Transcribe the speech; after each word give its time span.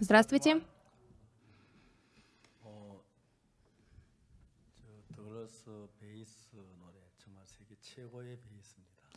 Здравствуйте. 0.00 0.62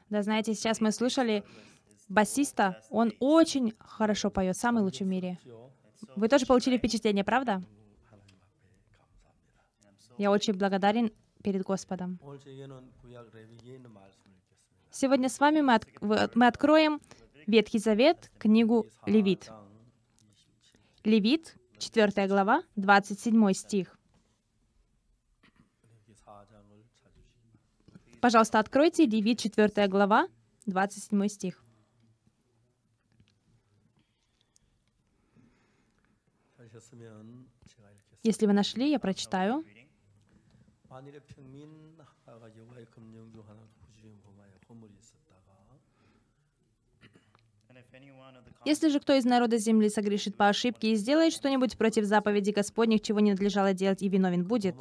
Да, 0.10 0.22
знаете, 0.24 0.54
сейчас 0.54 0.82
мы 0.82 0.92
слышали 0.92 1.44
басиста, 2.10 2.82
он 2.90 3.14
очень 3.20 3.74
хорошо 3.80 4.30
поет, 4.30 4.58
самый 4.58 4.84
лучший 4.84 5.06
в 5.06 5.10
мире. 5.10 5.40
Вы 6.16 6.28
тоже 6.30 6.46
получили 6.46 6.78
впечатление, 6.78 7.24
правда? 7.24 7.62
Я 10.18 10.32
очень 10.32 10.54
благодарен 10.54 11.12
перед 11.44 11.64
Господом. 11.64 12.20
Сегодня 14.92 15.28
с 15.30 15.40
вами 15.40 15.62
мы, 15.62 15.76
от, 15.76 16.36
мы 16.36 16.48
откроем 16.48 17.02
Ветхий 17.48 17.80
Завет, 17.80 18.32
книгу 18.40 18.88
Левит. 19.06 19.52
Левит, 21.06 21.56
4 21.78 22.28
глава, 22.28 22.64
27 22.76 23.54
стих. 23.54 24.00
Пожалуйста, 28.22 28.58
откройте 28.58 29.06
Левит, 29.06 29.40
4 29.40 29.88
глава, 29.88 30.28
27 30.66 31.28
стих. 31.28 31.64
Если 38.24 38.48
вы 38.48 38.54
нашли, 38.54 38.90
я 38.90 39.00
прочитаю. 39.00 39.64
Если 48.66 48.90
же 48.90 49.00
кто 49.00 49.14
из 49.14 49.26
народа 49.26 49.60
земли 49.60 49.90
согрешит 49.90 50.36
по 50.36 50.48
ошибке 50.48 50.92
и 50.92 50.96
сделает 50.96 51.34
что-нибудь 51.34 51.78
против 51.78 52.06
заповеди 52.06 52.50
Господних, 52.50 53.02
чего 53.02 53.20
не 53.20 53.32
надлежало 53.32 53.74
делать, 53.74 54.02
и 54.02 54.10
виновен 54.10 54.44
будет. 54.44 54.76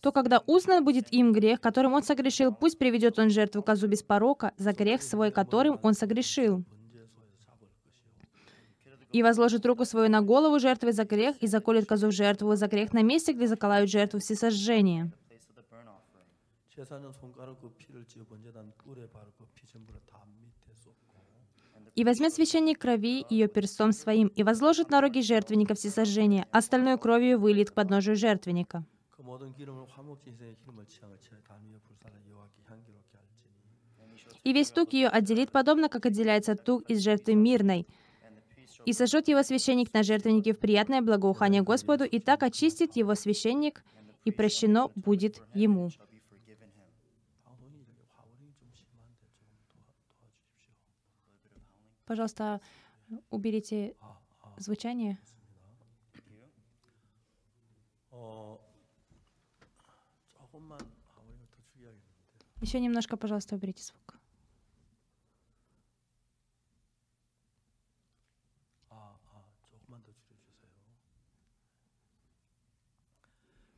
то 0.00 0.12
когда 0.12 0.42
узнан 0.46 0.84
будет 0.84 1.12
им 1.12 1.32
грех, 1.32 1.60
которым 1.60 1.92
он 1.92 2.04
согрешил, 2.04 2.54
пусть 2.54 2.78
приведет 2.78 3.18
он 3.18 3.30
жертву 3.30 3.62
козу 3.62 3.88
без 3.88 4.02
порока 4.02 4.52
за 4.56 4.72
грех 4.72 5.02
свой, 5.02 5.32
которым 5.32 5.80
он 5.82 5.94
согрешил. 5.94 6.62
И 9.10 9.22
возложит 9.22 9.66
руку 9.66 9.84
свою 9.84 10.08
на 10.08 10.22
голову 10.22 10.60
жертвы 10.60 10.92
за 10.92 11.04
грех, 11.04 11.36
и 11.40 11.48
заколет 11.48 11.86
козу 11.86 12.08
в 12.08 12.12
жертву 12.12 12.54
за 12.54 12.68
грех 12.68 12.92
на 12.92 13.02
месте, 13.02 13.32
где 13.32 13.48
заколают 13.48 13.90
жертву 13.90 14.20
всесожжение. 14.20 15.10
сожжения. 15.10 15.27
И 21.94 22.04
возьмет 22.04 22.32
священник 22.32 22.78
крови 22.78 23.26
ее 23.28 23.48
перстом 23.48 23.92
своим, 23.92 24.28
и 24.28 24.42
возложит 24.42 24.90
на 24.90 25.00
роги 25.00 25.20
жертвенника 25.20 25.74
всесожжение, 25.74 26.46
остальную 26.52 26.98
кровью 26.98 27.40
вылит 27.40 27.70
к 27.70 27.74
подножию 27.74 28.16
жертвенника. 28.16 28.84
И 34.44 34.52
весь 34.52 34.70
тук 34.70 34.92
ее 34.92 35.08
отделит, 35.08 35.50
подобно 35.50 35.88
как 35.88 36.06
отделяется 36.06 36.54
тук 36.54 36.88
из 36.88 37.02
жертвы 37.02 37.34
мирной, 37.34 37.86
и 38.84 38.92
сожжет 38.92 39.28
его 39.28 39.42
священник 39.42 39.92
на 39.92 40.02
жертвеннике 40.02 40.54
в 40.54 40.58
приятное 40.58 41.02
благоухание 41.02 41.62
Господу, 41.62 42.04
и 42.04 42.20
так 42.20 42.42
очистит 42.42 42.96
его 42.96 43.14
священник, 43.14 43.82
и 44.24 44.30
прощено 44.30 44.90
будет 44.94 45.42
ему. 45.52 45.90
Пожалуйста, 52.07 52.59
уберите 53.29 53.95
아, 53.99 54.19
아, 54.41 54.55
звучание. 54.59 55.17
어 58.11 58.59
조금만 60.33 60.79
화원이 61.15 61.47
더 61.49 61.57
줄여야겠는데. 61.73 62.45
Еще 62.61 62.79
немножко, 62.79 63.17
пожалуйста, 63.17 63.55
уберите 63.55 63.81
звук. 63.83 64.19
아, 68.89 69.17
아, 69.31 69.43
조금만 69.69 70.03
더 70.03 70.11
줄여주세요. 70.13 70.71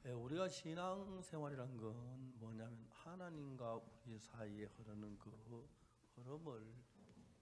예, 0.06 0.12
우리가 0.12 0.50
신앙 0.50 1.22
생활이란 1.22 1.78
건 1.78 2.34
뭐냐면 2.40 2.86
하나님과 2.92 3.80
우리 4.06 4.20
사이에 4.20 4.66
흐르는 4.66 5.18
그 5.18 5.68
흐름을 6.16 6.74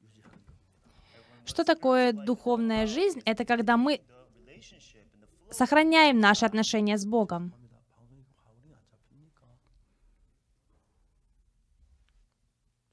유지하는 0.01 0.45
겁니다. 0.45 0.56
Что 1.45 1.63
такое 1.63 2.13
духовная 2.13 2.88
жизнь? 2.88 3.22
Это 3.25 3.45
когда 3.45 3.78
мы 3.78 4.01
сохраняем 5.51 6.19
наши 6.19 6.45
отношения 6.45 6.97
с 6.97 7.06
Богом. 7.06 7.53
합니다. 7.53 7.78
방송이 7.95 8.23
화원이 8.38 8.73
안 8.73 8.81
잡힙니까? 8.89 9.41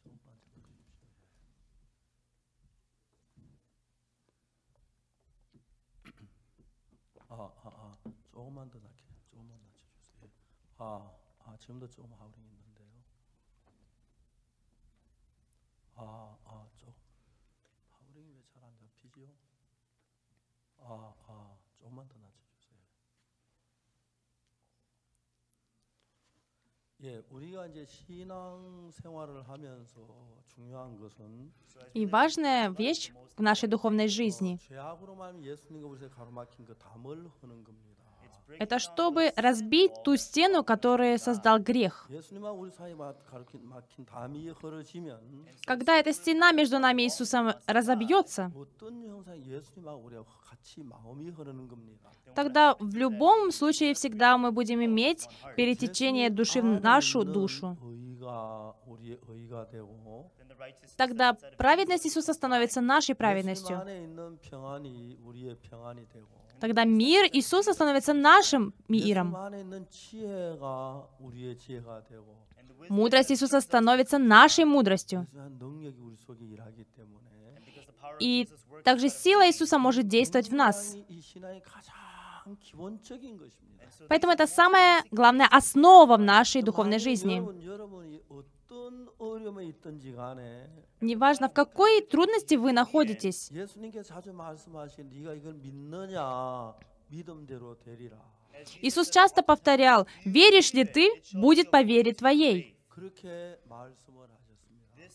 조금만 0.03 0.41
잡아주십시오. 0.41 0.83
아, 7.29 7.35
아, 7.63 7.69
아, 7.69 7.97
조금만 8.33 8.71
더 8.71 8.79
낮게, 8.81 9.05
조금만 9.31 9.59
낮춰주세요. 9.63 10.31
아, 10.79 11.11
아, 11.45 11.57
지금도 11.59 11.89
조금 11.89 12.13
하울링 12.19 12.44
안 18.65 18.77
잡히지요? 18.77 19.27
아, 20.79 21.15
아, 21.27 21.57
조금만 21.79 22.09
더 22.09 22.19
낮춰주세요. 22.19 22.81
예, 27.03 27.23
우리가 27.31 27.67
이제 27.67 27.85
신앙 27.87 28.91
생활을 28.93 29.49
하면서 29.49 30.43
중요한 30.49 30.99
것은 30.99 31.53
И 31.95 32.05
важная 32.05 32.69
вещь 32.77 33.11
в 33.37 33.43
нашей 33.43 33.69
духовной 33.69 34.09
жизни 34.09 34.55
어, 34.55 34.59
죄악으로 34.59 35.15
말하면 35.15 35.43
예수님과 35.45 35.89
우리의 35.89 36.11
가로막힌 36.11 36.67
그 36.67 36.77
담을 36.77 37.29
허는 37.43 37.65
겁니다. 37.65 37.94
Это 38.60 38.80
чтобы 38.80 39.34
разбить 39.36 39.92
ту 40.04 40.16
стену, 40.18 40.64
которую 40.64 41.18
создал 41.20 41.60
грех. 41.60 42.10
Когда 45.66 45.98
эта 45.98 46.14
стена 46.14 46.52
между 46.52 46.80
нами 46.80 47.04
и 47.04 47.06
Иисусом 47.06 47.54
разобьется, 47.68 48.52
тогда 52.36 52.76
в 52.80 52.96
любом 52.96 53.52
случае 53.52 53.94
всегда 53.94 54.38
мы 54.38 54.52
будем 54.52 54.84
иметь 54.84 55.28
перетечение 55.56 56.30
души 56.30 56.62
в 56.62 56.82
нашу 56.82 57.24
душу. 57.24 57.78
Тогда 60.98 61.38
праведность 61.58 62.06
Иисуса 62.08 62.34
становится 62.34 62.82
нашей 62.82 63.16
праведностью. 63.16 63.82
Тогда 66.60 66.84
мир 66.86 67.26
Иисуса 67.32 67.74
становится 67.74 68.14
нашим 68.14 68.74
миром. 68.88 69.36
Мудрость 72.90 73.32
Иисуса 73.32 73.62
становится 73.62 74.18
нашей 74.18 74.66
мудростью. 74.66 75.28
И 78.20 78.48
также 78.84 79.10
сила 79.10 79.48
Иисуса 79.48 79.78
может 79.78 80.08
действовать 80.08 80.50
в 80.50 80.54
нас. 80.54 80.96
Поэтому 84.08 84.34
это 84.34 84.48
самая 84.48 85.04
главная 85.12 85.48
основа 85.48 86.18
в 86.18 86.20
нашей 86.20 86.62
духовной 86.62 87.00
жизни. 87.00 87.42
Неважно, 91.02 91.50
в 91.50 91.54
какой 91.54 92.02
трудности 92.02 92.56
вы 92.56 92.72
находитесь. 92.72 93.52
Иисус 98.82 99.10
часто 99.10 99.44
повторял, 99.44 100.08
«Веришь 100.26 100.74
ли 100.74 100.86
ты, 100.86 101.22
будет 101.34 101.72
по 101.72 101.82
вере 101.84 102.14
твоей». 102.14 102.76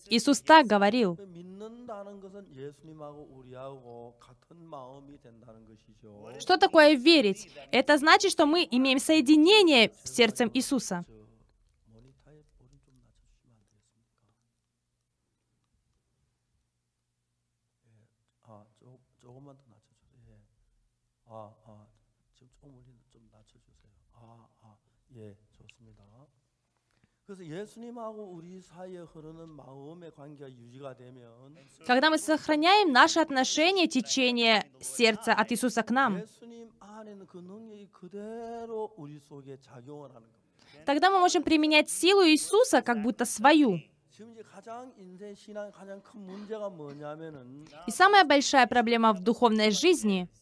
Иисус 0.09 0.41
так 0.41 0.67
говорил. 0.67 1.15
그 1.15 1.23
믿는다는 1.23 2.19
것은 2.19 2.47
예수님하고 2.53 3.27
우리하고 3.31 4.15
같은 4.19 4.57
마음이 4.63 5.19
된다는 5.19 5.65
것이죠. 5.65 6.31
Что 6.39 6.57
такое 6.57 6.95
верить? 6.95 7.49
Это 7.71 7.97
значит, 7.97 8.31
что 8.31 8.45
мы 8.45 8.67
имеем 8.69 8.99
соединение 8.99 9.91
с 10.03 10.11
сердцем 10.11 10.51
Иисуса. 10.53 11.03
저 11.07 11.13
모니터에 11.91 12.43
볼을 12.57 12.79
좀 12.85 13.01
낮춰주시면 13.01 13.55
안 13.57 13.65
되겠습니까? 13.65 14.27
예, 17.87 18.07
아, 18.43 18.65
조, 18.77 18.99
조금만 19.19 19.57
더 19.57 19.63
낮춰주세요. 19.69 20.21
예. 20.29 20.39
아, 21.25 21.53
아, 21.65 21.87
지금 22.35 22.49
조금 22.61 22.75
올리는 22.75 22.99
좀 23.09 23.27
낮춰주세요. 23.31 23.91
아, 24.13 24.47
아, 24.61 24.77
예, 25.15 25.35
когда 31.86 32.10
мы 32.10 32.18
сохраняем 32.18 32.92
наши 32.92 33.20
отношения, 33.20 33.86
течение 33.86 34.66
сердца 34.80 35.32
от 35.32 35.52
Иисуса 35.52 35.82
к 35.82 35.90
нам, 35.90 36.22
тогда 40.84 41.10
мы 41.10 41.20
можем 41.20 41.42
применять 41.42 41.88
силу 41.88 42.26
Иисуса 42.26 42.82
как 42.82 43.02
будто 43.02 43.24
свою. 43.24 43.80
И 47.86 47.90
самая 47.90 48.24
большая 48.24 48.66
проблема 48.66 49.12
в 49.12 49.20
духовной 49.20 49.70
жизни— 49.70 50.28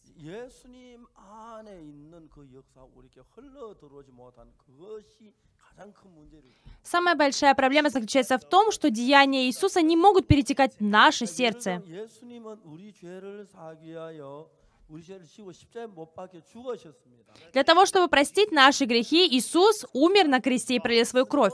Самая 6.83 7.15
большая 7.15 7.53
проблема 7.55 7.89
заключается 7.89 8.37
в 8.37 8.43
том, 8.43 8.71
что 8.71 8.89
деяния 8.89 9.45
Иисуса 9.47 9.81
не 9.81 9.95
могут 9.95 10.27
перетекать 10.27 10.75
в 10.79 10.81
наше 10.81 11.25
сердце. 11.25 11.83
Для 17.53 17.63
того, 17.63 17.85
чтобы 17.85 18.07
простить 18.07 18.51
наши 18.51 18.85
грехи, 18.85 19.27
Иисус 19.37 19.85
умер 19.93 20.27
на 20.27 20.41
кресте 20.41 20.75
и 20.75 20.79
пролил 20.79 21.05
свою 21.05 21.25
кровь. 21.27 21.53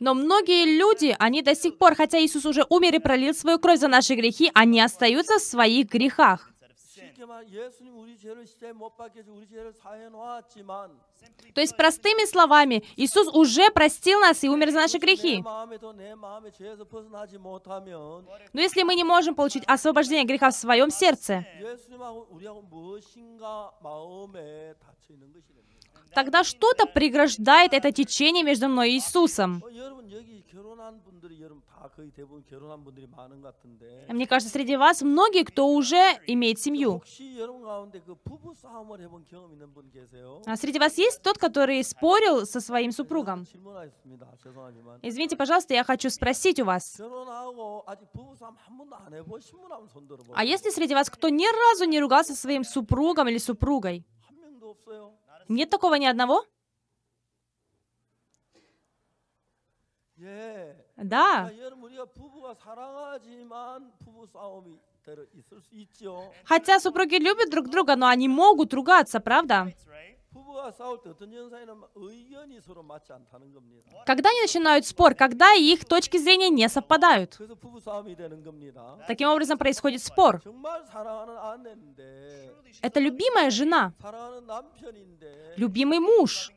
Но 0.00 0.14
многие 0.14 0.78
люди, 0.78 1.16
они 1.18 1.42
до 1.42 1.54
сих 1.54 1.78
пор, 1.78 1.94
хотя 1.94 2.18
Иисус 2.18 2.44
уже 2.44 2.64
умер 2.68 2.94
и 2.94 2.98
пролил 2.98 3.34
свою 3.34 3.58
кровь 3.58 3.78
за 3.78 3.88
наши 3.88 4.14
грехи, 4.14 4.50
они 4.54 4.80
остаются 4.80 5.38
в 5.38 5.42
своих 5.42 5.88
грехах. 5.88 6.52
То 11.54 11.60
есть, 11.60 11.76
простыми 11.76 12.26
словами, 12.26 12.84
Иисус 12.96 13.28
уже 13.28 13.70
простил 13.70 14.20
нас 14.20 14.44
и 14.44 14.48
умер 14.48 14.70
за 14.70 14.78
наши 14.78 14.98
грехи. 14.98 15.42
Но 18.52 18.60
если 18.60 18.82
мы 18.82 18.94
не 18.94 19.04
можем 19.04 19.34
получить 19.34 19.64
освобождение 19.66 20.24
греха 20.24 20.50
в 20.50 20.54
своем 20.54 20.90
сердце, 20.90 21.44
Тогда 26.14 26.44
что-то 26.44 26.86
преграждает 26.86 27.72
это 27.72 27.92
течение 27.92 28.42
между 28.42 28.68
мной 28.68 28.92
и 28.92 28.94
Иисусом. 28.96 29.62
Мне 34.08 34.26
кажется, 34.26 34.52
среди 34.52 34.76
вас 34.76 35.02
многие, 35.02 35.44
кто 35.44 35.68
уже 35.68 36.18
имеет 36.26 36.58
семью. 36.58 37.02
А 40.46 40.56
среди 40.56 40.78
вас 40.78 40.98
есть 40.98 41.22
тот, 41.22 41.38
который 41.38 41.82
спорил 41.84 42.46
со 42.46 42.60
своим 42.60 42.92
супругом? 42.92 43.46
Извините, 45.02 45.36
пожалуйста, 45.36 45.74
я 45.74 45.84
хочу 45.84 46.10
спросить 46.10 46.60
у 46.60 46.64
вас. 46.64 47.00
А 50.34 50.44
если 50.44 50.70
среди 50.70 50.94
вас 50.94 51.10
кто 51.10 51.28
ни 51.28 51.46
разу 51.46 51.84
не 51.84 52.00
ругался 52.00 52.34
со 52.34 52.40
своим 52.42 52.64
супругом 52.64 53.28
или 53.28 53.38
супругой? 53.38 54.04
Нет 55.48 55.70
такого 55.70 55.94
ни 55.94 56.06
одного? 56.06 56.44
Да. 60.96 61.50
Хотя 66.44 66.80
супруги 66.80 67.16
любят 67.16 67.50
друг 67.50 67.68
друга, 67.68 67.96
но 67.96 68.06
они 68.08 68.28
могут 68.28 68.72
ругаться, 68.74 69.20
правда? 69.20 69.72
Когда 74.06 74.30
они 74.30 74.40
начинают 74.42 74.86
спор, 74.86 75.14
когда 75.14 75.52
их 75.52 75.84
точки 75.84 76.18
зрения 76.18 76.48
не 76.50 76.68
совпадают. 76.68 77.38
Таким 79.06 79.28
образом 79.28 79.58
происходит 79.58 80.02
спор. 80.02 80.42
Это 82.82 83.00
любимая 83.00 83.50
жена, 83.50 83.92
любимый 85.56 86.00
муж. 86.00 86.52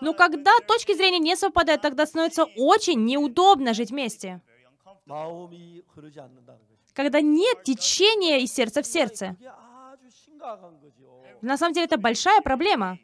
Но 0.00 0.14
когда 0.14 0.52
точки 0.66 0.94
зрения 0.94 1.18
не 1.18 1.36
совпадают, 1.36 1.82
тогда 1.82 2.06
становится 2.06 2.44
очень 2.56 3.04
неудобно 3.04 3.74
жить 3.74 3.90
вместе. 3.90 4.40
Когда 6.92 7.20
нет 7.20 7.62
течения 7.64 8.38
из 8.38 8.52
сердца 8.52 8.82
в 8.82 8.86
сердце. 8.86 9.36
На 11.40 11.56
самом 11.56 11.72
деле 11.72 11.86
это 11.86 11.98
большая 11.98 12.40
проблема. 12.42 12.98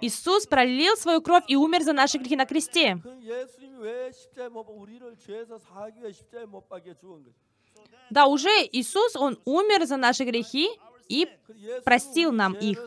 Иисус 0.00 0.46
пролил 0.46 0.96
свою 0.96 1.20
кровь 1.22 1.44
и 1.46 1.56
умер 1.56 1.82
за 1.82 1.92
наши 1.92 2.18
грехи 2.18 2.36
на 2.36 2.46
кресте. 2.46 3.00
Да, 8.10 8.26
уже 8.26 8.50
Иисус, 8.72 9.16
Он 9.16 9.38
умер 9.44 9.86
за 9.86 9.96
наши 9.96 10.24
грехи, 10.24 10.68
и 11.08 11.28
простил 11.84 12.32
нам 12.32 12.54
их. 12.54 12.78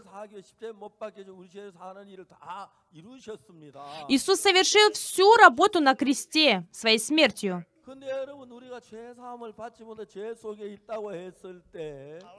Иисус 4.09 4.39
совершил 4.39 4.91
всю 4.93 5.35
работу 5.35 5.79
на 5.79 5.95
кресте 5.95 6.67
своей 6.71 6.99
смертью. 6.99 7.65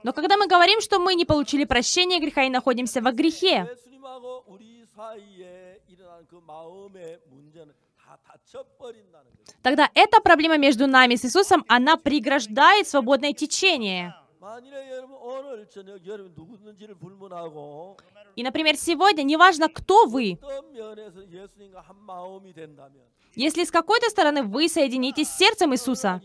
Но 0.03 0.13
когда 0.13 0.37
мы 0.37 0.47
говорим, 0.47 0.79
что 0.79 0.99
мы 0.99 1.15
не 1.15 1.25
получили 1.25 1.65
прощения 1.65 2.19
греха 2.19 2.43
и 2.43 2.49
находимся 2.49 3.01
во 3.01 3.11
грехе, 3.11 3.67
тогда 9.61 9.89
эта 9.93 10.21
проблема 10.21 10.57
между 10.57 10.87
нами 10.87 11.15
с 11.15 11.25
Иисусом, 11.25 11.65
она 11.67 11.97
преграждает 11.97 12.87
свободное 12.87 13.33
течение. 13.33 14.15
И, 18.35 18.43
например, 18.43 18.77
сегодня, 18.77 19.23
неважно, 19.23 19.67
кто 19.67 20.05
вы, 20.05 20.39
если 23.35 23.63
с 23.65 23.71
какой-то 23.71 24.09
стороны 24.09 24.43
вы 24.43 24.69
соединитесь 24.69 25.27
с 25.27 25.37
сердцем 25.37 25.73
Иисуса, 25.73 26.21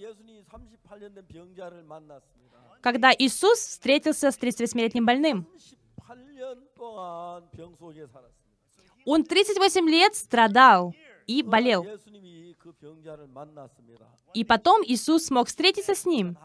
когда 2.82 3.12
Иисус 3.18 3.58
встретился 3.58 4.30
с 4.30 4.38
38-летним 4.38 5.04
больным, 5.04 5.48
он 9.06 9.24
38 9.24 9.88
лет 9.88 10.14
страдал 10.14 10.94
и 11.26 11.42
болел. 11.42 11.84
И 14.34 14.44
потом 14.44 14.82
Иисус 14.84 15.26
смог 15.26 15.48
встретиться 15.48 15.94
с 15.94 16.06
ним. 16.06 16.36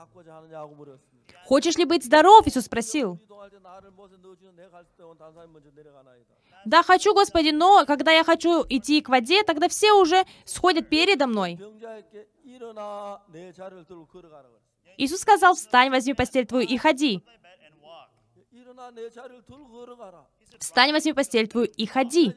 «Хочешь 1.46 1.78
ли 1.78 1.86
быть 1.86 2.06
здоров?» 2.06 2.48
Иисус 2.48 2.66
спросил. 2.66 3.20
«Да, 6.66 6.84
хочу, 6.84 7.14
Господи, 7.14 7.50
но 7.50 7.86
когда 7.86 8.12
я 8.12 8.24
хочу 8.24 8.64
идти 8.70 9.02
к 9.02 9.10
воде, 9.10 9.44
тогда 9.44 9.68
все 9.70 9.94
уже 9.94 10.26
сходят 10.46 10.90
передо 10.90 11.28
мной». 11.28 11.60
Иисус 14.98 15.22
сказал, 15.22 15.56
«Встань, 15.56 15.90
возьми 15.90 16.14
постель 16.14 16.46
твою 16.46 16.68
и 16.68 16.78
ходи». 16.78 17.24
«Встань, 20.60 20.92
возьми 20.92 21.14
постель 21.14 21.48
твою 21.48 21.68
и 21.68 21.86
ходи». 21.86 22.36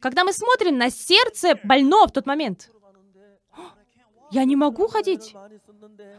Когда 0.00 0.24
мы 0.24 0.32
смотрим 0.32 0.78
на 0.78 0.90
сердце 0.90 1.58
больного 1.64 2.08
в 2.08 2.12
тот 2.12 2.26
момент, 2.26 2.70
я 4.30 4.44
не 4.44 4.56
могу 4.56 4.88
ходить. 4.88 5.34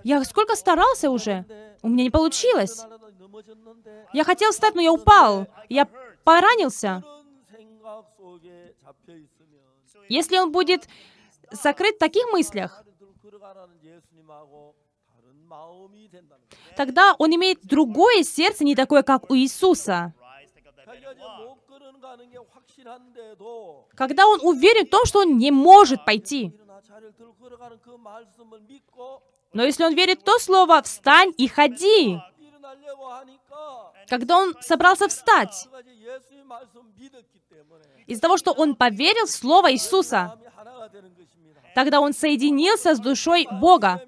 Я 0.03 0.23
сколько 0.23 0.55
старался 0.55 1.09
уже. 1.09 1.45
У 1.81 1.89
меня 1.89 2.03
не 2.03 2.09
получилось. 2.09 2.81
Я 4.13 4.23
хотел 4.23 4.51
встать, 4.51 4.75
но 4.75 4.81
я 4.81 4.91
упал. 4.91 5.47
Я 5.69 5.87
поранился. 6.23 7.03
Если 10.09 10.37
он 10.37 10.51
будет 10.51 10.87
закрыт 11.51 11.95
в 11.95 11.99
таких 11.99 12.25
мыслях, 12.31 12.83
тогда 16.75 17.15
он 17.17 17.35
имеет 17.35 17.59
другое 17.63 18.23
сердце, 18.23 18.63
не 18.63 18.75
такое, 18.75 19.03
как 19.03 19.29
у 19.29 19.35
Иисуса. 19.35 20.13
Когда 23.95 24.27
он 24.27 24.39
уверен 24.43 24.85
в 24.85 24.89
том, 24.89 25.05
что 25.05 25.19
он 25.19 25.37
не 25.37 25.51
может 25.51 26.05
пойти. 26.05 26.51
Но 29.53 29.63
если 29.63 29.83
он 29.83 29.93
верит 29.95 30.21
в 30.21 30.23
то 30.23 30.39
слово 30.39 30.81
«встань 30.81 31.33
и 31.37 31.47
ходи», 31.47 32.19
когда 34.07 34.37
он 34.37 34.55
собрался 34.61 35.07
встать, 35.07 35.67
из-за 38.07 38.21
того, 38.21 38.37
что 38.37 38.51
он 38.51 38.75
поверил 38.75 39.25
в 39.25 39.31
слово 39.31 39.71
Иисуса, 39.73 40.37
тогда 41.75 41.99
он 42.01 42.13
соединился 42.13 42.95
с 42.95 42.99
душой 42.99 43.47
Бога. 43.51 44.01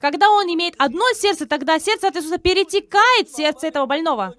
Когда 0.00 0.30
он 0.30 0.46
имеет 0.46 0.74
одно 0.78 1.04
сердце, 1.14 1.46
тогда 1.46 1.78
сердце 1.78 2.08
от 2.08 2.16
Иисуса 2.16 2.38
перетекает 2.38 3.28
в 3.28 3.36
сердце 3.36 3.68
этого 3.68 3.86
больного. 3.86 4.34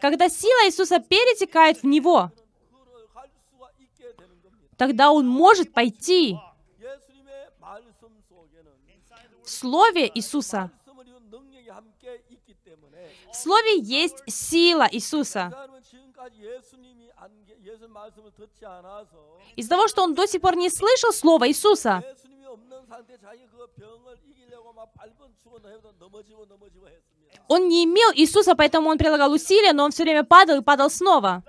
Когда 0.00 0.28
сила 0.28 0.66
Иисуса 0.66 0.98
перетекает 0.98 1.82
в 1.82 1.86
него, 1.86 2.30
тогда 4.76 5.10
он 5.10 5.26
может 5.26 5.72
пойти 5.72 6.36
в 9.44 9.50
Слове 9.50 10.10
Иисуса. 10.14 10.70
В 13.30 13.36
Слове 13.36 13.78
есть 13.78 14.22
сила 14.26 14.88
Иисуса. 14.90 15.52
Из-за 19.56 19.70
того, 19.70 19.88
что 19.88 20.02
он 20.02 20.14
до 20.14 20.26
сих 20.26 20.40
пор 20.40 20.56
не 20.56 20.70
слышал 20.70 21.12
Слова 21.12 21.48
Иисуса, 21.48 22.02
он 27.48 27.68
не 27.68 27.84
имел 27.84 28.10
Иисуса, 28.14 28.54
поэтому 28.54 28.90
он 28.90 28.98
прилагал 28.98 29.32
усилия, 29.32 29.72
но 29.72 29.84
он 29.84 29.90
все 29.90 30.02
время 30.02 30.24
падал 30.24 30.58
и 30.58 30.62
падал 30.62 30.90
снова. 30.90 31.42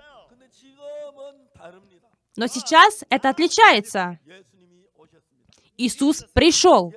Но 2.36 2.46
сейчас 2.46 3.04
это 3.10 3.30
отличается. 3.30 4.18
Иисус 5.76 6.24
пришел. 6.32 6.92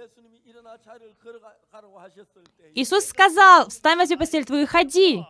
Иисус 2.76 3.06
сказал, 3.06 3.70
«Встань, 3.70 3.98
возьми 3.98 4.18
постель 4.18 4.46
твою 4.46 4.64
и 4.64 4.68
ходи». 4.68 5.24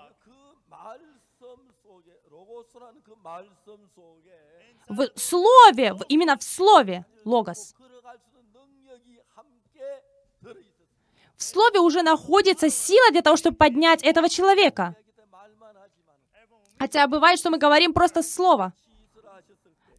В 4.88 5.08
слове, 5.16 5.96
именно 6.10 6.38
в 6.38 6.44
слове, 6.44 7.06
логос 7.24 7.74
в 11.42 11.44
слове 11.44 11.80
уже 11.80 12.04
находится 12.04 12.70
сила 12.70 13.10
для 13.12 13.24
того, 13.24 13.36
чтобы 13.36 13.58
поднять 13.58 14.04
этого 14.04 14.30
человека. 14.30 14.96
Хотя 16.78 17.08
бывает, 17.08 17.40
что 17.40 17.50
мы 17.50 17.58
говорим 17.58 17.94
просто 17.94 18.22
слово. 18.22 18.74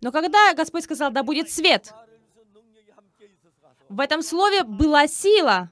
Но 0.00 0.12
когда 0.12 0.54
Господь 0.54 0.84
сказал, 0.84 1.10
да 1.10 1.24
будет 1.24 1.50
свет, 1.50 1.92
в 3.88 3.98
этом 3.98 4.22
слове 4.22 4.62
была 4.62 5.08
сила, 5.08 5.68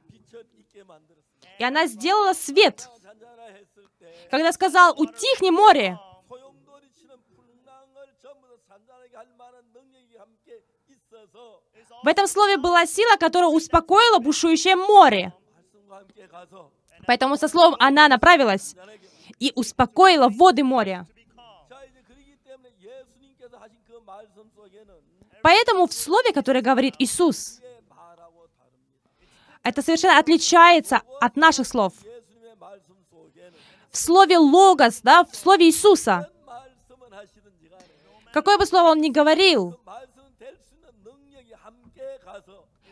и 1.60 1.62
она 1.62 1.86
сделала 1.86 2.32
свет. 2.32 2.88
Когда 4.28 4.50
сказал, 4.50 5.00
утихни 5.00 5.50
море, 5.50 6.00
в 12.02 12.08
этом 12.08 12.26
слове 12.26 12.56
была 12.56 12.86
сила, 12.86 13.16
которая 13.18 13.50
успокоила 13.50 14.18
бушующее 14.18 14.74
море. 14.74 15.32
Поэтому 17.06 17.36
со 17.36 17.48
словом 17.48 17.76
она 17.78 18.08
направилась 18.08 18.76
и 19.38 19.52
успокоила 19.54 20.28
воды 20.28 20.62
моря. 20.62 21.06
Поэтому 25.42 25.86
в 25.86 25.92
слове, 25.92 26.32
которое 26.32 26.60
говорит 26.60 26.94
Иисус, 26.98 27.60
это 29.62 29.82
совершенно 29.82 30.18
отличается 30.18 31.02
от 31.20 31.36
наших 31.36 31.66
слов. 31.66 31.94
В 33.90 33.96
слове 33.96 34.38
«логос», 34.38 35.00
да, 35.02 35.24
в 35.24 35.34
слове 35.34 35.66
Иисуса, 35.66 36.30
какое 38.32 38.56
бы 38.56 38.66
слово 38.66 38.90
он 38.90 39.00
ни 39.00 39.10
говорил, 39.10 39.80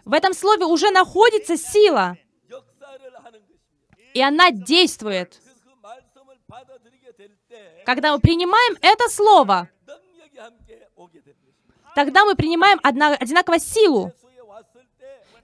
в 0.05 0.13
этом 0.13 0.33
слове 0.33 0.65
уже 0.65 0.91
находится 0.91 1.57
сила— 1.57 2.17
и 4.15 4.23
она 4.23 4.51
действует. 4.51 5.41
Когда 7.85 8.13
мы 8.13 8.21
принимаем 8.21 8.77
это 8.81 9.09
слово, 9.09 9.69
тогда 11.95 12.25
мы 12.25 12.35
принимаем 12.35 12.79
одна, 12.83 13.15
одинаково 13.15 13.59
силу. 13.59 14.13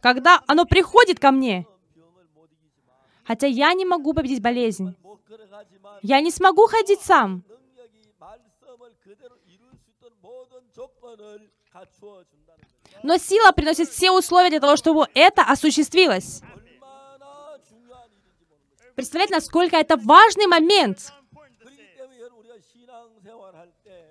Когда 0.01 0.43
оно 0.47 0.67
приходит 0.67 1.19
ко 1.19 1.31
мне, 1.31 1.67
хотя 3.25 3.47
я 3.47 3.73
не 3.73 3.85
могу 3.85 4.13
победить 4.13 4.43
болезнь, 4.43 4.95
я 6.03 6.21
не 6.21 6.31
смогу 6.31 6.67
ходить 6.67 7.01
сам, 7.01 7.43
но 13.03 13.19
сила 13.19 13.53
приносит 13.53 13.89
все 13.89 14.11
условия 14.11 14.51
для 14.51 14.61
того, 14.61 14.77
чтобы 14.77 15.07
это 15.15 15.43
осуществилось. 15.43 16.43
Представляете, 18.95 19.35
насколько 19.35 19.77
это 19.77 19.97
важный 19.97 20.47
момент. 20.47 21.13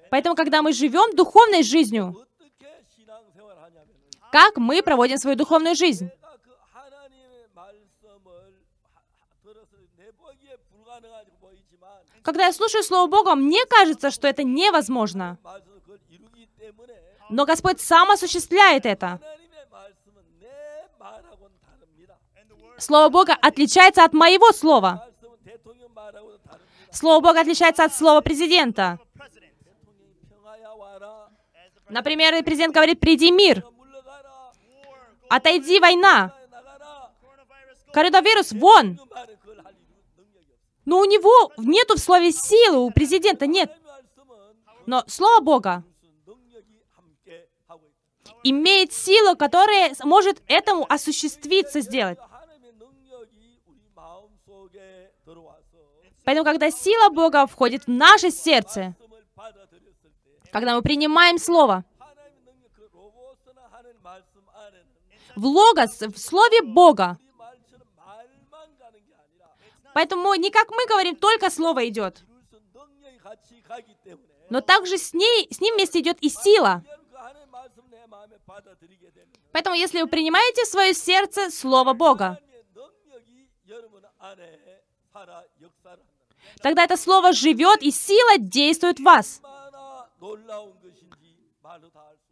Поэтому, 0.09 0.35
когда 0.35 0.61
мы 0.61 0.73
живем 0.73 1.15
духовной 1.15 1.63
жизнью, 1.63 2.25
как 4.31 4.57
мы 4.57 4.81
проводим 4.81 5.17
свою 5.17 5.35
духовную 5.35 5.75
жизнь? 5.75 6.09
Когда 12.21 12.45
я 12.45 12.53
слушаю 12.53 12.83
Слово 12.83 13.09
Бога, 13.09 13.35
мне 13.35 13.65
кажется, 13.65 14.11
что 14.11 14.27
это 14.27 14.43
невозможно. 14.43 15.37
Но 17.29 17.45
Господь 17.45 17.81
сам 17.81 18.11
осуществляет 18.11 18.85
это. 18.85 19.19
Слово 22.83 23.07
Бога 23.07 23.33
отличается 23.41 24.03
от 24.03 24.13
моего 24.13 24.51
слова. 24.51 25.07
Слово 26.91 27.21
Бога 27.21 27.39
отличается 27.39 27.85
от 27.85 27.93
слова 27.95 28.19
президента. 28.19 28.99
Например, 31.87 32.43
президент 32.43 32.73
говорит, 32.73 32.99
приди 32.99 33.31
мир, 33.31 33.63
отойди 35.29 35.79
война, 35.79 36.35
коронавирус 37.93 38.51
вон. 38.51 38.99
Но 40.83 40.99
у 40.99 41.05
него 41.05 41.53
нету 41.57 41.95
в 41.95 41.99
слове 41.99 42.33
силы, 42.33 42.79
у 42.79 42.91
президента 42.91 43.47
нет. 43.47 43.71
Но 44.85 45.05
Слово 45.07 45.39
Бога 45.39 45.83
имеет 48.43 48.91
силу, 48.91 49.37
которая 49.37 49.95
может 50.03 50.43
этому 50.47 50.85
осуществиться, 50.91 51.79
сделать. 51.79 52.19
Поэтому, 56.25 56.45
когда 56.45 56.71
сила 56.71 57.09
Бога 57.09 57.45
входит 57.47 57.83
в 57.83 57.89
наше 57.89 58.31
сердце, 58.31 58.95
когда 60.51 60.75
мы 60.75 60.81
принимаем 60.81 61.37
Слово, 61.37 61.83
в 65.35 65.45
Логос, 65.45 66.01
в 66.01 66.17
Слове 66.17 66.61
Бога, 66.61 67.17
Поэтому 69.93 70.33
не 70.33 70.49
как 70.49 70.71
мы 70.71 70.85
говорим, 70.87 71.15
только 71.15 71.49
Слово 71.49 71.87
идет. 71.87 72.23
Но 74.49 74.61
также 74.61 74.97
с, 74.97 75.13
ней, 75.13 75.47
с 75.51 75.61
ним 75.61 75.75
вместе 75.75 75.99
идет 75.99 76.17
и 76.21 76.29
сила. 76.29 76.83
Поэтому 79.51 79.75
если 79.75 80.01
вы 80.01 80.07
принимаете 80.07 80.63
в 80.63 80.67
свое 80.67 80.93
сердце 80.93 81.51
Слово 81.51 81.93
Бога, 81.93 82.39
тогда 86.61 86.83
это 86.83 86.97
слово 86.97 87.33
живет 87.33 87.81
и 87.81 87.91
сила 87.91 88.37
действует 88.37 88.99
в 88.99 89.03
вас. 89.03 89.41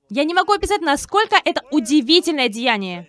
Я 0.09 0.23
не 0.25 0.33
могу 0.33 0.53
описать, 0.53 0.81
насколько 0.81 1.37
это 1.43 1.61
удивительное 1.71 2.49
деяние. 2.49 3.07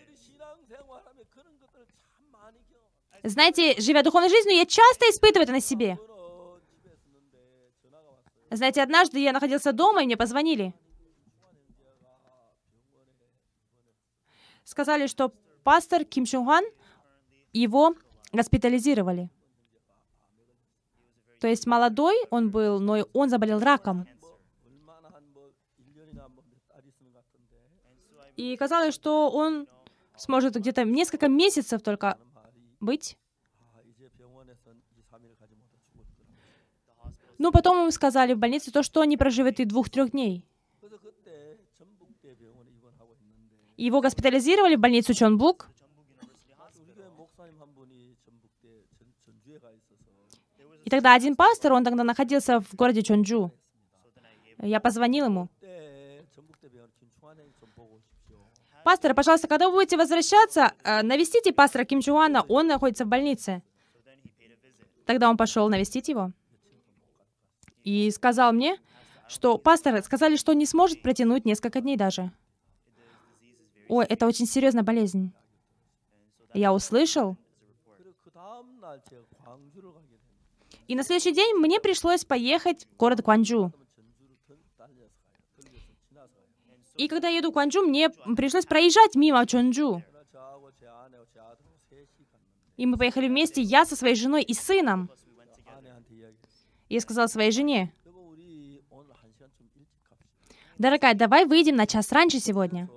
Знаете, 3.25 3.81
живя 3.81 4.03
духовной 4.03 4.29
жизнью, 4.29 4.57
я 4.57 4.67
часто 4.67 5.09
испытываю 5.11 5.45
это 5.45 5.53
на 5.53 5.61
себе. 5.61 5.99
Знаете, 8.51 8.83
однажды 8.83 9.21
я 9.21 9.33
находился 9.33 9.73
дома, 9.73 10.03
и 10.03 10.07
мне 10.07 10.17
позвонили. 10.17 10.75
Сказали, 14.65 15.07
что 15.07 15.33
пастор 15.65 16.05
Ким 16.05 16.25
Чунхан, 16.25 16.65
его 17.53 17.95
госпитализировали. 18.33 19.31
То 21.43 21.49
есть 21.49 21.67
молодой 21.67 22.15
он 22.31 22.51
был, 22.51 22.79
но 22.79 23.05
он 23.13 23.29
заболел 23.29 23.59
раком. 23.59 24.07
И 28.37 28.57
казалось, 28.57 28.95
что 28.95 29.29
он 29.29 29.67
сможет 30.17 30.55
где-то 30.55 30.85
несколько 30.85 31.27
месяцев 31.27 31.83
только 31.83 32.17
быть. 32.79 33.19
Но 37.39 37.51
потом 37.51 37.81
ему 37.81 37.91
сказали 37.91 38.35
в 38.35 38.39
больнице 38.39 38.71
то, 38.71 38.85
что 38.85 39.01
он 39.01 39.09
не 39.09 39.17
проживет 39.17 39.59
и 39.59 39.65
двух-трех 39.65 40.13
дней. 40.13 40.47
Его 43.77 44.01
госпитализировали 44.01 44.77
в 44.77 44.79
больницу 44.79 45.13
Чонбук. 45.13 45.72
тогда 50.93 51.15
один 51.15 51.37
пастор, 51.37 51.73
он 51.73 51.85
тогда 51.85 52.05
находился 52.05 52.61
в 52.61 52.75
городе 52.75 53.03
Чонджу. 53.03 53.51
Я 54.59 54.79
позвонил 54.79 55.25
ему. 55.25 55.49
Пастор, 58.85 59.15
пожалуйста, 59.15 59.49
когда 59.49 59.69
вы 59.69 59.75
будете 59.75 59.97
возвращаться, 59.97 60.75
э, 60.85 61.03
навестите 61.03 61.53
пастора 61.53 61.85
Ким 61.85 62.03
Чуана, 62.03 62.43
он 62.43 62.67
находится 62.67 63.07
в 63.07 63.09
больнице. 63.09 63.63
Тогда 65.07 65.31
он 65.31 65.39
пошел 65.39 65.71
навестить 65.71 66.09
его 66.09 66.33
и 67.85 68.11
сказал 68.11 68.53
мне, 68.53 68.79
что 69.29 69.57
пастор 69.57 70.03
сказали, 70.03 70.37
что 70.37 70.53
не 70.53 70.67
сможет 70.67 71.01
протянуть 71.01 71.47
несколько 71.47 71.81
дней 71.81 71.97
даже. 71.97 72.33
Ой, 73.89 74.05
это 74.05 74.27
очень 74.27 74.47
серьезная 74.47 74.83
болезнь. 74.83 75.33
Я 76.53 76.75
услышал. 76.75 77.39
И 80.93 80.95
на 80.95 81.05
следующий 81.05 81.33
день 81.33 81.55
мне 81.55 81.81
пришлось 81.81 82.23
поехать 82.23 82.85
в 82.85 82.97
город 82.99 83.23
Кванджу. 83.23 83.73
И 86.99 87.09
когда 87.09 87.29
я 87.29 87.39
еду 87.39 87.51
к 87.51 87.55
Кванджу, 87.55 87.81
мне 87.81 88.11
пришлось 88.11 88.67
проезжать 88.67 89.15
мимо 89.15 89.47
Чонджу. 89.47 90.03
И 92.77 92.85
мы 92.85 92.99
поехали 92.99 93.29
вместе, 93.29 93.63
я 93.63 93.87
со 93.87 93.97
своей 93.97 94.17
женой 94.17 94.43
и 94.43 94.53
сыном. 94.53 95.09
Я 96.91 97.01
сказала 97.01 97.27
своей 97.27 97.53
жене, 97.53 97.91
«Дорогая, 100.77 101.15
давай 101.15 101.47
выйдем 101.47 101.77
на 101.77 101.87
час 101.87 102.13
раньше 102.13 102.39
сегодня. 102.39 102.91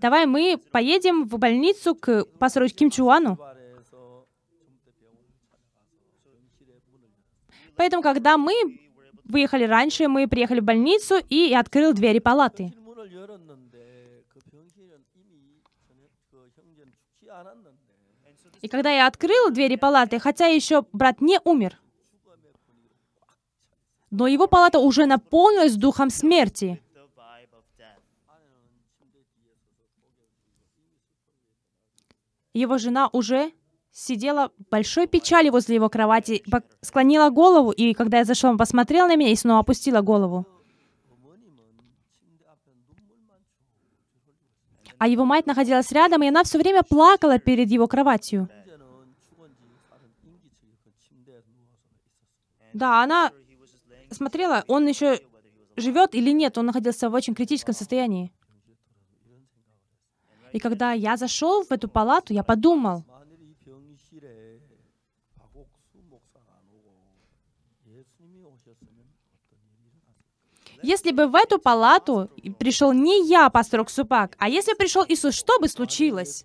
Давай 0.00 0.24
мы 0.24 0.56
поедем 0.56 1.28
в 1.28 1.36
больницу 1.38 1.94
к 1.94 2.24
пастору 2.38 2.66
Ким 2.68 2.88
Чуану. 2.88 3.36
Поэтому, 7.78 8.02
когда 8.02 8.36
мы 8.36 8.80
выехали 9.22 9.62
раньше, 9.62 10.08
мы 10.08 10.26
приехали 10.26 10.58
в 10.58 10.64
больницу, 10.64 11.14
и 11.30 11.54
открыл 11.54 11.92
двери 11.92 12.18
палаты. 12.18 12.74
И 18.60 18.66
когда 18.68 18.90
я 18.90 19.06
открыл 19.06 19.50
двери 19.52 19.76
палаты, 19.76 20.18
хотя 20.18 20.46
еще 20.46 20.86
брат 20.92 21.20
не 21.20 21.38
умер, 21.44 21.80
но 24.10 24.26
его 24.26 24.48
палата 24.48 24.80
уже 24.80 25.06
наполнилась 25.06 25.76
духом 25.76 26.10
смерти. 26.10 26.82
Его 32.54 32.78
жена 32.78 33.08
уже 33.12 33.52
сидела 33.98 34.52
большой 34.70 35.06
печали 35.06 35.50
возле 35.50 35.74
его 35.74 35.88
кровати, 35.88 36.42
склонила 36.82 37.30
голову, 37.30 37.72
и 37.72 37.94
когда 37.94 38.18
я 38.18 38.24
зашел, 38.24 38.50
он 38.50 38.58
посмотрел 38.58 39.08
на 39.08 39.16
меня 39.16 39.32
и 39.32 39.36
снова 39.36 39.60
опустила 39.60 40.00
голову. 40.02 40.46
А 44.98 45.06
его 45.06 45.24
мать 45.24 45.46
находилась 45.46 45.92
рядом, 45.92 46.22
и 46.22 46.28
она 46.28 46.44
все 46.44 46.58
время 46.58 46.82
плакала 46.82 47.38
перед 47.38 47.70
его 47.70 47.86
кроватью. 47.86 48.48
Да, 52.72 53.02
она 53.02 53.32
смотрела, 54.10 54.64
он 54.68 54.86
еще 54.86 55.20
живет 55.76 56.14
или 56.14 56.30
нет, 56.30 56.58
он 56.58 56.66
находился 56.66 57.10
в 57.10 57.14
очень 57.14 57.34
критическом 57.34 57.74
состоянии. 57.74 58.32
И 60.52 60.58
когда 60.60 60.92
я 60.92 61.16
зашел 61.16 61.64
в 61.64 61.72
эту 61.72 61.88
палату, 61.88 62.32
я 62.32 62.42
подумал, 62.42 63.04
Если 70.82 71.12
бы 71.12 71.26
в 71.26 71.34
эту 71.34 71.58
палату 71.58 72.30
пришел 72.58 72.92
не 72.92 73.28
я, 73.28 73.50
пастор 73.50 73.80
Уксупак, 73.80 74.36
а 74.38 74.48
если 74.48 74.72
бы 74.72 74.78
пришел 74.78 75.04
Иисус, 75.08 75.34
что 75.34 75.58
бы 75.58 75.68
случилось? 75.68 76.44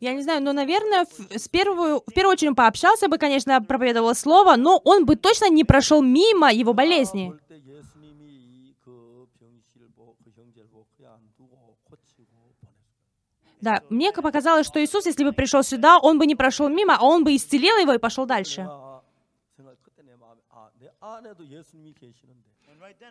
Я 0.00 0.14
не 0.14 0.22
знаю, 0.22 0.42
но, 0.42 0.52
наверное, 0.52 1.06
с 1.30 1.48
первую, 1.48 2.02
в 2.06 2.12
первую 2.12 2.32
очередь 2.32 2.56
пообщался 2.56 3.08
бы, 3.08 3.18
конечно, 3.18 3.62
проповедовал 3.62 4.14
слово, 4.14 4.56
но 4.56 4.80
он 4.84 5.04
бы 5.06 5.16
точно 5.16 5.48
не 5.48 5.64
прошел 5.64 6.02
мимо 6.02 6.52
его 6.52 6.74
болезни. 6.74 7.32
Да, 13.62 13.80
мне 13.90 14.12
показалось, 14.12 14.66
что 14.66 14.84
Иисус, 14.84 15.06
если 15.06 15.22
бы 15.22 15.32
пришел 15.32 15.62
сюда, 15.62 15.98
он 15.98 16.18
бы 16.18 16.26
не 16.26 16.34
прошел 16.34 16.68
мимо, 16.68 16.96
а 16.98 17.04
он 17.04 17.22
бы 17.22 17.34
исцелил 17.36 17.78
его 17.78 17.92
и 17.92 17.98
пошел 17.98 18.26
дальше. 18.26 18.68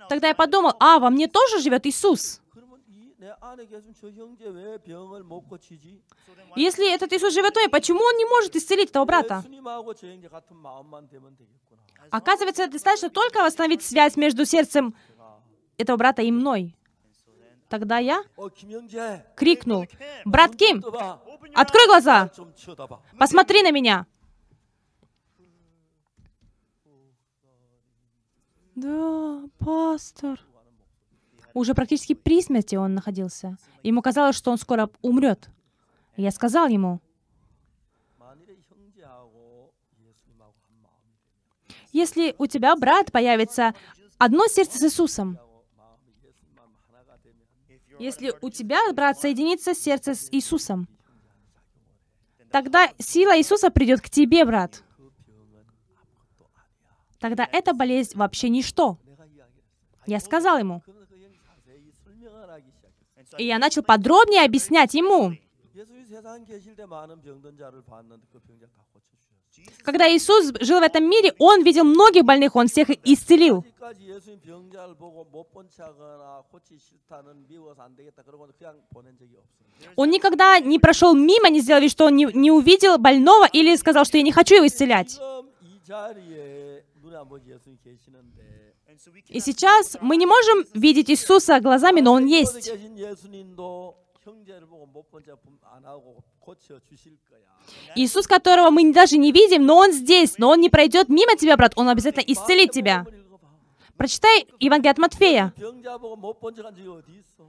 Тогда 0.09 0.27
я 0.27 0.35
подумал, 0.35 0.73
а, 0.79 0.99
во 0.99 1.09
мне 1.09 1.29
тоже 1.29 1.61
живет 1.61 1.85
Иисус. 1.85 2.41
Если 6.57 6.93
этот 6.93 7.13
Иисус 7.13 7.33
живет 7.33 7.53
в 7.53 7.57
мне, 7.57 7.69
почему 7.69 8.03
он 8.03 8.17
не 8.17 8.25
может 8.25 8.53
исцелить 8.57 8.89
этого 8.89 9.05
брата? 9.05 9.45
Оказывается, 12.09 12.67
достаточно 12.67 13.09
только 13.09 13.41
восстановить 13.41 13.83
связь 13.83 14.17
между 14.17 14.43
сердцем 14.45 14.93
этого 15.77 15.95
брата 15.95 16.21
и 16.23 16.31
мной. 16.31 16.75
Тогда 17.71 17.99
я 17.99 18.21
крикнул, 19.37 19.85
«Брат 20.25 20.57
Ким, 20.57 20.83
открой 21.55 21.87
глаза! 21.87 22.29
Посмотри 23.17 23.63
на 23.63 23.71
меня!» 23.71 24.05
Да, 28.75 29.43
пастор. 29.57 30.41
Уже 31.53 31.73
практически 31.73 32.13
при 32.13 32.41
смерти 32.41 32.75
он 32.75 32.93
находился. 32.93 33.57
Ему 33.83 34.01
казалось, 34.01 34.35
что 34.35 34.51
он 34.51 34.57
скоро 34.57 34.89
умрет. 35.01 35.49
Я 36.17 36.31
сказал 36.31 36.67
ему, 36.67 36.99
если 41.93 42.35
у 42.37 42.47
тебя 42.47 42.75
брат 42.75 43.13
появится 43.13 43.73
одно 44.17 44.47
сердце 44.47 44.77
с 44.77 44.83
Иисусом, 44.83 45.39
если 48.01 48.33
у 48.41 48.49
тебя, 48.49 48.79
брат, 48.93 49.19
соединится 49.19 49.75
сердце 49.75 50.15
с 50.15 50.27
Иисусом, 50.31 50.87
тогда 52.49 52.89
сила 52.97 53.37
Иисуса 53.37 53.69
придет 53.69 54.01
к 54.01 54.09
тебе, 54.09 54.43
брат. 54.43 54.83
Тогда 57.19 57.47
эта 57.51 57.75
болезнь 57.75 58.17
вообще 58.17 58.49
ничто. 58.49 58.97
Я 60.07 60.19
сказал 60.19 60.57
ему. 60.57 60.81
И 63.37 63.45
я 63.45 63.59
начал 63.59 63.83
подробнее 63.83 64.45
объяснять 64.45 64.95
ему. 64.95 65.37
Когда 69.83 70.07
Иисус 70.07 70.53
жил 70.61 70.79
в 70.79 70.83
этом 70.83 71.09
мире, 71.09 71.33
Он 71.39 71.63
видел 71.63 71.83
многих 71.83 72.23
больных, 72.23 72.55
Он 72.55 72.67
всех 72.67 72.89
исцелил. 73.03 73.65
Он 79.95 80.09
никогда 80.09 80.59
не 80.59 80.79
прошел 80.79 81.15
мимо, 81.15 81.49
не 81.49 81.61
сделал 81.61 81.81
вид, 81.81 81.91
что 81.91 82.05
он 82.05 82.15
не, 82.15 82.25
не 82.25 82.51
увидел 82.51 82.97
больного 82.97 83.47
или 83.51 83.75
сказал, 83.75 84.05
что 84.05 84.17
я 84.17 84.23
не 84.23 84.31
хочу 84.31 84.55
его 84.55 84.67
исцелять. 84.67 85.19
И 89.27 89.39
сейчас 89.39 89.97
мы 90.01 90.17
не 90.17 90.25
можем 90.25 90.65
видеть 90.73 91.09
Иисуса 91.09 91.59
глазами, 91.59 92.01
но 92.01 92.13
Он 92.13 92.25
есть. 92.25 92.71
Иисус, 97.95 98.27
которого 98.27 98.69
мы 98.69 98.93
даже 98.93 99.17
не 99.17 99.31
видим, 99.31 99.65
но 99.65 99.77
Он 99.77 99.91
здесь, 99.91 100.37
но 100.37 100.49
Он 100.49 100.59
не 100.59 100.69
пройдет 100.69 101.09
мимо 101.09 101.35
тебя, 101.35 101.57
брат, 101.57 101.73
Он 101.75 101.89
обязательно 101.89 102.23
исцелит 102.23 102.71
тебя. 102.71 103.05
Прочитай 103.97 104.47
Евангелие 104.59 104.91
от 104.91 104.97
Матфея. 104.97 105.53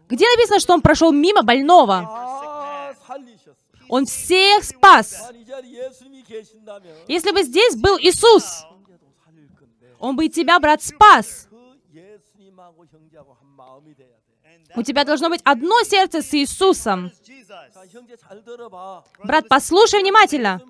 Где 0.08 0.26
написано, 0.30 0.60
что 0.60 0.74
Он 0.74 0.80
прошел 0.80 1.12
мимо 1.12 1.42
больного? 1.42 2.08
Он 3.88 4.06
всех 4.06 4.64
спас. 4.64 5.30
Если 7.08 7.32
бы 7.32 7.42
здесь 7.42 7.76
был 7.76 7.98
Иисус, 7.98 8.64
Он 9.98 10.16
бы 10.16 10.26
и 10.26 10.30
тебя, 10.30 10.58
брат, 10.58 10.82
спас. 10.82 11.48
У 14.74 14.82
тебя 14.82 15.04
должно 15.04 15.28
быть 15.28 15.40
одно 15.44 15.82
сердце 15.82 16.22
с 16.22 16.32
Иисусом. 16.34 17.10
Брат, 19.24 19.48
послушай 19.48 20.00
внимательно. 20.00 20.60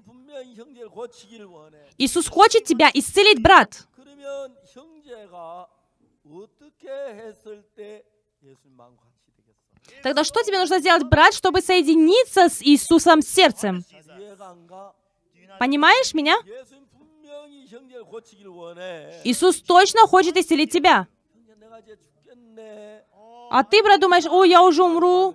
Иисус 1.99 2.29
хочет 2.29 2.65
тебя 2.65 2.91
исцелить, 2.93 3.43
брат. 3.43 3.87
Тогда 10.03 10.25
что 10.25 10.43
тебе 10.43 10.59
нужно 10.59 10.79
сделать, 10.79 11.05
брат, 11.05 11.35
чтобы 11.35 11.61
соединиться 11.61 12.49
с 12.49 12.63
Иисусом 12.63 13.23
сердцем? 13.23 13.85
Понимаешь 15.59 16.15
меня? 16.15 16.37
Иисус 19.25 19.61
точно 19.63 20.01
хочет 20.07 20.37
исцелить 20.37 20.73
тебя. 20.73 21.07
А 23.51 23.65
ты, 23.65 23.83
брат, 23.83 24.01
думаешь, 24.01 24.25
о, 24.27 24.45
я 24.45 24.63
уже 24.63 24.83
умру. 24.83 25.35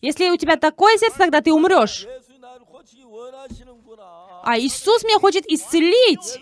Если 0.00 0.30
у 0.30 0.36
тебя 0.36 0.56
такое 0.56 0.96
сердце, 0.96 1.18
тогда 1.18 1.40
ты 1.40 1.52
умрешь. 1.52 2.06
А 4.44 4.58
Иисус 4.58 5.02
меня 5.04 5.18
хочет 5.18 5.46
исцелить. 5.46 6.40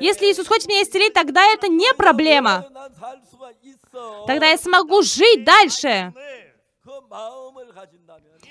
Если 0.00 0.30
Иисус 0.30 0.46
хочет 0.46 0.68
меня 0.68 0.82
исцелить, 0.82 1.14
тогда 1.14 1.44
это 1.52 1.68
не 1.68 1.92
проблема. 1.94 2.66
Тогда 4.26 4.46
я 4.50 4.58
смогу 4.58 5.02
жить 5.02 5.44
дальше. 5.44 6.12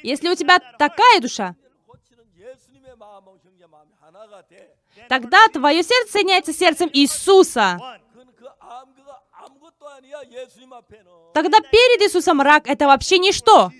Если 0.03 0.29
у 0.29 0.35
тебя 0.35 0.59
такая 0.77 1.19
душа, 1.19 1.55
тогда 5.09 5.47
твое 5.49 5.83
сердце 5.83 6.11
соединяется 6.11 6.53
с 6.53 6.57
сердцем 6.57 6.89
Иисуса. 6.93 7.99
Тогда 11.33 11.59
перед 11.61 12.01
Иисусом 12.01 12.41
рак— 12.41 12.65
это 12.67 12.85
вообще 12.87 13.19
ничто. 13.19 13.71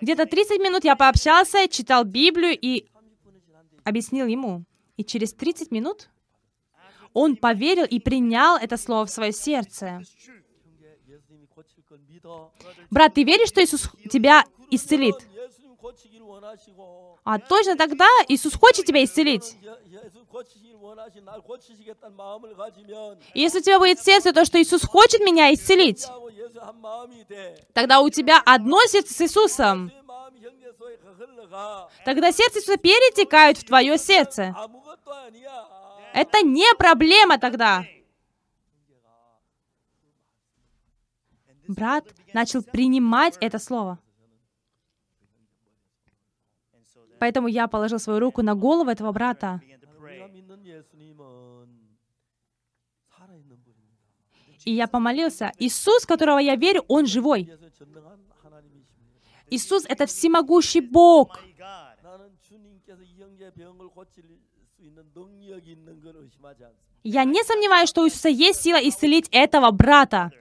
Где-то 0.00 0.26
30 0.26 0.60
минут 0.60 0.84
я 0.84 0.94
пообщался, 0.94 1.68
читал 1.68 2.04
Библию 2.04 2.56
и 2.60 2.86
объяснил 3.84 4.26
ему. 4.26 4.64
И 4.96 5.04
через 5.04 5.32
30 5.32 5.70
минут 5.70 6.08
он 7.12 7.36
поверил 7.36 7.84
и 7.84 7.98
принял 7.98 8.56
это 8.56 8.76
слово 8.76 9.06
в 9.06 9.10
свое 9.10 9.32
сердце. 9.32 10.02
Брат, 12.90 13.14
ты 13.14 13.24
веришь, 13.24 13.48
что 13.48 13.62
Иисус 13.62 13.90
тебя 14.10 14.44
исцелит? 14.70 15.16
А 17.24 17.38
точно 17.38 17.76
тогда 17.76 18.08
Иисус 18.28 18.54
хочет 18.54 18.86
тебя 18.86 19.04
исцелить. 19.04 19.56
И 23.34 23.40
если 23.40 23.58
у 23.58 23.62
тебя 23.62 23.78
будет 23.78 24.00
сердце, 24.00 24.32
то, 24.32 24.44
что 24.44 24.60
Иисус 24.60 24.82
хочет 24.82 25.20
меня 25.20 25.52
исцелить, 25.52 26.06
тогда 27.72 28.00
у 28.00 28.10
тебя 28.10 28.42
одно 28.44 28.78
сердце 28.86 29.14
с 29.14 29.20
Иисусом. 29.22 29.90
Тогда 32.04 32.32
сердце 32.32 32.58
Иисуса 32.58 32.76
перетекает 32.76 33.58
в 33.58 33.64
твое 33.64 33.98
сердце. 33.98 34.54
Это 36.12 36.42
не 36.42 36.74
проблема 36.76 37.38
тогда. 37.38 37.84
Брат 41.68 42.04
начал 42.32 42.62
принимать 42.62 43.36
это 43.40 43.58
слово. 43.58 43.98
Поэтому 47.18 47.48
я 47.48 47.66
положил 47.66 47.98
свою 47.98 48.20
руку 48.20 48.42
на 48.42 48.54
голову 48.54 48.90
этого 48.90 49.12
брата. 49.12 49.60
И 54.64 54.72
я 54.72 54.88
помолился. 54.88 55.52
Иисус, 55.58 56.04
которого 56.04 56.38
я 56.38 56.56
верю, 56.56 56.84
Он 56.88 57.06
живой. 57.06 57.48
Иисус— 59.48 59.84
это 59.88 60.06
всемогущий 60.06 60.80
Бог. 60.80 61.38
Я 67.04 67.24
не 67.24 67.44
сомневаюсь, 67.44 67.88
что 67.88 68.02
у 68.02 68.06
Иисуса 68.06 68.28
есть 68.28 68.62
сила 68.62 68.76
исцелить 68.76 69.28
этого 69.30 69.70
брата. 69.70 70.32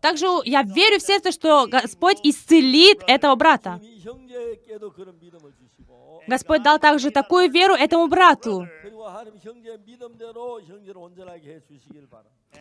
Также 0.00 0.26
я 0.44 0.62
верю 0.62 0.98
в 0.98 1.02
сердце, 1.02 1.32
что 1.32 1.66
Господь 1.66 2.18
исцелит 2.22 3.02
этого 3.06 3.34
брата. 3.36 3.80
Господь 6.26 6.62
дал 6.62 6.78
также 6.78 7.10
такую 7.10 7.50
веру 7.50 7.74
этому 7.74 8.08
брату. 8.08 8.66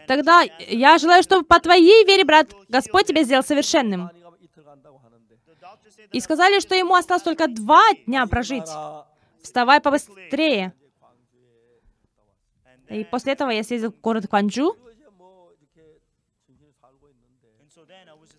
Тогда 0.08 0.44
я 0.68 0.98
желаю, 0.98 1.24
чтобы 1.24 1.46
по 1.46 1.60
твоей 1.60 2.06
вере, 2.06 2.24
брат, 2.24 2.54
Господь 2.70 3.06
тебя 3.06 3.24
сделал 3.24 3.44
совершенным. 3.44 4.10
И 6.12 6.20
сказали, 6.20 6.60
что 6.60 6.76
ему 6.76 6.96
осталось 6.96 7.24
только 7.24 7.48
два 7.48 7.94
дня 8.06 8.26
прожить. 8.28 8.70
Вставай 9.42 9.80
побыстрее. 9.80 10.74
И 12.90 13.04
после 13.06 13.34
этого 13.34 13.50
я 13.52 13.64
съездил 13.64 13.92
в 13.92 14.02
город 14.02 14.28
Кванджу. 14.28 14.76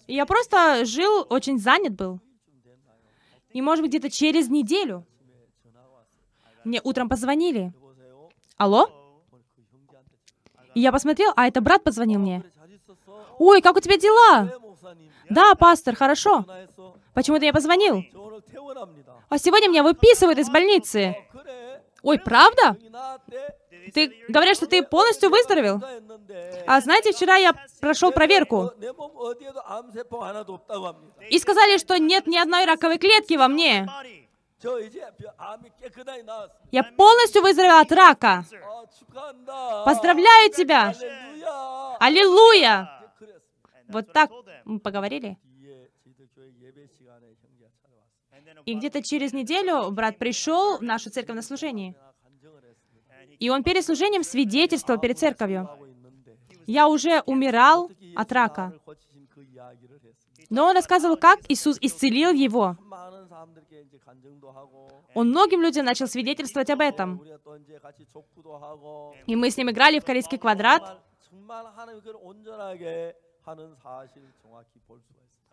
Я 0.06 0.26
просто 0.26 0.84
жил, 0.84 1.26
очень 1.28 1.58
занят 1.58 1.94
был. 1.94 2.20
И, 3.52 3.60
может 3.60 3.82
быть, 3.82 3.90
где-то 3.90 4.10
через 4.10 4.48
неделю 4.48 5.06
мне 6.64 6.80
утром 6.82 7.08
позвонили. 7.08 7.72
Алло? 8.56 8.88
И 10.74 10.80
я 10.80 10.92
посмотрел, 10.92 11.32
а 11.36 11.46
это 11.46 11.60
брат 11.60 11.84
позвонил 11.84 12.20
мне. 12.20 12.42
Ой, 13.38 13.60
как 13.60 13.76
у 13.76 13.80
тебя 13.80 13.98
дела? 13.98 14.52
Да, 15.28 15.54
пастор, 15.54 15.94
хорошо. 15.94 16.44
Почему 17.14 17.36
ты 17.36 17.42
мне 17.42 17.52
позвонил? 17.52 18.04
А 19.28 19.38
сегодня 19.38 19.68
меня 19.68 19.82
выписывают 19.82 20.38
из 20.38 20.48
больницы. 20.48 21.16
Ой, 22.02 22.18
правда? 22.18 22.76
Ты 23.94 24.24
говоришь, 24.28 24.56
что 24.56 24.66
ты 24.66 24.82
полностью 24.82 25.30
выздоровел? 25.30 25.80
А 26.66 26.80
знаете, 26.80 27.12
вчера 27.12 27.36
я 27.36 27.54
прошел 27.80 28.12
проверку. 28.12 28.70
И 31.30 31.38
сказали, 31.38 31.78
что 31.78 31.98
нет 31.98 32.26
ни 32.26 32.36
одной 32.36 32.64
раковой 32.64 32.98
клетки 32.98 33.34
во 33.34 33.48
мне. 33.48 33.88
Я 36.70 36.84
полностью 36.84 37.42
выздоровел 37.42 37.78
от 37.78 37.92
рака. 37.92 38.44
Поздравляю 39.84 40.52
тебя! 40.52 40.94
Аллилуйя! 41.98 43.02
Вот 43.88 44.12
так 44.12 44.30
мы 44.64 44.78
поговорили. 44.78 45.36
И 48.64 48.74
где-то 48.74 49.02
через 49.02 49.32
неделю 49.32 49.90
брат 49.90 50.18
пришел 50.18 50.78
в 50.78 50.82
нашу 50.82 51.10
церковь 51.10 51.36
на 51.36 51.42
служение. 51.42 51.94
И 53.38 53.50
он 53.50 53.62
перед 53.62 53.84
служением 53.84 54.22
свидетельствовал 54.22 55.00
перед 55.00 55.18
церковью. 55.18 55.68
«Я 56.66 56.88
уже 56.88 57.22
умирал 57.26 57.90
от 58.14 58.32
рака». 58.32 58.72
Но 60.50 60.66
он 60.66 60.76
рассказывал, 60.76 61.16
как 61.16 61.40
Иисус 61.48 61.78
исцелил 61.80 62.30
его. 62.32 62.76
Он 65.14 65.30
многим 65.30 65.62
людям 65.62 65.86
начал 65.86 66.06
свидетельствовать 66.06 66.70
об 66.70 66.80
этом. 66.80 67.22
И 69.26 69.36
мы 69.36 69.50
с 69.50 69.56
ним 69.56 69.70
играли 69.70 69.98
в 69.98 70.04
корейский 70.04 70.38
квадрат. 70.38 71.00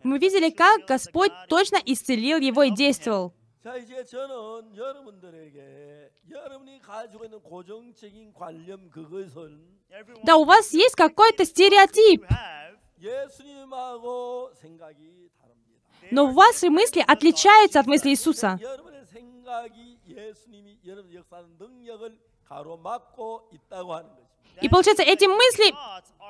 Мы 0.02 0.18
видели, 0.18 0.50
как 0.50 0.86
Господь 0.86 1.32
точно 1.48 1.76
исцелил 1.84 2.38
его 2.38 2.62
и 2.62 2.70
действовал. 2.70 3.32
자 3.61 3.75
이제 3.77 4.03
저는 4.03 4.75
여러분들에게 4.75 6.11
여러분이 6.29 6.79
가지고 6.81 7.25
있는 7.25 7.39
고정적인 7.41 8.33
관념 8.33 8.89
그것은 8.89 9.79
everyone 9.89 10.23
Да, 10.25 10.37
у 10.37 10.45
вас 10.45 10.73
есть 10.73 10.95
какой-то 10.95 11.43
стереотип, 11.45 12.21
you 12.21 12.27
have, 12.29 12.77
예수님하고 13.01 14.51
생각이 14.53 15.29
다릅니다. 15.39 16.09
но 16.11 16.27
ваши 16.31 16.69
мысли 16.69 17.03
отличаются 17.07 17.79
от 17.79 17.87
мыслей 17.87 18.11
Иисуса. 18.13 18.57
여러분의 18.61 19.05
생각이 19.07 19.99
예수님이 20.07 20.79
여러분 20.85 21.11
역사하는 21.13 21.57
능력을 21.57 22.17
가로막고 22.45 23.49
있다고 23.51 23.93
하는 23.95 24.09
것입니다. 24.09 24.28
И 24.60 24.68
получается, 24.68 25.02
эти 25.02 25.24
мысли 25.26 25.74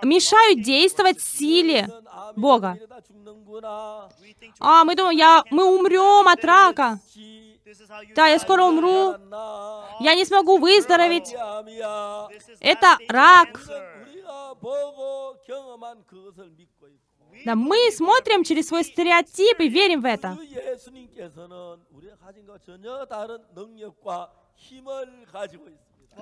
мешают 0.02 0.62
действовать 0.62 1.20
силе 1.20 1.88
Бога. 2.36 2.78
А, 4.60 4.84
мы 4.84 4.94
думаем, 4.94 5.18
я, 5.18 5.44
мы 5.50 5.64
умрем 5.64 6.28
от 6.28 6.44
рака. 6.44 7.00
Да, 8.14 8.28
я 8.28 8.38
скоро 8.38 8.64
умру. 8.64 9.14
Я 10.00 10.14
не 10.14 10.24
смогу 10.24 10.58
выздороветь. 10.58 11.32
Это 12.60 12.98
рак. 13.08 13.60
Да, 17.44 17.54
мы 17.54 17.90
смотрим 17.92 18.44
через 18.44 18.68
свой 18.68 18.84
стереотип 18.84 19.60
и 19.60 19.68
верим 19.68 20.02
в 20.02 20.04
это. 20.04 20.36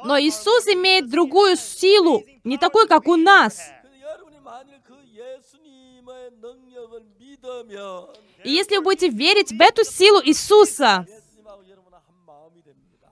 Но 0.04 0.18
Иисус 0.18 0.66
имеет 0.66 1.08
другую 1.08 1.56
силу, 1.56 2.22
не 2.44 2.58
такой, 2.58 2.86
как 2.86 3.08
у 3.08 3.16
нас. 3.16 3.58
И 8.44 8.50
если 8.50 8.76
вы 8.76 8.82
будете 8.82 9.08
верить 9.08 9.50
в 9.50 9.60
эту 9.60 9.84
силу 9.84 10.20
Иисуса, 10.24 11.06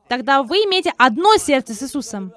тогда 0.08 0.42
вы 0.42 0.56
имеете 0.58 0.92
одно 0.96 1.36
сердце 1.36 1.74
с 1.74 1.82
Иисусом. 1.82 2.32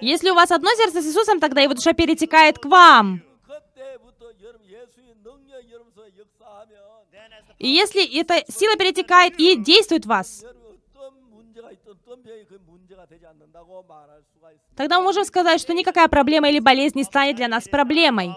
Если 0.00 0.30
у 0.30 0.34
вас 0.34 0.50
одно 0.50 0.70
сердце 0.76 1.02
с 1.02 1.06
Иисусом, 1.06 1.40
тогда 1.40 1.60
его 1.60 1.74
душа 1.74 1.92
перетекает 1.92 2.58
к 2.58 2.64
вам. 2.66 3.22
И 7.58 7.68
если 7.68 8.18
эта 8.18 8.42
сила 8.50 8.76
перетекает 8.76 9.38
и 9.38 9.56
действует 9.56 10.06
в 10.06 10.08
вас, 10.08 10.44
Тогда 14.76 14.98
мы 14.98 15.04
можем 15.04 15.24
сказать, 15.24 15.60
что 15.60 15.72
никакая 15.74 16.08
проблема 16.08 16.48
или 16.48 16.58
болезнь 16.58 16.96
не 16.96 17.04
станет 17.04 17.36
для 17.36 17.48
нас 17.48 17.68
проблемой. 17.68 18.34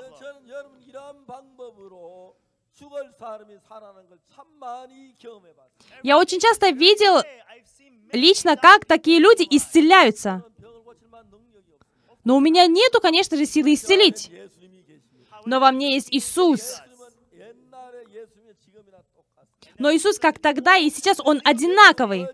Я 6.04 6.18
очень 6.18 6.40
часто 6.40 6.70
видел 6.70 7.22
лично, 8.12 8.58
как 8.58 8.86
такие 8.86 9.20
люди 9.20 9.46
исцеляются. 9.50 10.44
Но 12.24 12.38
у 12.38 12.40
меня 12.40 12.68
нету, 12.68 13.02
конечно 13.02 13.38
же, 13.38 13.46
силы 13.46 13.74
исцелить. 13.74 14.32
Но 15.46 15.60
во 15.60 15.72
мне 15.72 15.96
есть 15.96 16.10
Иисус. 16.12 16.82
Но 19.78 19.94
Иисус 19.94 20.20
как 20.20 20.40
тогда 20.40 20.78
и 20.78 20.90
сейчас, 20.90 21.20
Он 21.20 21.42
одинаковый. 21.44 22.28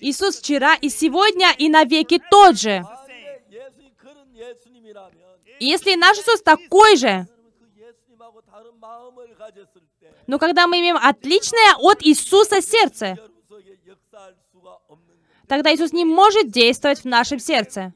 Иисус 0.00 0.38
вчера 0.38 0.74
и 0.74 0.88
сегодня 0.88 1.52
и 1.56 1.68
навеки 1.68 2.22
тот 2.30 2.58
же. 2.58 2.84
Если 5.58 5.94
наш 5.94 6.18
Иисус 6.18 6.42
такой 6.42 6.96
же, 6.96 7.26
но 10.26 10.38
когда 10.38 10.66
мы 10.66 10.80
имеем 10.80 10.96
отличное 10.96 11.74
от 11.78 12.04
Иисуса 12.04 12.60
сердце, 12.60 13.16
тогда 15.48 15.74
Иисус 15.74 15.92
не 15.92 16.04
может 16.04 16.50
действовать 16.50 17.00
в 17.00 17.04
нашем 17.06 17.38
сердце. 17.38 17.92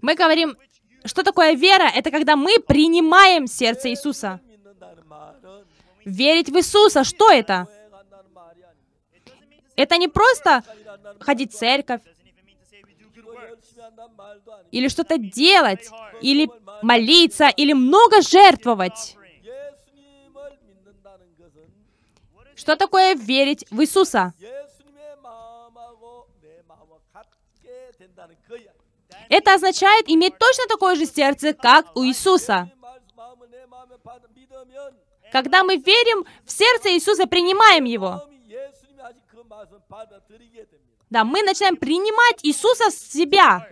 Мы 0.00 0.14
говорим 0.14 0.56
что 1.04 1.22
такое 1.22 1.54
вера? 1.54 1.88
Это 1.94 2.10
когда 2.10 2.36
мы 2.36 2.58
принимаем 2.60 3.46
сердце 3.46 3.90
Иисуса. 3.90 4.40
Верить 6.04 6.48
в 6.48 6.56
Иисуса, 6.56 7.04
что 7.04 7.30
это? 7.30 7.66
Это 9.76 9.96
не 9.96 10.08
просто 10.08 10.64
ходить 11.20 11.52
в 11.52 11.56
церковь, 11.56 12.00
или 14.70 14.88
что-то 14.88 15.18
делать, 15.18 15.88
или 16.20 16.50
молиться, 16.82 17.48
или 17.48 17.72
много 17.72 18.22
жертвовать. 18.22 19.16
Что 22.56 22.76
такое 22.76 23.14
верить 23.14 23.64
в 23.70 23.80
Иисуса? 23.80 24.34
Это 29.28 29.54
означает 29.54 30.08
иметь 30.08 30.38
точно 30.38 30.64
такое 30.68 30.94
же 30.94 31.06
сердце, 31.06 31.52
как 31.52 31.96
у 31.96 32.04
Иисуса. 32.04 32.70
Когда 35.30 35.62
мы 35.62 35.76
верим 35.76 36.24
в 36.44 36.50
сердце 36.50 36.90
Иисуса, 36.94 37.26
принимаем 37.26 37.84
Его. 37.84 38.22
Да, 41.10 41.24
мы 41.24 41.42
начинаем 41.42 41.76
принимать 41.76 42.40
Иисуса 42.42 42.90
в 42.90 42.94
себя. 42.94 43.66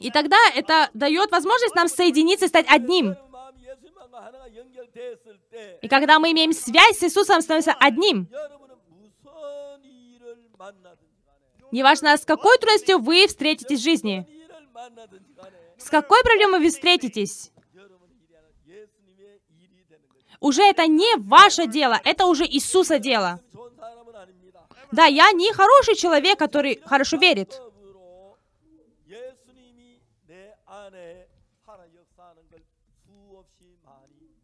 И 0.00 0.10
тогда 0.10 0.36
это 0.54 0.90
дает 0.94 1.30
возможность 1.30 1.74
нам 1.74 1.88
соединиться 1.88 2.46
и 2.46 2.48
стать 2.48 2.66
одним. 2.68 3.16
И 5.82 5.88
когда 5.88 6.18
мы 6.18 6.32
имеем 6.32 6.52
связь 6.52 6.98
с 6.98 7.02
Иисусом, 7.02 7.40
становимся 7.42 7.74
одним. 7.78 8.28
Неважно, 11.72 12.16
с 12.16 12.24
какой 12.24 12.56
трудностью 12.58 12.98
вы 12.98 13.26
встретитесь 13.26 13.80
в 13.80 13.84
жизни. 13.84 14.26
С 15.78 15.90
какой 15.90 16.22
проблемой 16.22 16.60
вы 16.60 16.70
встретитесь? 16.70 17.52
Уже 20.40 20.62
это 20.62 20.86
не 20.86 21.16
ваше 21.16 21.66
дело, 21.66 22.00
это 22.04 22.26
уже 22.26 22.44
Иисуса 22.46 22.98
дело. 22.98 23.40
Да, 24.92 25.06
я 25.06 25.32
не 25.32 25.52
хороший 25.52 25.96
человек, 25.96 26.38
который 26.38 26.80
хорошо 26.84 27.16
верит. 27.16 27.60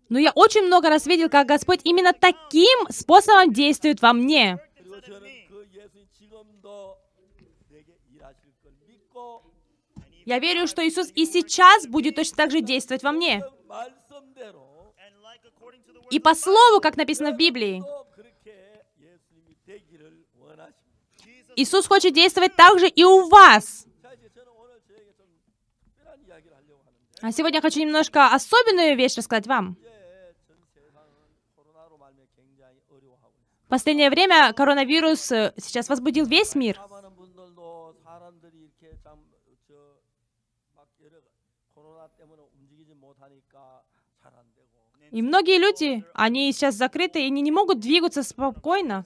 Но 0.09 0.19
я 0.19 0.31
очень 0.35 0.67
много 0.67 0.91
раз 0.91 1.07
видел, 1.07 1.31
как 1.31 1.47
Господь 1.47 1.81
именно 1.85 2.13
таким 2.13 2.87
способом 2.91 3.51
действует 3.51 4.03
во 4.03 4.13
мне. 4.13 4.59
Я 10.25 10.39
верю, 10.39 10.67
что 10.67 10.87
Иисус 10.87 11.11
и 11.15 11.27
сейчас 11.27 11.87
будет 11.87 12.17
точно 12.17 12.37
так 12.37 12.51
же 12.51 12.61
действовать 12.61 13.03
во 13.03 13.13
мне. 13.13 13.43
И 16.11 16.21
по 16.21 16.35
слову, 16.35 16.81
как 16.81 16.97
написано 16.97 17.33
в 17.33 17.37
Библии, 17.37 17.83
Иисус 21.57 21.87
хочет 21.87 22.15
действовать 22.15 22.55
также 22.57 22.89
и 22.89 23.05
у 23.05 23.29
вас. 23.29 23.87
А 27.21 27.31
сегодня 27.31 27.59
я 27.59 27.63
хочу 27.63 27.81
немножко 27.81 28.29
особенную 28.29 28.97
вещь 28.97 29.17
рассказать 29.17 29.47
вам. 29.47 29.77
В 33.67 33.69
последнее 33.69 34.11
время 34.11 34.53
коронавирус 34.53 35.33
э, 35.33 35.55
сейчас 35.57 35.89
возбудил 35.89 36.27
весь 36.27 36.55
мир. 36.55 36.79
И 45.13 45.21
многие 45.21 45.59
люди, 45.59 46.05
они 46.15 46.51
сейчас 46.53 46.75
закрыты, 46.75 47.23
и 47.23 47.27
они 47.27 47.43
не 47.43 47.53
могут 47.53 47.81
двигаться 47.81 48.23
спокойно. 48.23 49.05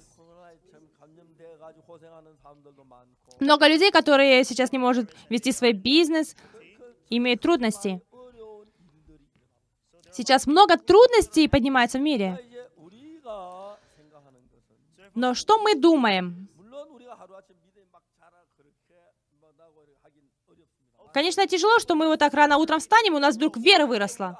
Много 3.40 3.66
людей, 3.66 3.90
которые 3.90 4.44
сейчас 4.44 4.70
не 4.70 4.78
могут 4.78 5.10
вести 5.28 5.50
свой 5.50 5.72
бизнес, 5.72 6.36
имеют 7.10 7.42
трудности. 7.42 8.00
Сейчас 10.12 10.46
много 10.46 10.76
трудностей 10.78 11.48
поднимается 11.48 11.98
в 11.98 12.02
мире. 12.02 12.38
Но 15.16 15.34
что 15.34 15.58
мы 15.58 15.74
думаем? 15.74 16.48
Конечно, 21.12 21.46
тяжело, 21.46 21.80
что 21.80 21.96
мы 21.96 22.06
вот 22.06 22.20
так 22.20 22.32
рано 22.34 22.58
утром 22.58 22.78
встанем, 22.78 23.14
у 23.14 23.18
нас 23.18 23.34
вдруг 23.34 23.56
вера 23.56 23.86
выросла. 23.86 24.38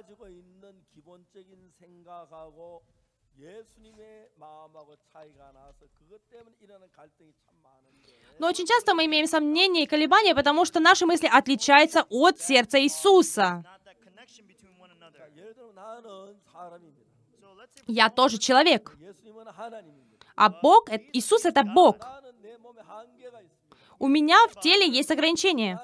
가지고 0.00 0.28
있는 0.28 0.82
기본적인 0.94 1.72
생각하고 1.78 2.82
Но 8.38 8.48
очень 8.48 8.66
часто 8.66 8.92
мы 8.92 9.06
имеем 9.06 9.26
сомнения 9.26 9.84
и 9.84 9.86
колебания, 9.86 10.34
потому 10.34 10.64
что 10.64 10.80
наши 10.80 11.06
мысли 11.06 11.26
отличаются 11.26 12.04
от 12.10 12.40
сердца 12.40 12.78
Иисуса. 12.80 13.64
Я 17.86 18.10
тоже 18.10 18.38
человек. 18.38 18.94
А 20.34 20.50
Бог, 20.50 20.90
Иисус 21.12 21.44
это 21.44 21.62
Бог. 21.62 21.96
У 23.98 24.08
меня 24.08 24.48
в 24.48 24.60
теле 24.60 24.88
есть 24.88 25.10
ограничения. 25.10 25.80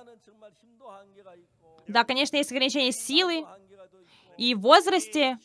Да, 1.89 2.05
конечно, 2.05 2.37
есть 2.37 2.51
ограничения 2.51 2.93
силы, 2.93 3.47
и 4.39 4.55
в 4.55 4.61
возрасте, 4.61 5.39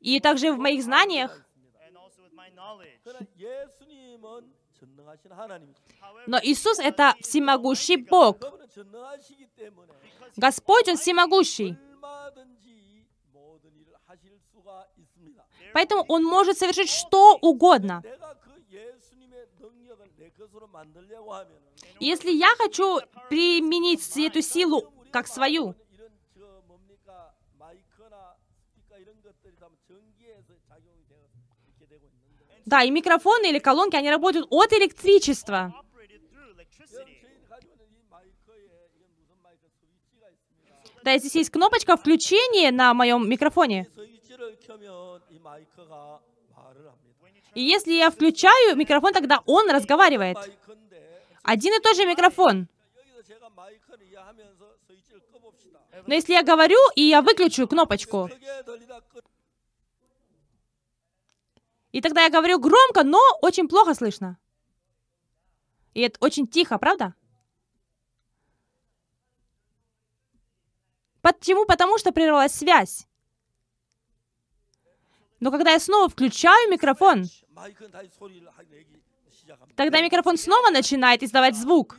и 0.00 0.20
также 0.20 0.52
в 0.52 0.58
моих 0.58 0.82
знаниях. 0.82 1.44
Но 6.26 6.38
Иисус— 6.42 6.78
это 6.78 7.14
всемогущий 7.20 7.96
Бог. 7.96 8.38
Господь, 10.36 10.88
Он 10.88 10.96
всемогущий. 10.96 11.76
Поэтому 15.72 16.04
Он 16.08 16.24
может 16.24 16.58
совершить 16.58 16.90
что 16.90 17.36
угодно. 17.40 18.02
Если 22.00 22.30
я 22.30 22.54
хочу 22.56 23.00
применить 23.28 24.16
эту 24.16 24.42
силу 24.42 24.92
как 25.10 25.26
свою, 25.26 25.74
Да, 32.66 32.82
и 32.82 32.90
микрофоны 32.90 33.50
или 33.50 33.58
колонки, 33.58 33.96
они 33.96 34.10
работают 34.10 34.46
от 34.50 34.72
электричества. 34.72 35.74
Да, 41.02 41.18
здесь 41.18 41.34
есть 41.34 41.50
кнопочка 41.50 41.96
включения 41.96 42.70
на 42.70 42.94
моем 42.94 43.28
микрофоне. 43.28 43.86
И 47.54 47.60
если 47.60 47.92
я 47.92 48.10
включаю 48.10 48.74
микрофон, 48.76 49.12
тогда 49.12 49.42
он 49.44 49.70
разговаривает. 49.70 50.38
Один 51.42 51.74
и 51.74 51.80
тот 51.80 51.94
же 51.94 52.06
микрофон. 52.06 52.68
Но 56.06 56.14
если 56.14 56.32
я 56.32 56.42
говорю, 56.42 56.78
и 56.96 57.02
я 57.02 57.22
выключу 57.22 57.66
кнопочку, 57.66 58.30
и 61.92 62.00
тогда 62.00 62.24
я 62.24 62.30
говорю 62.30 62.58
громко, 62.58 63.04
но 63.04 63.20
очень 63.40 63.68
плохо 63.68 63.94
слышно. 63.94 64.38
И 65.94 66.00
это 66.00 66.18
очень 66.20 66.48
тихо, 66.48 66.78
правда? 66.78 67.14
Почему? 71.22 71.64
Потому 71.64 71.96
что 71.98 72.12
прервалась 72.12 72.52
связь. 72.52 73.06
Но 75.40 75.50
когда 75.50 75.70
я 75.70 75.78
снова 75.78 76.08
включаю 76.08 76.70
микрофон, 76.70 77.24
тогда 79.76 80.00
микрофон 80.02 80.36
снова 80.36 80.70
начинает 80.70 81.22
издавать 81.22 81.56
звук. 81.56 81.96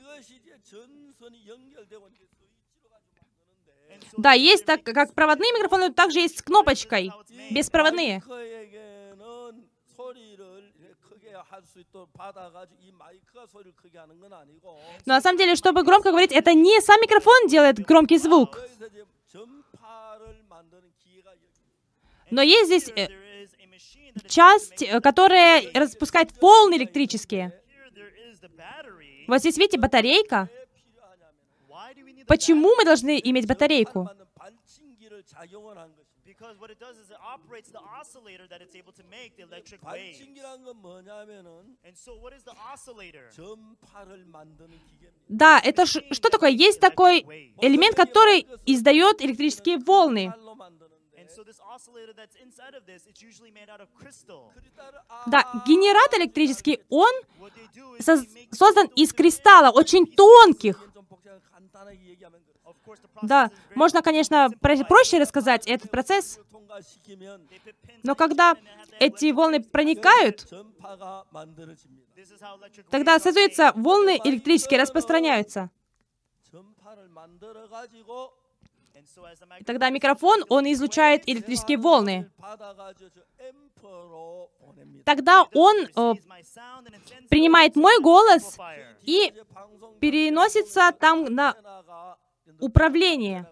Да, 4.17 4.33
есть 4.33 4.65
так, 4.65 4.83
как 4.83 5.13
проводные 5.13 5.51
микрофоны, 5.53 5.93
также 5.93 6.19
есть 6.19 6.39
с 6.39 6.41
кнопочкой. 6.41 7.11
Беспроводные. 7.51 8.23
Но 15.05 15.13
на 15.13 15.21
самом 15.21 15.37
деле, 15.37 15.55
чтобы 15.55 15.83
громко 15.83 16.09
говорить, 16.09 16.31
это 16.31 16.53
не 16.53 16.81
сам 16.81 16.99
микрофон 17.01 17.47
делает 17.47 17.79
громкий 17.79 18.17
звук. 18.17 18.59
Но 22.31 22.41
есть 22.41 22.65
здесь 22.65 22.89
э, 22.95 23.07
часть, 24.27 24.81
э, 24.81 24.99
которая 24.99 25.63
распускает 25.73 26.31
волны 26.41 26.75
электрические. 26.75 27.53
Вот 29.27 29.39
здесь, 29.39 29.57
видите, 29.57 29.77
батарейка. 29.77 30.49
Почему 32.27 32.75
мы 32.75 32.85
должны 32.85 33.19
иметь 33.23 33.47
батарейку? 33.47 34.09
Да, 45.29 45.61
это 45.63 45.85
ш... 45.85 46.01
что 46.11 46.29
такое? 46.29 46.49
Есть 46.49 46.79
такой 46.79 47.21
элемент, 47.61 47.95
который 47.95 48.47
издает 48.65 49.21
электрические 49.21 49.77
волны. 49.77 50.33
And 51.17 51.29
so 51.29 51.43
this 51.43 51.59
oscillator 51.61 52.13
that's 52.13 52.35
inside 52.35 52.75
of 52.75 52.85
this, 52.85 53.07
it's 53.07 53.21
usually 53.21 53.51
made 53.51 53.69
out 53.69 53.79
of 53.79 53.87
crystal. 53.93 54.51
Да, 55.27 55.63
генератор 55.65 56.19
электрический, 56.19 56.81
он 56.89 57.11
создан 58.51 58.87
из 58.95 59.13
кристалла, 59.13 59.71
очень 59.71 60.05
тонких. 60.07 60.89
Да, 63.21 63.49
можно, 63.75 64.01
конечно, 64.01 64.49
проще 64.59 65.19
рассказать 65.19 65.67
этот 65.67 65.89
процесс, 65.89 66.39
но 68.03 68.15
когда 68.15 68.55
эти 68.99 69.31
волны 69.31 69.63
проникают, 69.63 70.47
тогда 72.89 73.19
создаются 73.19 73.71
волны 73.75 74.19
электрические, 74.23 74.81
распространяются. 74.81 75.69
И 79.59 79.63
тогда 79.63 79.89
микрофон, 79.89 80.43
он 80.49 80.65
излучает 80.71 81.23
электрические 81.27 81.77
волны. 81.77 82.31
Тогда 85.05 85.45
он 85.53 85.75
э, 85.77 86.13
принимает 87.29 87.75
мой 87.75 87.99
голос 88.01 88.57
и 89.03 89.33
переносится 89.99 90.91
там 90.97 91.25
на 91.25 91.55
управление. 92.59 93.47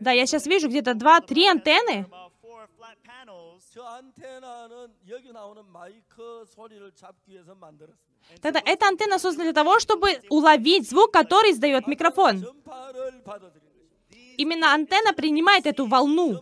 Да, 0.00 0.12
я 0.12 0.26
сейчас 0.26 0.46
вижу 0.46 0.68
где-то 0.68 0.92
2-3 0.92 1.46
антенны. 1.48 2.06
Тогда 8.40 8.60
эта 8.64 8.88
антенна 8.88 9.18
создана 9.18 9.44
для 9.44 9.52
того, 9.52 9.78
чтобы 9.78 10.20
уловить 10.30 10.88
звук, 10.88 11.12
который 11.12 11.52
издает 11.52 11.86
микрофон. 11.86 12.44
Именно 14.36 14.74
антенна 14.74 15.12
принимает 15.12 15.66
эту 15.66 15.86
волну. 15.86 16.40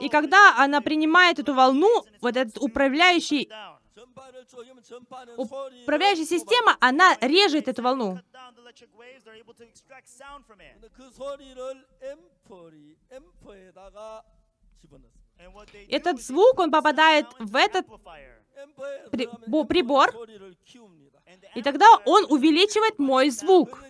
И 0.00 0.08
когда 0.08 0.56
она 0.56 0.80
принимает 0.80 1.38
эту 1.38 1.54
волну, 1.54 2.04
вот 2.20 2.36
этот 2.36 2.58
управляющий, 2.58 3.50
управляющая 5.36 6.26
система, 6.26 6.76
она 6.80 7.16
режет 7.20 7.68
эту 7.68 7.82
волну. 7.82 8.20
Этот 15.88 16.20
звук, 16.20 16.58
он 16.58 16.70
попадает 16.70 17.26
в 17.38 17.56
этот 17.56 17.86
прибор, 19.68 20.10
и 21.54 21.62
тогда 21.62 21.86
он 22.04 22.24
увеличивает 22.30 22.98
мой 22.98 23.30
звук. 23.30 23.82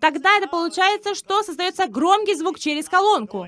Тогда 0.00 0.36
это 0.36 0.48
получается, 0.48 1.14
что 1.14 1.42
создается 1.42 1.86
громкий 1.86 2.34
звук 2.34 2.58
через 2.58 2.88
колонку. 2.88 3.46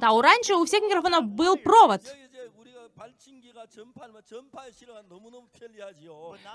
Да, 0.00 0.12
у 0.12 0.20
раньше 0.20 0.54
у 0.54 0.64
всех 0.64 0.82
микрофонов 0.82 1.24
был 1.24 1.56
провод. 1.56 2.02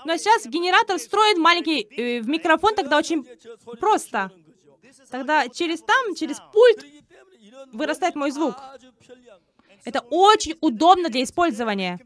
Но 0.04 0.16
сейчас 0.16 0.46
генератор 0.46 0.98
строит 0.98 1.36
маленький 1.38 1.82
э, 1.82 2.20
в 2.20 2.28
микрофон, 2.28 2.74
тогда 2.74 2.98
очень 2.98 3.24
просто. 3.78 4.30
Тогда 5.10 5.48
через 5.48 5.82
там, 5.82 6.14
через 6.14 6.38
пульт 6.52 6.84
вырастает 7.72 8.14
мой 8.14 8.30
звук. 8.30 8.54
Это 9.84 10.00
очень 10.10 10.56
удобно 10.60 11.08
для 11.10 11.22
использования 11.22 11.98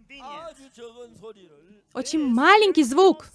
очень 1.96 2.22
маленький 2.22 2.84
звук. 2.84 3.26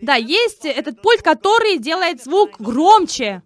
Да, 0.00 0.14
есть 0.14 0.64
этот 0.64 1.02
пульт, 1.02 1.22
который 1.22 1.78
делает 1.78 2.22
звук 2.24 2.58
громче. 2.58 3.42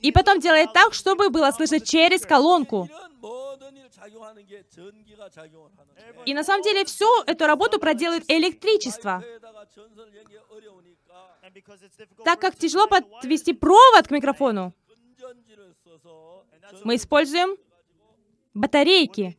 И 0.00 0.12
потом 0.12 0.40
делает 0.40 0.72
так, 0.72 0.94
чтобы 0.94 1.30
было 1.30 1.50
слышно 1.52 1.80
через 1.80 2.26
колонку. 2.26 2.88
И 6.26 6.34
на 6.34 6.44
самом 6.44 6.62
деле 6.62 6.84
всю 6.84 7.22
эту 7.26 7.46
работу 7.46 7.78
проделает 7.78 8.24
электричество. 8.28 9.22
Так 12.24 12.40
как 12.40 12.56
тяжело 12.56 12.88
подвести 12.88 13.52
провод 13.52 14.08
к 14.08 14.10
микрофону, 14.10 14.74
мы 16.84 16.96
используем 16.96 17.56
батарейки. 18.54 19.36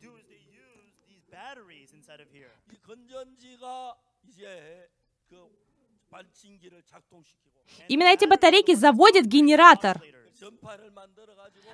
Именно 7.88 8.08
эти 8.08 8.26
батарейки 8.26 8.74
заводят 8.74 9.26
генератор. 9.26 10.02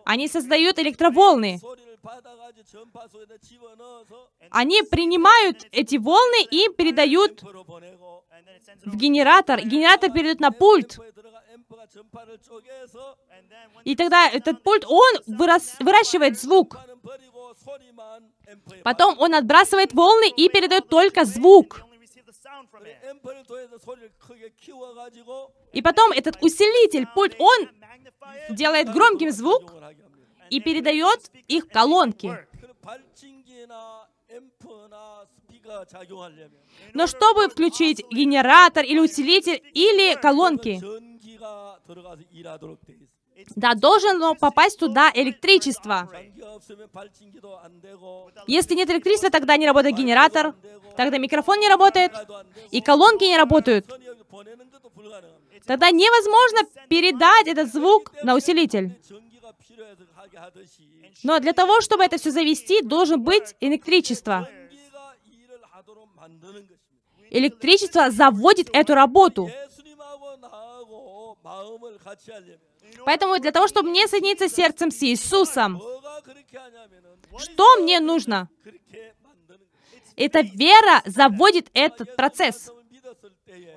Они 0.04 0.28
создают 0.28 0.78
электроволны. 0.78 1.60
Они 4.50 4.82
принимают 4.82 5.66
эти 5.72 5.96
волны 5.96 6.44
и 6.50 6.68
передают 6.68 7.42
в 8.84 8.96
генератор. 8.96 9.60
Генератор 9.60 10.12
передает 10.12 10.40
на 10.40 10.50
пульт. 10.50 10.98
И 13.84 13.96
тогда 13.96 14.28
этот 14.28 14.62
пульт, 14.62 14.84
он 14.86 15.14
вырос, 15.26 15.76
выращивает 15.80 16.38
звук. 16.38 16.76
Потом 18.84 19.18
он 19.18 19.34
отбрасывает 19.34 19.92
волны 19.92 20.28
и 20.28 20.48
передает 20.48 20.88
только 20.88 21.24
звук. 21.24 21.82
И 25.72 25.82
потом 25.82 26.12
этот 26.12 26.42
усилитель, 26.42 27.06
пульт, 27.14 27.36
он 27.38 27.68
делает 28.50 28.92
громким 28.92 29.30
звук, 29.30 29.72
и 30.50 30.60
передает 30.60 31.30
их 31.48 31.68
колонки. 31.68 32.30
Но 36.94 37.06
чтобы 37.06 37.48
включить 37.48 38.04
генератор 38.10 38.84
или 38.84 39.00
усилитель 39.00 39.62
или 39.74 40.14
колонки, 40.20 40.80
да, 43.54 43.74
должно 43.74 44.34
попасть 44.34 44.78
туда 44.78 45.10
электричество. 45.14 46.10
Если 48.46 48.74
нет 48.74 48.90
электричества, 48.90 49.30
тогда 49.30 49.56
не 49.56 49.66
работает 49.66 49.94
генератор, 49.94 50.54
тогда 50.96 51.18
микрофон 51.18 51.60
не 51.60 51.68
работает, 51.68 52.12
и 52.70 52.80
колонки 52.80 53.24
не 53.24 53.36
работают. 53.36 53.86
Тогда 55.66 55.90
невозможно 55.90 56.60
передать 56.88 57.46
этот 57.46 57.72
звук 57.72 58.12
на 58.22 58.36
усилитель. 58.36 58.98
Но 61.22 61.38
для 61.40 61.52
того, 61.52 61.80
чтобы 61.80 62.04
это 62.04 62.18
все 62.18 62.30
завести, 62.30 62.82
должен 62.82 63.22
быть 63.22 63.54
электричество. 63.60 64.48
Электричество 67.30 68.10
заводит 68.10 68.68
эту 68.72 68.94
работу. 68.94 69.50
Поэтому 73.04 73.38
для 73.38 73.52
того, 73.52 73.68
чтобы 73.68 73.90
мне 73.90 74.06
соединиться 74.08 74.48
сердцем 74.48 74.90
с 74.90 75.02
Иисусом, 75.02 75.80
что 77.38 77.76
мне 77.76 78.00
нужно? 78.00 78.48
Эта 80.16 80.40
вера 80.40 81.02
заводит 81.04 81.68
этот 81.74 82.16
процесс. 82.16 82.70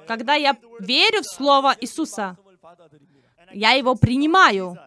Когда 0.07 0.35
я 0.35 0.57
верю 0.79 1.21
в 1.21 1.25
Слово 1.25 1.75
Иисуса, 1.81 2.37
я 3.51 3.71
его 3.73 3.95
принимаю. 3.95 4.77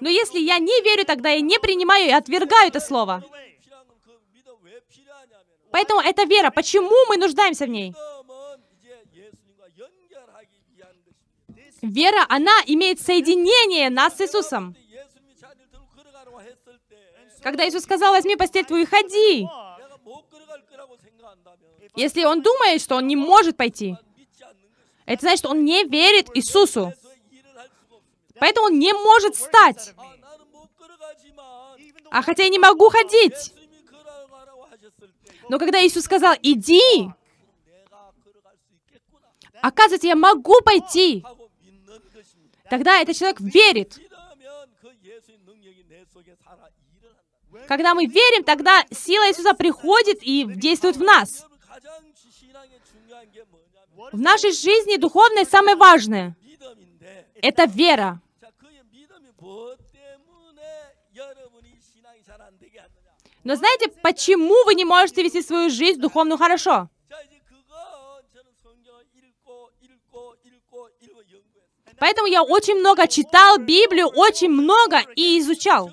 Но 0.00 0.08
если 0.08 0.38
я 0.38 0.58
не 0.58 0.82
верю, 0.82 1.04
тогда 1.04 1.30
я 1.30 1.40
не 1.40 1.58
принимаю 1.58 2.06
и 2.06 2.12
отвергаю 2.12 2.68
это 2.68 2.80
слово. 2.80 3.22
Поэтому 5.70 6.00
это 6.00 6.24
вера. 6.24 6.50
Почему 6.50 7.06
мы 7.08 7.16
нуждаемся 7.16 7.66
в 7.66 7.68
ней? 7.68 7.94
Вера, 11.82 12.24
она 12.28 12.62
имеет 12.66 13.00
соединение 13.00 13.90
нас 13.90 14.16
с 14.16 14.20
Иисусом. 14.20 14.74
Когда 17.42 17.68
Иисус 17.68 17.84
сказал, 17.84 18.12
возьми 18.12 18.36
постель 18.36 18.64
твою 18.64 18.84
и 18.84 18.86
ходи. 18.86 19.46
Если 21.94 22.24
он 22.24 22.42
думает, 22.42 22.80
что 22.80 22.96
он 22.96 23.06
не 23.06 23.16
может 23.16 23.56
пойти, 23.56 23.96
это 25.06 25.20
значит, 25.22 25.46
он 25.46 25.64
не 25.64 25.84
верит 25.84 26.28
Иисусу. 26.34 26.92
Поэтому 28.38 28.66
он 28.66 28.78
не 28.78 28.92
может 28.92 29.36
стать. 29.36 29.94
А 32.10 32.22
хотя 32.22 32.42
я 32.42 32.48
не 32.48 32.58
могу 32.58 32.88
ходить. 32.90 33.54
Но 35.48 35.58
когда 35.58 35.84
Иисус 35.86 36.04
сказал, 36.04 36.34
иди, 36.42 37.08
оказывается, 39.62 40.08
я 40.08 40.16
могу 40.16 40.60
пойти. 40.62 41.24
Тогда 42.68 43.00
этот 43.00 43.16
человек 43.16 43.40
верит. 43.40 44.00
Когда 47.68 47.94
мы 47.94 48.06
верим, 48.06 48.44
тогда 48.44 48.84
сила 48.90 49.28
Иисуса 49.28 49.54
приходит 49.54 50.18
и 50.22 50.44
действует 50.44 50.96
в 50.96 51.02
нас. 51.02 51.46
В 54.12 54.18
нашей 54.18 54.52
жизни 54.52 54.96
духовное 54.96 55.44
самое 55.44 55.76
важное— 55.76 56.36
это 57.42 57.64
вера. 57.64 58.20
Но 63.44 63.54
знаете, 63.54 63.88
почему 64.02 64.64
вы 64.64 64.74
не 64.74 64.84
можете 64.84 65.22
вести 65.22 65.40
свою 65.40 65.70
жизнь 65.70 66.00
духовно 66.00 66.36
хорошо? 66.36 66.88
Поэтому 71.98 72.26
я 72.26 72.42
очень 72.42 72.74
много 72.74 73.08
читал 73.08 73.58
Библию, 73.58 74.08
очень 74.08 74.50
много 74.50 75.00
и 75.14 75.38
изучал. 75.38 75.90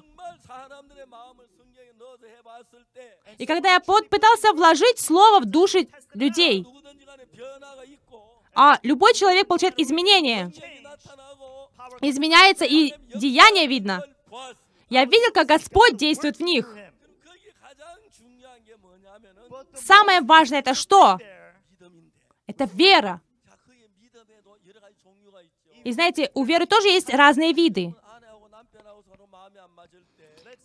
И 3.37 3.45
когда 3.45 3.73
я 3.73 3.79
пытался 3.79 4.51
вложить 4.53 4.99
слово 4.99 5.39
в 5.39 5.45
души 5.45 5.87
людей, 6.13 6.65
а 8.55 8.79
любой 8.83 9.13
человек 9.13 9.47
получает 9.47 9.79
изменения. 9.79 10.51
Изменяется 12.01 12.65
и 12.65 12.93
деяние 13.15 13.67
видно. 13.67 14.03
Я 14.89 15.05
видел, 15.05 15.31
как 15.33 15.47
Господь 15.47 15.97
действует 15.97 16.37
в 16.37 16.41
них. 16.41 16.75
Самое 19.73 20.21
важное 20.21 20.59
это 20.59 20.73
что? 20.73 21.17
Это 22.45 22.65
вера. 22.65 23.21
И 25.83 25.91
знаете, 25.91 26.31
у 26.33 26.43
веры 26.43 26.65
тоже 26.65 26.87
есть 26.87 27.09
разные 27.09 27.53
виды. 27.53 27.95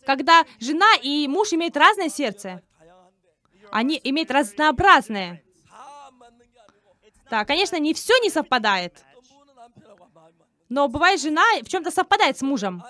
Когда 0.05 0.45
жена 0.59 0.95
и 1.01 1.27
муж 1.27 1.53
имеют 1.53 1.75
разное 1.75 2.09
сердце, 2.09 2.63
они 3.71 3.99
имеют 4.03 4.31
разнообразное. 4.31 5.43
Да, 7.29 7.45
конечно, 7.45 7.77
не 7.77 7.93
все 7.93 8.17
не 8.19 8.29
совпадает. 8.29 9.03
Но 10.67 10.87
бывает, 10.87 11.19
жена 11.19 11.43
в 11.61 11.67
чем-то 11.67 11.91
совпадает 11.91 12.37
с 12.37 12.41
мужем. 12.41 12.83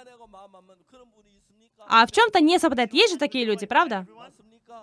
А 1.88 2.06
в 2.06 2.12
чем-то 2.12 2.40
не 2.42 2.60
совпадает. 2.60 2.94
Есть 2.94 3.14
же 3.14 3.20
такие 3.20 3.46
люди, 3.46 3.66
правда? 3.66 4.06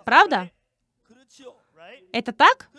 Правда? 0.05 0.51
Это 2.11 2.31
так? 2.31 2.69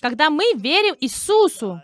Когда 0.00 0.30
мы 0.30 0.44
верим 0.54 0.96
Иисусу, 1.00 1.80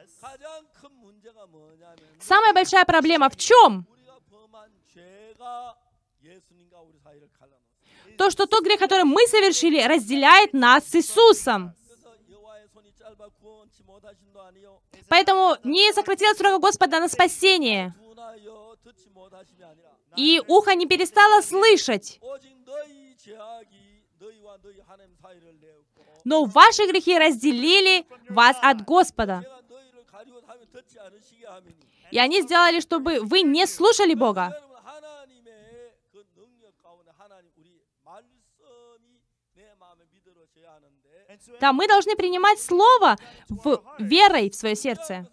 самая 2.20 2.52
большая 2.52 2.84
проблема 2.84 3.28
в 3.28 3.36
чем? 3.36 3.86
то, 8.22 8.30
что 8.30 8.46
тот 8.46 8.62
грех, 8.62 8.78
который 8.78 9.02
мы 9.02 9.26
совершили, 9.26 9.82
разделяет 9.82 10.52
нас 10.52 10.84
с 10.84 10.94
Иисусом. 10.94 11.74
Поэтому 15.08 15.56
не 15.64 15.92
сократилось 15.92 16.38
рука 16.38 16.58
Господа 16.58 17.00
на 17.00 17.08
спасение. 17.08 17.92
И 20.16 20.40
ухо 20.46 20.76
не 20.76 20.86
перестало 20.86 21.42
слышать. 21.42 22.20
Но 26.24 26.44
ваши 26.44 26.86
грехи 26.86 27.18
разделили 27.18 28.06
вас 28.28 28.56
от 28.62 28.84
Господа. 28.84 29.42
И 32.12 32.18
они 32.18 32.42
сделали, 32.42 32.78
чтобы 32.78 33.18
вы 33.18 33.42
не 33.42 33.66
слушали 33.66 34.14
Бога. 34.14 34.56
Да, 41.60 41.72
мы 41.72 41.86
должны 41.86 42.16
принимать 42.16 42.60
Слово 42.60 43.16
в, 43.48 43.82
верой 43.98 44.50
в 44.50 44.54
свое 44.54 44.74
сердце. 44.74 45.26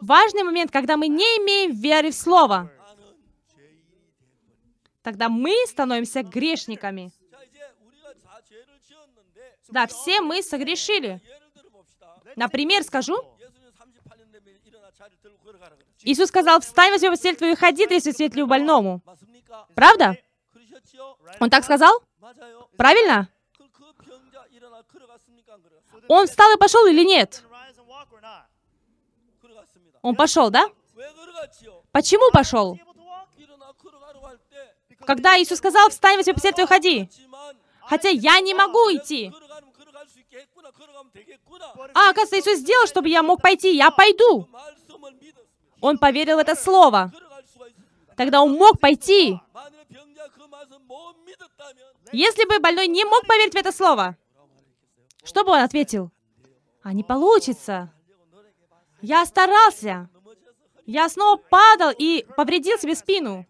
Важный 0.00 0.42
момент, 0.42 0.70
когда 0.70 0.96
мы 0.96 1.08
не 1.08 1.24
имеем 1.24 1.72
веры 1.72 2.10
в 2.10 2.14
Слово. 2.14 2.70
Тогда 5.02 5.28
мы 5.28 5.54
становимся 5.66 6.22
грешниками. 6.22 7.12
Да, 9.68 9.86
все 9.86 10.20
мы 10.20 10.42
согрешили. 10.42 11.20
Например, 12.36 12.82
скажу, 12.82 13.16
Иисус 16.02 16.28
сказал, 16.28 16.60
«Встань, 16.60 16.92
возьми 16.92 17.08
постель 17.08 17.36
твою 17.36 17.54
и 17.54 17.56
ходи, 17.56 17.86
тряси 17.86 18.12
светлую 18.12 18.46
больному». 18.46 19.02
Правда? 19.74 20.16
Он 21.40 21.50
так 21.50 21.64
сказал? 21.64 22.02
Правильно? 22.76 23.28
Он 26.08 26.26
встал 26.26 26.52
и 26.54 26.58
пошел 26.58 26.86
или 26.86 27.04
нет? 27.04 27.42
Он 30.02 30.14
пошел, 30.14 30.50
да? 30.50 30.68
Почему 31.92 32.30
пошел? 32.30 32.78
Когда 35.06 35.40
Иисус 35.40 35.58
сказал, 35.58 35.88
встань, 35.90 36.16
возьми 36.16 36.32
посердце 36.32 36.62
и 36.62 36.64
уходи, 36.64 37.08
Хотя 37.88 38.08
я 38.08 38.40
не 38.40 38.52
могу 38.52 38.80
идти. 38.92 39.32
А, 41.94 42.10
оказывается, 42.10 42.40
Иисус 42.40 42.58
сделал, 42.58 42.86
чтобы 42.86 43.08
я 43.08 43.22
мог 43.22 43.40
пойти. 43.40 43.76
Я 43.76 43.90
пойду. 43.90 44.48
Он 45.80 45.98
поверил 45.98 46.36
в 46.36 46.40
это 46.40 46.56
слово. 46.56 47.12
Тогда 48.16 48.42
он 48.42 48.52
мог 48.54 48.80
пойти. 48.80 49.38
Если 52.12 52.46
бы 52.48 52.58
больной 52.60 52.88
не 52.88 53.04
мог 53.04 53.26
поверить 53.26 53.54
в 53.54 53.56
это 53.56 53.72
слово, 53.72 54.16
что 55.24 55.44
бы 55.44 55.50
он 55.52 55.60
ответил? 55.60 56.10
А 56.82 56.92
не 56.92 57.02
получится. 57.02 57.92
Я 59.02 59.26
старался. 59.26 60.08
Я 60.86 61.08
снова 61.08 61.36
падал 61.36 61.92
и 61.96 62.24
повредил 62.36 62.78
себе 62.78 62.94
спину. 62.94 63.44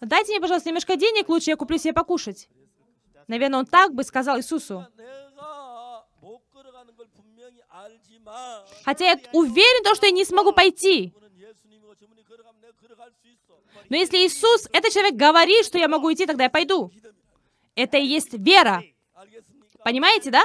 Дайте 0.00 0.32
мне, 0.32 0.40
пожалуйста, 0.40 0.68
немножко 0.68 0.96
денег, 0.96 1.28
лучше 1.28 1.50
я 1.50 1.56
куплю 1.56 1.78
себе 1.78 1.94
покушать. 1.94 2.48
Наверное, 3.26 3.60
он 3.60 3.66
так 3.66 3.94
бы 3.94 4.04
сказал 4.04 4.38
Иисусу. 4.38 4.86
Хотя 8.84 9.04
я 9.06 9.20
уверен, 9.32 9.94
что 9.94 10.06
я 10.06 10.12
не 10.12 10.24
смогу 10.24 10.52
пойти. 10.52 11.14
Но 13.88 13.96
если 13.96 14.18
Иисус, 14.18 14.68
этот 14.72 14.92
человек, 14.92 15.14
говорит, 15.14 15.64
что 15.64 15.78
я 15.78 15.88
могу 15.88 16.12
идти, 16.12 16.26
тогда 16.26 16.44
я 16.44 16.50
пойду. 16.50 16.90
Это 17.74 17.98
и 17.98 18.06
есть 18.06 18.32
вера. 18.32 18.82
Понимаете, 19.84 20.30
да? 20.30 20.44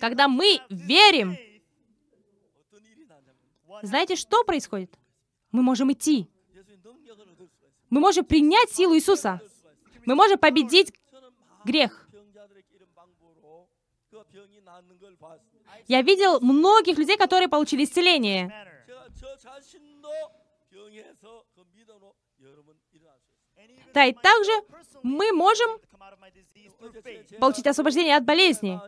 Когда 0.00 0.28
мы 0.28 0.60
верим, 0.68 1.36
знаете, 3.82 4.16
что 4.16 4.44
происходит? 4.44 4.98
Мы 5.52 5.62
можем 5.62 5.92
идти. 5.92 6.28
Мы 7.88 8.00
можем 8.00 8.24
принять 8.24 8.70
силу 8.70 8.94
Иисуса. 8.94 9.40
Мы 10.04 10.14
можем 10.14 10.38
победить 10.38 10.92
грех. 11.64 12.08
Я 15.86 16.02
видел 16.02 16.40
многих 16.40 16.98
людей, 16.98 17.16
которые 17.16 17.48
получили 17.48 17.84
исцеление. 17.84 18.52
Да, 23.94 24.04
и 24.04 24.12
также 24.12 24.52
мы 25.02 25.32
можем 25.32 25.80
получить 27.40 27.66
освобождение 27.66 28.16
от 28.16 28.24
болезни. 28.24 28.80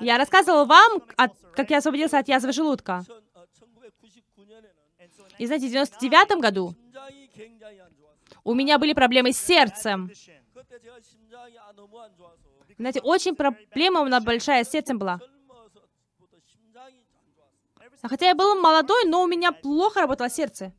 Я 0.00 0.18
рассказывал 0.18 0.66
вам, 0.66 1.00
как 1.54 1.70
я 1.70 1.78
освободился 1.78 2.18
от 2.18 2.28
язвы 2.28 2.52
желудка. 2.52 3.04
И 5.38 5.46
знаете, 5.46 5.66
в 5.66 5.70
99 5.70 6.40
году 6.40 6.74
у 8.44 8.54
меня 8.54 8.78
были 8.78 8.92
проблемы 8.92 9.32
с 9.32 9.38
сердцем. 9.38 10.10
Знаете, 12.78 13.00
очень 13.00 13.34
проблема 13.34 14.00
у 14.00 14.06
меня 14.06 14.20
большая 14.20 14.64
с 14.64 14.70
сердцем 14.70 14.98
была. 14.98 15.20
А 18.04 18.08
хотя 18.08 18.26
я 18.26 18.34
был 18.34 18.60
молодой, 18.60 19.06
но 19.06 19.22
у 19.22 19.26
меня 19.26 19.50
плохо 19.50 20.02
работало 20.02 20.28
сердце. 20.28 20.74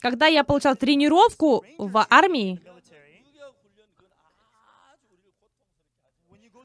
Когда 0.00 0.26
я 0.26 0.42
получал 0.42 0.74
тренировку 0.74 1.62
в 1.76 2.06
армии, 2.08 2.62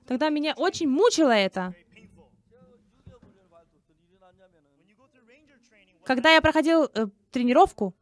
тогда 0.07 0.29
меня 0.29 0.53
очень 0.55 0.87
мучило 0.87 1.31
это. 1.31 1.75
Когда 6.05 6.31
я 6.31 6.41
проходил 6.41 6.85
э, 6.85 7.07
тренировку, 7.31 7.93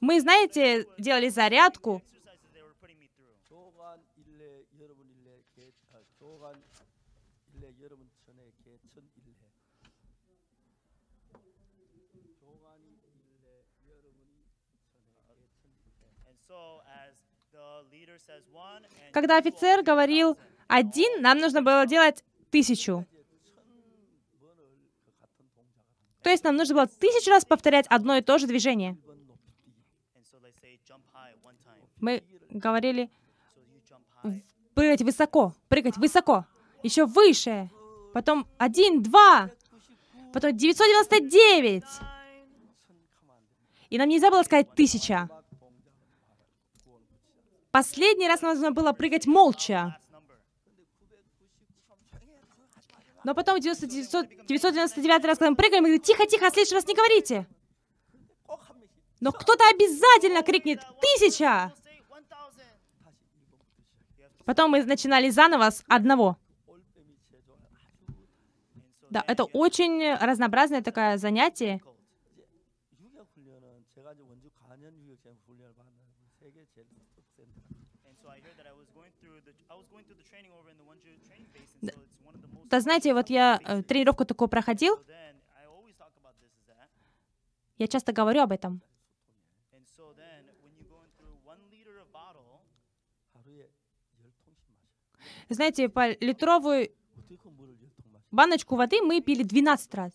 мы, 0.00 0.20
знаете, 0.20 0.86
делали 0.98 1.30
зарядку, 1.30 2.02
Когда 19.12 19.38
офицер 19.38 19.82
говорил 19.82 20.38
один, 20.68 21.22
нам 21.22 21.38
нужно 21.38 21.62
было 21.62 21.86
делать 21.86 22.24
тысячу. 22.50 23.06
То 26.22 26.30
есть 26.30 26.44
нам 26.44 26.56
нужно 26.56 26.74
было 26.74 26.86
тысячу 26.86 27.30
раз 27.30 27.44
повторять 27.44 27.86
одно 27.88 28.16
и 28.16 28.20
то 28.20 28.38
же 28.38 28.46
движение. 28.46 28.96
Мы 31.98 32.22
говорили 32.50 33.10
прыгать 34.74 35.02
высоко, 35.02 35.54
прыгать 35.68 35.96
высоко, 35.96 36.46
еще 36.82 37.04
выше, 37.04 37.70
потом 38.14 38.46
один, 38.58 39.02
два, 39.02 39.50
потом 40.32 40.56
999. 40.56 41.84
И 43.90 43.98
нам 43.98 44.08
нельзя 44.08 44.30
было 44.30 44.42
сказать 44.42 44.74
тысяча. 44.74 45.28
Последний 47.70 48.26
раз 48.26 48.42
нужно 48.42 48.72
было 48.72 48.92
прыгать 48.92 49.26
молча. 49.26 49.96
Но 53.22 53.34
потом 53.34 53.58
в 53.58 53.60
999, 53.60 55.24
раз, 55.24 55.38
когда 55.38 55.50
мы 55.50 55.56
прыгаем, 55.56 55.82
мы 55.82 55.88
говорим, 55.90 56.02
тихо-тихо, 56.02 56.46
а 56.46 56.50
в 56.50 56.54
следующий 56.54 56.74
раз 56.74 56.86
не 56.86 56.94
говорите. 56.94 57.46
Но 59.20 59.32
кто-то 59.32 59.62
обязательно 59.68 60.42
крикнет 60.42 60.80
«Тысяча!» 61.00 61.74
Потом 64.46 64.70
мы 64.70 64.82
начинали 64.84 65.28
заново 65.28 65.70
с 65.70 65.84
одного. 65.86 66.38
Да, 69.10 69.22
это 69.26 69.44
очень 69.44 70.14
разнообразное 70.14 70.82
такое 70.82 71.18
занятие. 71.18 71.80
Да 82.64 82.80
знаете, 82.80 83.14
вот 83.14 83.30
я 83.30 83.58
э, 83.64 83.82
тренировку 83.82 84.24
такую 84.24 84.48
проходил. 84.48 84.98
Я 87.78 87.88
часто 87.88 88.12
говорю 88.12 88.42
об 88.42 88.52
этом. 88.52 88.80
Знаете, 95.48 95.88
по 95.88 96.10
литровую 96.10 96.90
баночку 98.30 98.76
воды 98.76 99.02
мы 99.02 99.20
пили 99.20 99.42
12 99.42 99.94
раз. 99.94 100.12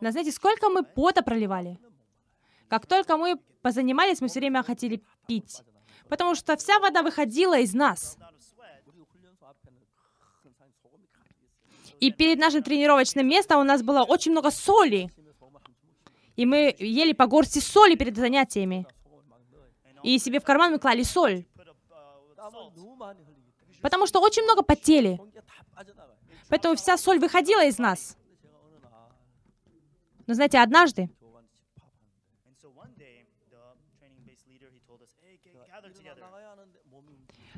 Но 0.00 0.10
знаете, 0.10 0.30
сколько 0.30 0.68
мы 0.68 0.84
пота 0.84 1.22
проливали? 1.22 1.80
Как 2.68 2.86
только 2.86 3.16
мы 3.16 3.36
позанимались, 3.62 4.20
мы 4.20 4.28
все 4.28 4.38
время 4.38 4.62
хотели 4.62 5.02
пить 5.26 5.62
потому 6.08 6.34
что 6.34 6.56
вся 6.56 6.78
вода 6.78 7.02
выходила 7.02 7.58
из 7.58 7.74
нас. 7.74 8.16
И 12.00 12.10
перед 12.10 12.38
нашим 12.38 12.62
тренировочным 12.62 13.26
местом 13.26 13.60
у 13.60 13.64
нас 13.64 13.82
было 13.82 14.02
очень 14.02 14.32
много 14.32 14.50
соли. 14.50 15.10
И 16.36 16.44
мы 16.44 16.74
ели 16.78 17.12
по 17.12 17.26
горсти 17.26 17.60
соли 17.60 17.94
перед 17.94 18.16
занятиями. 18.16 18.86
И 20.02 20.18
себе 20.18 20.40
в 20.40 20.44
карман 20.44 20.72
мы 20.72 20.78
клали 20.78 21.02
соль. 21.02 21.46
Потому 23.80 24.06
что 24.06 24.20
очень 24.20 24.42
много 24.42 24.62
потели. 24.62 25.20
Поэтому 26.48 26.76
вся 26.76 26.98
соль 26.98 27.18
выходила 27.18 27.64
из 27.64 27.78
нас. 27.78 28.16
Но 30.26 30.34
знаете, 30.34 30.58
однажды 30.58 31.10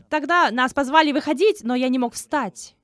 Тогда 0.08 0.50
нас 0.50 0.72
позвали 0.72 1.12
выходить, 1.12 1.62
но 1.62 1.74
я 1.74 1.88
не 1.88 1.98
мог 1.98 2.14
встать. 2.14 2.76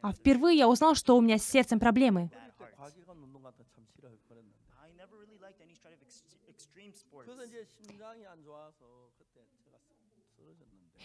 А 0.00 0.12
впервые 0.12 0.56
я 0.56 0.68
узнал, 0.68 0.94
что 0.94 1.16
у 1.16 1.20
меня 1.20 1.38
с 1.38 1.44
сердцем 1.44 1.78
проблемы. 1.78 2.30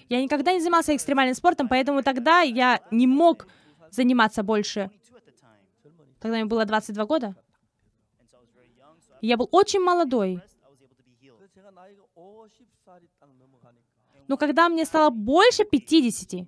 Я 0.08 0.22
никогда 0.22 0.54
не 0.54 0.60
занимался 0.60 0.96
экстремальным 0.96 1.36
спортом, 1.36 1.68
поэтому 1.68 2.04
тогда 2.04 2.42
я 2.42 2.82
не 2.92 3.08
мог 3.08 3.48
заниматься 3.90 4.44
больше. 4.44 4.92
Тогда 6.20 6.38
мне 6.38 6.46
было 6.46 6.66
22 6.66 7.06
года. 7.06 7.36
Я 9.22 9.38
был 9.38 9.50
очень 9.52 9.80
молодой. 9.80 10.42
Но 14.28 14.38
когда 14.38 14.70
мне 14.70 14.86
стало 14.86 15.10
больше 15.10 15.66
50, 15.66 16.48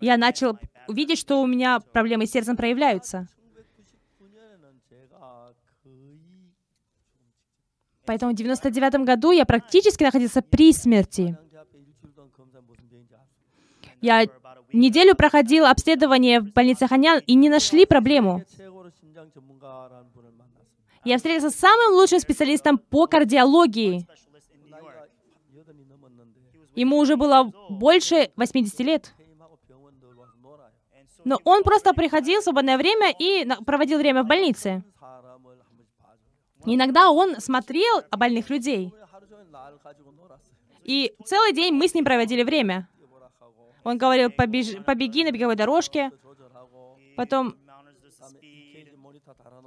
я 0.00 0.16
начал 0.16 0.58
увидеть, 0.88 1.18
что 1.18 1.40
у 1.40 1.46
меня 1.46 1.80
проблемы 1.80 2.26
с 2.26 2.30
сердцем 2.30 2.56
проявляются. 2.56 3.28
Поэтому 8.04 8.32
в 8.32 8.34
99 8.34 9.04
году 9.04 9.30
я 9.30 9.46
практически 9.46 10.02
находился 10.02 10.42
при 10.42 10.72
смерти. 10.72 11.38
Я 14.00 14.26
неделю 14.72 15.14
проходил 15.14 15.64
обследование 15.64 16.40
в 16.40 16.52
больнице 16.52 16.88
Ханян 16.88 17.20
и 17.24 17.34
не 17.34 17.48
нашли 17.48 17.86
проблему. 17.86 18.42
Я 21.04 21.16
встретился 21.16 21.50
с 21.50 21.58
самым 21.58 21.94
лучшим 21.94 22.18
специалистом 22.18 22.78
по 22.78 23.06
кардиологии. 23.06 24.06
Ему 26.74 26.98
уже 26.98 27.16
было 27.16 27.52
больше 27.68 28.30
80 28.36 28.80
лет. 28.80 29.14
Но 31.24 31.38
он 31.44 31.62
просто 31.62 31.94
приходил 31.94 32.40
в 32.40 32.44
свободное 32.44 32.76
время 32.76 33.14
и 33.16 33.46
проводил 33.64 33.98
время 33.98 34.24
в 34.24 34.26
больнице. 34.26 34.82
Иногда 36.64 37.10
он 37.10 37.40
смотрел 37.40 38.02
о 38.10 38.16
больных 38.16 38.50
людей. 38.50 38.92
И 40.84 41.14
целый 41.24 41.52
день 41.52 41.74
мы 41.74 41.88
с 41.88 41.94
ним 41.94 42.04
проводили 42.04 42.42
время. 42.42 42.88
Он 43.84 43.98
говорил, 43.98 44.30
Побеж... 44.30 44.84
побеги 44.84 45.24
на 45.24 45.32
беговой 45.32 45.56
дорожке. 45.56 46.10
Потом, 47.16 47.56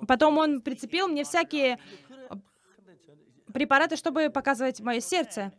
потом 0.07 0.37
он 0.37 0.61
прицепил 0.61 1.07
мне 1.07 1.23
всякие 1.23 1.79
препараты, 3.53 3.95
чтобы 3.95 4.29
показывать 4.29 4.81
мое 4.81 4.99
сердце. 4.99 5.53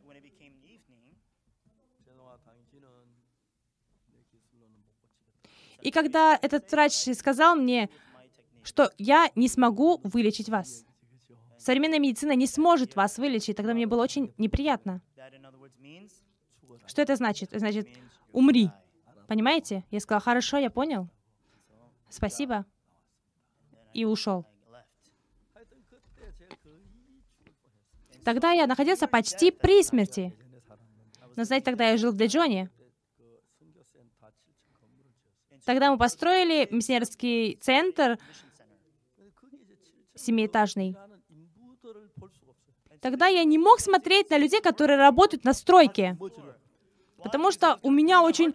И 5.81 5.91
когда 5.91 6.39
этот 6.41 6.71
врач 6.71 6.93
сказал 7.15 7.57
мне, 7.57 7.89
что 8.63 8.91
я 8.99 9.31
не 9.35 9.49
смогу 9.49 10.01
вылечить 10.03 10.49
вас, 10.49 10.85
современная 11.59 11.99
медицина 11.99 12.33
не 12.33 12.47
сможет 12.47 12.97
вас 12.97 13.19
вылечить, 13.19 13.57
тогда 13.57 13.75
мне 13.75 13.87
было 13.87 14.03
очень 14.03 14.33
неприятно. 14.39 15.03
Что 16.87 17.03
это 17.03 17.17
значит? 17.17 17.51
Это 17.51 17.59
значит, 17.61 17.89
умри. 18.33 18.71
Понимаете? 19.27 19.85
Я 19.91 20.01
сказала, 20.01 20.21
хорошо, 20.21 20.59
я 20.59 20.71
понял. 20.71 21.09
Спасибо. 22.09 22.65
И 23.93 24.05
ушел. 24.05 24.47
Тогда 28.25 28.53
я 28.53 28.67
находился 28.67 29.07
почти 29.07 29.51
при 29.51 29.83
смерти. 29.83 30.37
Но 31.37 31.45
знаете, 31.45 31.65
тогда 31.65 31.91
я 31.91 31.97
жил 31.97 32.13
для 32.13 32.27
Джонни. 32.27 32.69
Тогда 35.67 35.91
мы 35.91 35.99
построили 35.99 36.69
миссионерский 36.71 37.57
центр 37.61 38.19
семиэтажный. 40.15 40.97
Тогда 43.01 43.27
я 43.27 43.43
не 43.43 43.59
мог 43.59 43.81
смотреть 43.81 44.31
на 44.31 44.39
людей, 44.39 44.63
которые 44.63 44.97
работают 44.97 45.43
на 45.45 45.53
стройке, 45.53 46.17
потому 47.19 47.51
что 47.51 47.81
у 47.83 47.91
меня 47.91 48.23
очень 48.23 48.55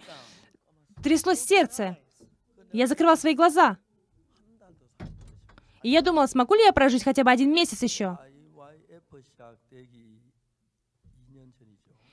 тряслось 1.03 1.41
сердце. 1.41 1.97
Я 2.71 2.87
закрывал 2.87 3.17
свои 3.17 3.35
глаза. 3.35 3.77
И 5.83 5.89
я 5.89 6.01
думала, 6.01 6.27
смогу 6.27 6.55
ли 6.55 6.63
я 6.63 6.71
прожить 6.71 7.03
хотя 7.03 7.25
бы 7.25 7.31
один 7.31 7.53
месяц 7.53 7.83
еще. 7.83 8.17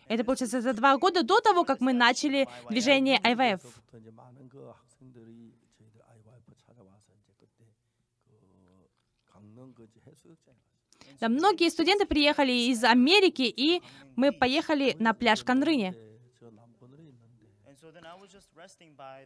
Это, 0.09 0.24
получается, 0.24 0.61
за 0.61 0.72
два 0.72 0.96
года 0.96 1.22
до 1.22 1.40
того, 1.40 1.64
как 1.64 1.80
мы 1.80 1.92
начали 1.92 2.49
движение 2.68 3.20
IVF. 3.20 3.61
Да, 11.21 11.29
многие 11.29 11.69
студенты 11.69 12.07
приехали 12.07 12.53
из 12.53 12.85
Америки, 12.85 13.43
и 13.43 13.83
мы 14.16 14.33
поехали 14.33 14.97
на 14.99 15.14
пляж 15.14 15.41
в 15.41 15.45
Канрыне. 15.45 15.95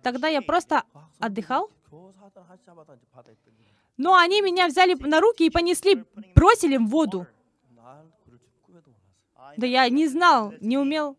Тогда 0.02 0.28
я 0.28 0.42
просто 0.42 0.84
отдыхал. 1.18 1.70
Но 3.96 4.16
они 4.16 4.40
меня 4.40 4.68
взяли 4.68 4.94
на 4.94 5.20
руки 5.20 5.46
и 5.46 5.50
понесли, 5.50 6.04
бросили 6.34 6.76
в 6.76 6.86
воду. 6.86 7.26
Да 9.56 9.66
я 9.66 9.88
не 9.88 10.08
знал, 10.08 10.54
не 10.60 10.78
умел. 10.78 11.16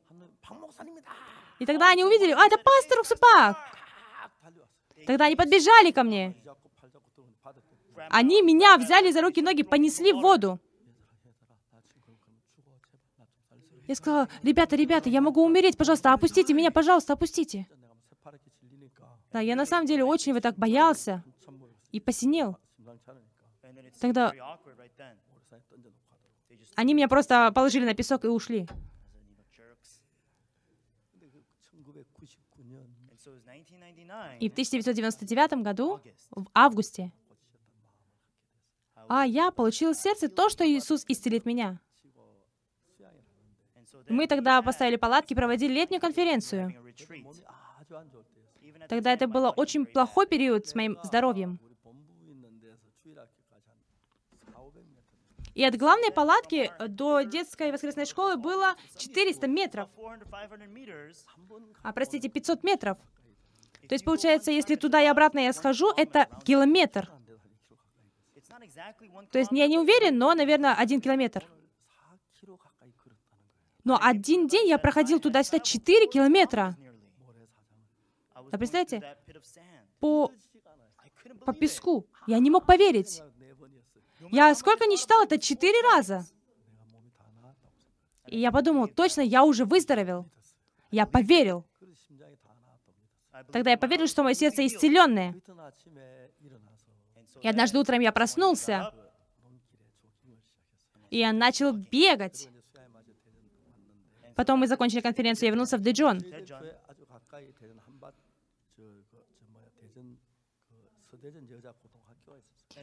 И 1.59 1.65
тогда 1.65 1.91
они 1.91 2.03
увидели, 2.03 2.31
а, 2.31 2.45
это 2.45 2.57
пастор 2.57 2.99
Уксупак. 2.99 3.57
Тогда 5.05 5.25
они 5.25 5.35
подбежали 5.35 5.91
ко 5.91 6.03
мне. 6.03 6.35
Они 8.09 8.41
меня 8.41 8.77
взяли 8.77 9.11
за 9.11 9.21
руки-ноги, 9.21 9.63
понесли 9.63 10.13
в 10.13 10.21
воду. 10.21 10.59
Я 13.87 13.95
сказала, 13.95 14.29
ребята, 14.41 14.75
ребята, 14.75 15.09
я 15.09 15.21
могу 15.21 15.43
умереть, 15.43 15.77
пожалуйста, 15.77 16.13
опустите 16.13 16.53
меня, 16.53 16.71
пожалуйста, 16.71 17.13
опустите. 17.13 17.67
Да, 19.31 19.39
я 19.41 19.55
на 19.55 19.65
самом 19.65 19.87
деле 19.87 20.03
очень 20.03 20.33
вот 20.33 20.43
так 20.43 20.55
боялся 20.55 21.23
и 21.91 21.99
посинел. 21.99 22.57
Тогда 23.99 24.31
они 26.75 26.93
меня 26.93 27.07
просто 27.07 27.51
положили 27.51 27.85
на 27.85 27.93
песок 27.93 28.25
и 28.25 28.27
ушли. 28.27 28.67
И 34.39 34.49
в 34.49 34.51
1999 34.53 35.63
году, 35.63 35.99
в 36.31 36.45
августе, 36.53 37.11
а 39.09 39.25
я 39.25 39.51
получил 39.51 39.93
в 39.93 39.97
сердце 39.97 40.29
то, 40.29 40.49
что 40.49 40.65
Иисус 40.65 41.05
исцелит 41.07 41.45
меня. 41.45 41.79
Мы 44.09 44.27
тогда 44.27 44.61
поставили 44.61 44.97
палатки, 44.97 45.33
проводили 45.33 45.73
летнюю 45.73 46.01
конференцию. 46.01 46.73
Тогда 48.89 49.13
это 49.13 49.27
был 49.27 49.53
очень 49.55 49.85
плохой 49.85 50.27
период 50.27 50.67
с 50.67 50.75
моим 50.75 50.97
здоровьем. 51.03 51.59
И 55.53 55.63
от 55.63 55.75
главной 55.77 56.11
палатки 56.11 56.71
до 56.87 57.21
детской 57.21 57.71
воскресной 57.71 58.05
школы 58.05 58.37
было 58.37 58.75
400 58.97 59.47
метров. 59.47 59.89
А, 61.83 61.93
простите, 61.93 62.27
500 62.27 62.63
метров. 62.63 62.97
То 63.87 63.93
есть, 63.93 64.03
получается, 64.03 64.51
если 64.51 64.75
туда 64.75 65.01
и 65.01 65.05
обратно 65.05 65.39
я 65.39 65.53
схожу, 65.53 65.91
это 65.95 66.27
километр. 66.43 67.11
То 69.31 69.39
есть 69.39 69.51
я 69.51 69.67
не 69.67 69.77
уверен, 69.77 70.17
но, 70.17 70.33
наверное, 70.33 70.73
один 70.75 71.01
километр. 71.01 71.47
Но 73.83 73.99
один 74.01 74.47
день 74.47 74.67
я 74.67 74.77
проходил 74.77 75.19
туда-сюда 75.19 75.59
4 75.59 76.07
километра. 76.07 76.77
А 78.33 78.57
представляете? 78.57 79.17
По, 79.99 80.31
по 81.45 81.53
песку. 81.53 82.07
Я 82.27 82.39
не 82.39 82.49
мог 82.49 82.65
поверить. 82.65 83.21
Я 84.31 84.55
сколько 84.55 84.85
не 84.85 84.97
читал 84.97 85.23
это? 85.23 85.37
Четыре 85.37 85.79
раза. 85.91 86.25
И 88.27 88.39
я 88.39 88.51
подумал, 88.51 88.87
точно, 88.87 89.21
я 89.21 89.43
уже 89.43 89.65
выздоровел. 89.65 90.25
Я 90.91 91.05
поверил. 91.05 91.65
Тогда 93.51 93.71
я 93.71 93.77
поверил, 93.77 94.07
что 94.07 94.23
мое 94.23 94.33
сердце 94.33 94.65
исцеленное. 94.65 95.35
И 97.43 97.47
однажды 97.47 97.77
утром 97.77 97.99
я 97.99 98.13
проснулся, 98.13 98.93
и 101.09 101.19
я 101.19 101.33
начал 101.33 101.73
бегать. 101.73 102.49
Потом 104.35 104.59
мы 104.59 104.67
закончили 104.67 105.01
конференцию, 105.01 105.47
я 105.47 105.51
вернулся 105.51 105.77
в 105.77 105.81
Дэджон. 105.81 106.19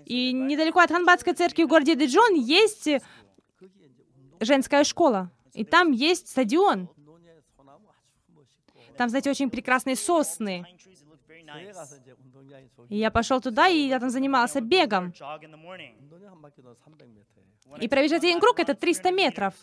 И 0.04 0.32
недалеко 0.32 0.80
от 0.80 0.90
Ханбадской 0.90 1.32
церкви 1.32 1.64
в 1.64 1.68
городе 1.68 1.96
Дэджон 1.96 2.34
есть 2.34 2.88
женская 4.40 4.84
школа. 4.84 5.30
И 5.54 5.64
там 5.64 5.90
есть 5.92 6.28
стадион. 6.28 6.88
Там, 8.98 9.08
знаете, 9.08 9.30
очень 9.30 9.48
прекрасные 9.48 9.96
сосны. 9.96 10.66
Я 12.88 13.11
пошел 13.11 13.41
туда, 13.41 13.68
и 13.68 13.88
я 13.88 13.99
там 14.01 14.11
занимался 14.11 14.61
бегом. 14.61 15.12
И 17.80 17.88
пробежать 17.88 18.24
один 18.24 18.41
круг— 18.41 18.59
это 18.59 18.74
300 18.74 19.11
метров. 19.12 19.55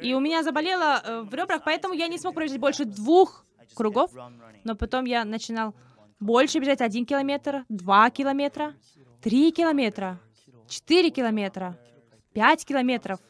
И 0.00 0.14
у 0.14 0.20
меня 0.20 0.42
заболело 0.42 1.00
э, 1.04 1.22
в 1.22 1.34
ребрах, 1.34 1.62
поэтому 1.64 1.94
я 1.94 2.08
не 2.08 2.18
смог 2.18 2.34
пробежать 2.34 2.58
больше 2.58 2.84
двух 2.84 3.44
кругов. 3.74 4.10
Но 4.64 4.74
потом 4.74 5.04
я 5.04 5.24
начинал 5.24 5.74
больше 6.20 6.58
бежать 6.58 6.80
один 6.80 7.04
километр, 7.04 7.64
два 7.68 8.10
километра, 8.10 8.74
три 9.20 9.52
километра, 9.52 10.18
четыре 10.68 11.10
километра, 11.10 11.78
пять 12.32 12.64
километров. 12.64 13.20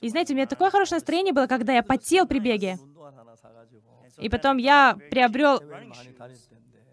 И 0.00 0.08
знаете, 0.08 0.32
у 0.32 0.36
меня 0.36 0.46
такое 0.46 0.70
хорошее 0.70 0.96
настроение 0.96 1.32
было, 1.32 1.46
когда 1.46 1.72
я 1.72 1.82
потел 1.82 2.26
при 2.26 2.38
беге. 2.38 2.78
И 4.18 4.28
потом 4.28 4.56
я 4.56 4.96
приобрел 5.10 5.60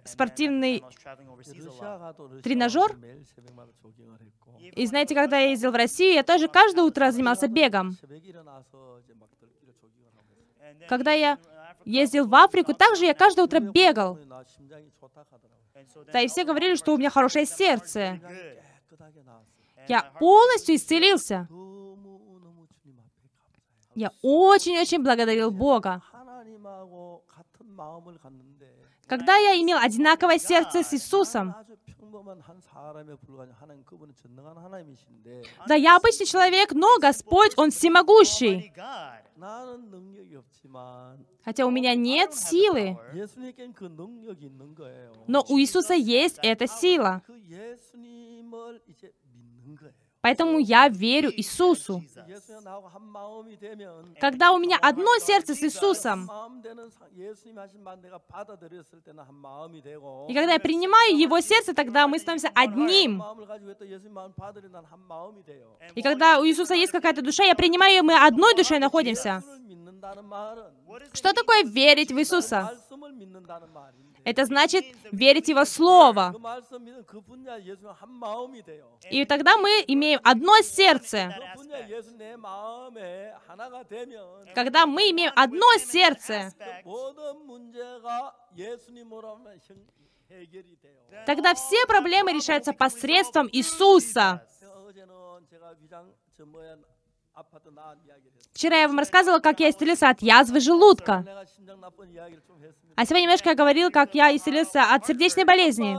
спортивный 0.03 0.83
тренажер. 2.43 2.95
И 4.73 4.85
знаете, 4.85 5.15
когда 5.15 5.39
я 5.39 5.49
ездил 5.49 5.71
в 5.71 5.75
Россию, 5.75 6.13
я 6.13 6.23
тоже 6.23 6.47
каждое 6.47 6.83
утро 6.83 7.11
занимался 7.11 7.47
бегом. 7.47 7.97
Когда 10.87 11.11
я 11.13 11.37
ездил 11.83 12.27
в 12.27 12.35
Африку, 12.35 12.73
также 12.73 13.05
я 13.05 13.13
каждое 13.13 13.45
утро 13.45 13.59
бегал. 13.59 14.19
Да 16.11 16.21
и 16.21 16.27
все 16.27 16.43
говорили, 16.43 16.75
что 16.75 16.93
у 16.93 16.97
меня 16.97 17.09
хорошее 17.09 17.45
сердце. 17.45 18.19
Я 19.87 20.03
полностью 20.19 20.75
исцелился 20.75 21.47
я 23.95 24.11
очень-очень 24.21 25.01
благодарил 25.01 25.51
Бога. 25.51 26.01
Когда 29.07 29.35
я 29.37 29.61
имел 29.61 29.77
одинаковое 29.77 30.39
сердце 30.39 30.83
с 30.83 30.93
Иисусом, 30.93 31.55
да, 35.67 35.75
я 35.75 35.97
обычный 35.97 36.25
человек, 36.25 36.71
но 36.71 36.97
Господь, 36.99 37.51
Он 37.57 37.71
всемогущий. 37.71 38.73
Хотя 41.43 41.65
у 41.65 41.71
меня 41.71 41.93
нет 41.95 42.33
силы, 42.33 42.97
но 45.27 45.45
у 45.49 45.59
Иисуса 45.59 45.93
есть 45.93 46.39
эта 46.41 46.67
сила. 46.67 47.21
Поэтому 50.25 50.57
я 50.57 50.87
верю 50.87 51.31
Иисусу. 51.37 52.03
Когда 54.19 54.53
у 54.53 54.57
меня 54.57 54.79
одно 54.81 55.19
сердце 55.19 55.53
с 55.53 55.61
Иисусом, 55.61 56.27
и 60.27 60.33
когда 60.33 60.53
я 60.53 60.59
принимаю 60.59 61.15
Его 61.15 61.39
сердце, 61.41 61.75
тогда 61.75 62.07
мы 62.07 62.17
становимся 62.17 62.49
одним. 62.55 63.21
И 65.93 66.01
когда 66.01 66.39
у 66.39 66.45
Иисуса 66.47 66.73
есть 66.73 66.91
какая-то 66.91 67.21
душа, 67.21 67.43
я 67.43 67.53
принимаю 67.53 67.93
ее, 67.93 68.01
мы 68.01 68.17
одной 68.17 68.55
душой 68.55 68.79
находимся. 68.79 69.43
Что 71.13 71.33
такое 71.33 71.63
верить 71.65 72.11
в 72.11 72.17
Иисуса? 72.17 72.75
Это 74.25 74.45
значит 74.45 74.83
верить 75.11 75.47
Его 75.47 75.65
Слово. 75.65 76.33
И 79.11 79.23
тогда 79.25 79.57
мы 79.57 79.69
имеем 79.87 80.19
одно 80.23 80.57
сердце. 80.61 81.33
Когда 84.55 84.87
мы 84.87 85.11
имеем 85.11 85.31
одно 85.35 85.67
сердце, 85.77 86.51
тогда 91.27 91.53
все 91.53 91.85
проблемы 91.85 92.33
решаются 92.33 92.73
посредством 92.73 93.47
Иисуса. 93.51 94.43
Вчера 98.53 98.77
я 98.77 98.87
вам 98.87 98.99
рассказывала, 98.99 99.39
как 99.39 99.59
я 99.59 99.69
исцелился 99.69 100.09
от 100.09 100.21
язвы 100.21 100.59
желудка. 100.59 101.25
А 102.95 103.05
сегодня 103.05 103.23
немножко 103.23 103.49
я 103.49 103.55
говорил, 103.55 103.91
как 103.91 104.15
я 104.15 104.35
исцелился 104.35 104.83
от 104.83 105.05
сердечной 105.05 105.43
болезни. 105.43 105.97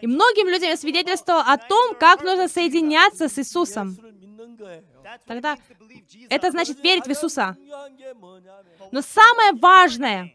И 0.00 0.06
многим 0.06 0.48
людям 0.48 0.68
я 0.68 0.76
свидетельствовал 0.76 1.40
о 1.40 1.56
том, 1.56 1.94
как 1.94 2.22
нужно 2.24 2.48
соединяться 2.48 3.28
с 3.28 3.38
Иисусом. 3.38 3.96
Тогда 5.26 5.56
это 6.28 6.50
значит 6.50 6.82
верить 6.82 7.06
в 7.06 7.10
Иисуса. 7.10 7.56
Но 8.90 9.02
самое 9.02 9.52
важное 9.52 10.32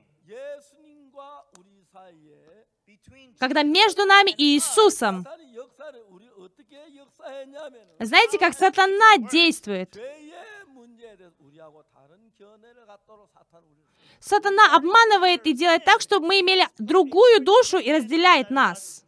когда 3.40 3.64
между 3.64 4.06
нами 4.06 4.32
и 4.32 4.56
Иисусом. 4.56 5.26
Знаете, 8.00 8.38
как 8.38 8.54
сатана 8.54 9.18
действует? 9.32 9.98
Сатана 14.20 14.76
обманывает 14.76 15.46
и 15.48 15.54
делает 15.54 15.84
так, 15.86 16.02
чтобы 16.02 16.28
мы 16.28 16.40
имели 16.40 16.68
другую 16.78 17.44
душу 17.44 17.78
и 17.78 17.92
разделяет 17.92 18.50
нас. 18.50 19.06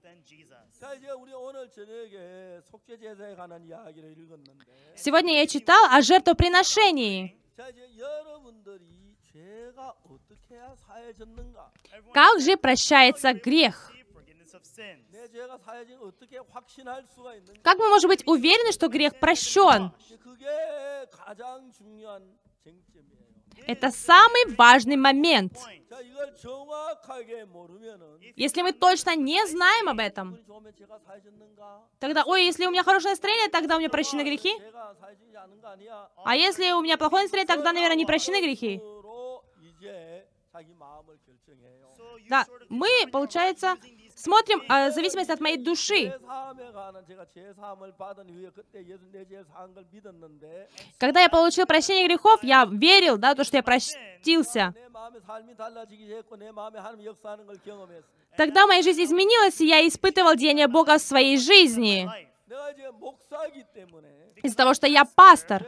Сегодня 4.97 5.39
я 5.39 5.47
читал 5.47 5.85
о 5.91 6.01
жертвоприношении. 6.01 7.37
Как 12.13 12.39
же 12.41 12.57
прощается 12.57 13.33
грех? 13.33 13.91
Как 17.63 17.77
мы 17.77 17.89
можем 17.89 18.09
быть 18.09 18.25
уверены, 18.27 18.71
что 18.71 18.87
грех 18.87 19.19
прощен? 19.19 19.91
Это 23.67 23.89
самый 23.89 24.55
важный 24.55 24.97
момент. 24.97 25.57
Если 28.35 28.61
мы 28.61 28.73
точно 28.73 29.15
не 29.15 29.45
знаем 29.47 29.89
об 29.89 29.99
этом, 29.99 30.37
тогда, 31.99 32.23
ой, 32.25 32.45
если 32.45 32.65
у 32.65 32.71
меня 32.71 32.83
хорошее 32.83 33.11
настроение, 33.11 33.49
тогда 33.49 33.77
у 33.77 33.79
меня 33.79 33.89
прощены 33.89 34.21
грехи. 34.23 34.53
А 36.23 36.35
если 36.35 36.71
у 36.71 36.81
меня 36.81 36.97
плохое 36.97 37.23
настроение, 37.23 37.47
тогда, 37.47 37.71
наверное, 37.71 37.97
не 37.97 38.05
прощены 38.05 38.41
грехи. 38.41 38.81
Да, 42.29 42.45
мы, 42.69 42.87
получается, 43.11 43.77
смотрим 44.15 44.61
э, 44.69 44.91
зависимости 44.91 45.31
от 45.31 45.39
моей 45.39 45.57
души. 45.57 46.17
Когда 50.97 51.21
я 51.21 51.29
получил 51.29 51.65
прощение 51.65 52.07
грехов, 52.07 52.43
я 52.43 52.65
верил, 52.65 53.17
да, 53.17 53.35
то, 53.35 53.43
что 53.43 53.57
я 53.57 53.63
простился. 53.63 54.73
Тогда 58.37 58.67
моя 58.67 58.81
жизнь 58.81 59.03
изменилась, 59.03 59.61
и 59.61 59.67
я 59.67 59.87
испытывал 59.87 60.35
деяние 60.35 60.67
Бога 60.67 60.97
в 60.97 61.01
своей 61.01 61.37
жизни 61.37 62.09
из-за 64.43 64.55
того, 64.55 64.73
что 64.73 64.87
я 64.87 65.05
пастор. 65.05 65.65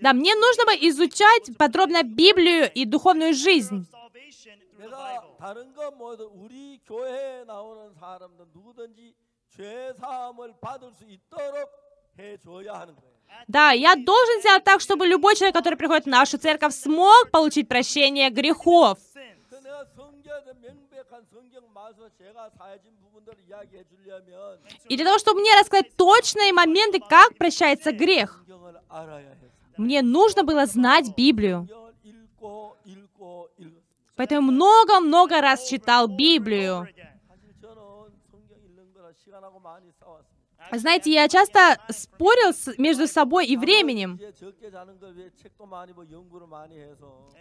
Да, 0.00 0.12
мне 0.12 0.34
нужно 0.34 0.64
бы 0.64 0.72
изучать 0.88 1.56
подробно 1.58 2.02
Библию 2.02 2.70
и 2.72 2.84
духовную 2.84 3.34
жизнь. 3.34 3.86
Да, 13.46 13.72
я 13.72 13.94
должен 13.94 14.40
сделать 14.40 14.64
так, 14.64 14.80
чтобы 14.80 15.06
любой 15.06 15.36
человек, 15.36 15.54
который 15.54 15.76
приходит 15.76 16.04
в 16.04 16.08
нашу 16.08 16.38
церковь, 16.38 16.74
смог 16.74 17.30
получить 17.30 17.68
прощение 17.68 18.30
грехов. 18.30 18.98
제가 22.18 22.50
И 24.88 24.96
для 24.96 25.04
того, 25.04 25.18
чтобы 25.18 25.40
мне 25.40 25.50
рассказать 25.60 25.94
точные 25.96 26.52
моменты, 26.52 27.00
как 27.00 27.36
прощается 27.36 27.92
грех, 27.92 28.44
мне 29.76 30.02
нужно 30.02 30.42
было 30.44 30.66
знать 30.66 31.14
Библию. 31.16 31.68
Поэтому 34.16 34.52
много-много 34.52 35.40
раз 35.40 35.66
читал 35.68 36.08
Библию. 36.08 36.86
Знаете, 40.72 41.10
я 41.12 41.28
часто 41.28 41.78
спорил 41.88 42.52
с, 42.52 42.76
между 42.78 43.06
собой 43.06 43.46
и 43.46 43.56
временем. 43.56 44.20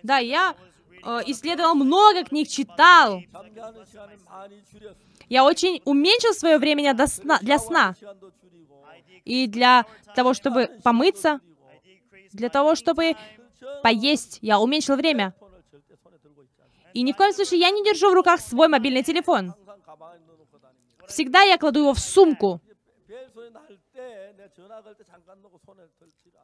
Да, 0.04 0.18
я 0.18 0.56
э, 1.04 1.20
исследовал 1.28 1.76
много 1.76 2.24
книг, 2.24 2.48
читал. 2.48 3.22
Я 5.28 5.46
очень 5.46 5.82
уменьшил 5.86 6.34
свое 6.34 6.58
время 6.58 6.94
для 6.94 7.08
сна, 7.08 7.40
для 7.42 7.60
сна. 7.60 7.96
И 9.26 9.48
для 9.48 9.86
того, 10.16 10.34
чтобы 10.34 10.70
помыться, 10.84 11.40
для 12.32 12.50
того, 12.50 12.76
чтобы 12.76 13.16
поесть, 13.84 14.40
я 14.42 14.60
уменьшил 14.60 14.96
время. 14.96 15.36
И 16.94 17.04
ни 17.04 17.12
в 17.12 17.16
коем 17.16 17.34
случае 17.34 17.60
я 17.60 17.70
не 17.70 17.84
держу 17.84 18.10
в 18.10 18.14
руках 18.14 18.40
свой 18.40 18.68
мобильный 18.68 19.04
телефон. 19.04 19.54
Всегда 21.08 21.42
я 21.42 21.58
кладу 21.58 21.80
его 21.80 21.94
в 21.94 22.00
сумку. 22.00 22.62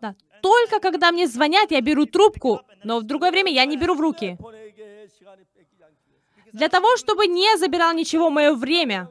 Да, 0.01 0.15
только 0.41 0.79
когда 0.79 1.11
мне 1.11 1.27
звонят, 1.27 1.71
я 1.71 1.81
беру 1.81 2.05
трубку, 2.05 2.61
но 2.83 2.99
в 2.99 3.03
другое 3.03 3.31
время 3.31 3.51
я 3.51 3.65
не 3.65 3.77
беру 3.77 3.95
в 3.95 4.01
руки. 4.01 4.37
Для 6.53 6.69
того, 6.69 6.95
чтобы 6.97 7.27
не 7.27 7.57
забирал 7.57 7.93
ничего 7.93 8.29
мое 8.29 8.53
время. 8.53 9.09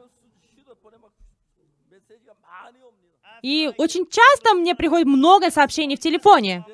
И 3.41 3.71
очень 3.77 4.07
часто 4.07 4.55
мне 4.55 4.73
приходит 4.73 5.05
много 5.05 5.51
сообщений 5.51 5.95
в 5.95 5.99
телефоне. 5.99 6.65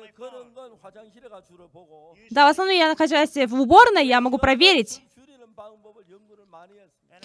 Да, 2.30 2.46
в 2.46 2.50
основном 2.50 2.74
я 2.76 2.88
нахожусь 2.88 3.34
в 3.34 3.60
уборной, 3.60 4.06
я 4.06 4.20
могу 4.20 4.38
проверить. 4.38 5.02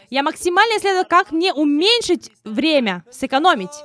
Я 0.10 0.24
максимально 0.24 0.78
исследовал, 0.78 1.06
как 1.06 1.32
мне 1.32 1.54
уменьшить 1.54 2.32
время, 2.44 3.04
сэкономить. 3.12 3.84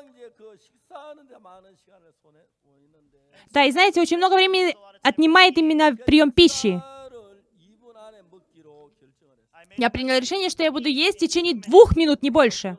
Да, 3.50 3.64
и 3.64 3.70
знаете, 3.70 4.00
очень 4.00 4.16
много 4.16 4.34
времени 4.34 4.76
отнимает 5.02 5.58
именно 5.58 5.96
прием 5.96 6.30
пищи. 6.30 6.80
Я 9.76 9.90
принял 9.90 10.18
решение, 10.18 10.48
что 10.48 10.62
я 10.62 10.70
буду 10.70 10.88
есть 10.88 11.16
в 11.18 11.20
течение 11.20 11.54
двух 11.54 11.96
минут, 11.96 12.22
не 12.22 12.30
больше. 12.30 12.76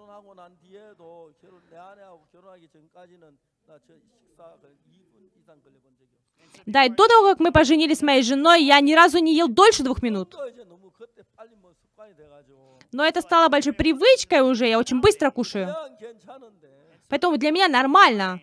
Да, 6.65 6.85
и 6.85 6.89
до 6.89 7.07
того, 7.07 7.29
как 7.29 7.39
мы 7.39 7.51
поженились 7.51 7.99
с 7.99 8.01
моей 8.01 8.23
женой, 8.23 8.63
я 8.63 8.79
ни 8.79 8.93
разу 8.93 9.19
не 9.19 9.35
ел 9.35 9.47
дольше 9.47 9.83
двух 9.83 10.01
минут. 10.01 10.35
Но 12.93 13.03
это 13.03 13.21
стало 13.21 13.49
большой 13.49 13.73
привычкой 13.73 14.41
уже, 14.41 14.67
я 14.67 14.77
очень 14.77 15.01
быстро 15.01 15.31
кушаю. 15.31 15.75
Поэтому 17.09 17.37
для 17.37 17.51
меня 17.51 17.67
нормально. 17.67 18.39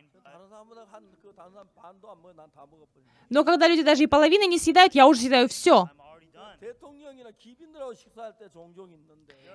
Но 3.28 3.44
когда 3.44 3.68
люди 3.68 3.82
даже 3.82 4.02
и 4.02 4.06
половины 4.06 4.46
не 4.46 4.58
съедают, 4.58 4.94
я 4.94 5.06
уже 5.06 5.20
съедаю 5.20 5.48
все. 5.48 5.88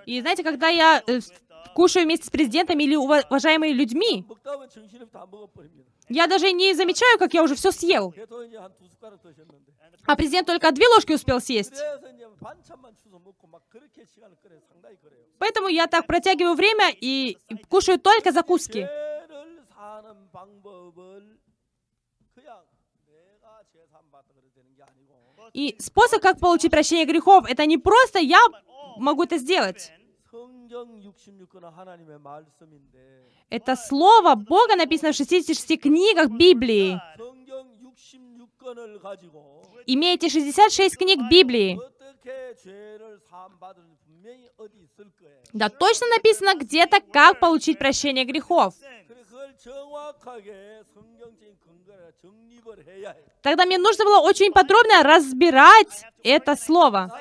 И 0.05 0.21
знаете, 0.21 0.43
когда 0.43 0.69
я 0.69 1.03
э, 1.05 1.19
кушаю 1.75 2.05
вместе 2.05 2.25
с 2.25 2.29
президентами 2.29 2.83
или 2.83 2.95
уважаемыми 2.95 3.71
людьми, 3.71 4.25
я 6.09 6.27
даже 6.27 6.51
не 6.51 6.73
замечаю, 6.73 7.17
как 7.19 7.33
я 7.33 7.43
уже 7.43 7.55
все 7.55 7.71
съел. 7.71 8.13
А 10.07 10.15
президент 10.15 10.47
только 10.47 10.71
две 10.71 10.87
ложки 10.87 11.13
успел 11.13 11.41
съесть. 11.41 11.73
Поэтому 15.39 15.67
я 15.67 15.87
так 15.87 16.05
протягиваю 16.07 16.55
время 16.55 16.91
и 16.91 17.37
кушаю 17.69 17.99
только 17.99 18.31
закуски. 18.31 18.87
И 25.53 25.75
способ, 25.79 26.21
как 26.21 26.39
получить 26.39 26.71
прощение 26.71 27.05
грехов, 27.05 27.45
это 27.47 27.65
не 27.65 27.77
просто 27.77 28.19
я 28.19 28.39
могу 28.97 29.23
это 29.23 29.37
сделать. 29.37 29.91
Это 33.49 33.75
слово 33.75 34.35
Бога 34.35 34.75
написано 34.75 35.11
в 35.11 35.15
66 35.15 35.81
книгах 35.81 36.29
Библии. 36.29 36.99
Имеете 39.85 40.27
эти 40.27 40.33
66 40.33 40.97
книг 40.97 41.19
Библии, 41.29 41.79
да 45.53 45.69
точно 45.69 46.07
написано 46.07 46.57
где-то, 46.57 46.99
как 46.99 47.39
получить 47.39 47.77
прощение 47.77 48.25
грехов. 48.25 48.73
Тогда 53.41 53.65
мне 53.65 53.77
нужно 53.77 54.05
было 54.05 54.19
очень 54.19 54.51
подробно 54.51 55.03
разбирать 55.03 56.05
это 56.23 56.55
слово. 56.55 57.11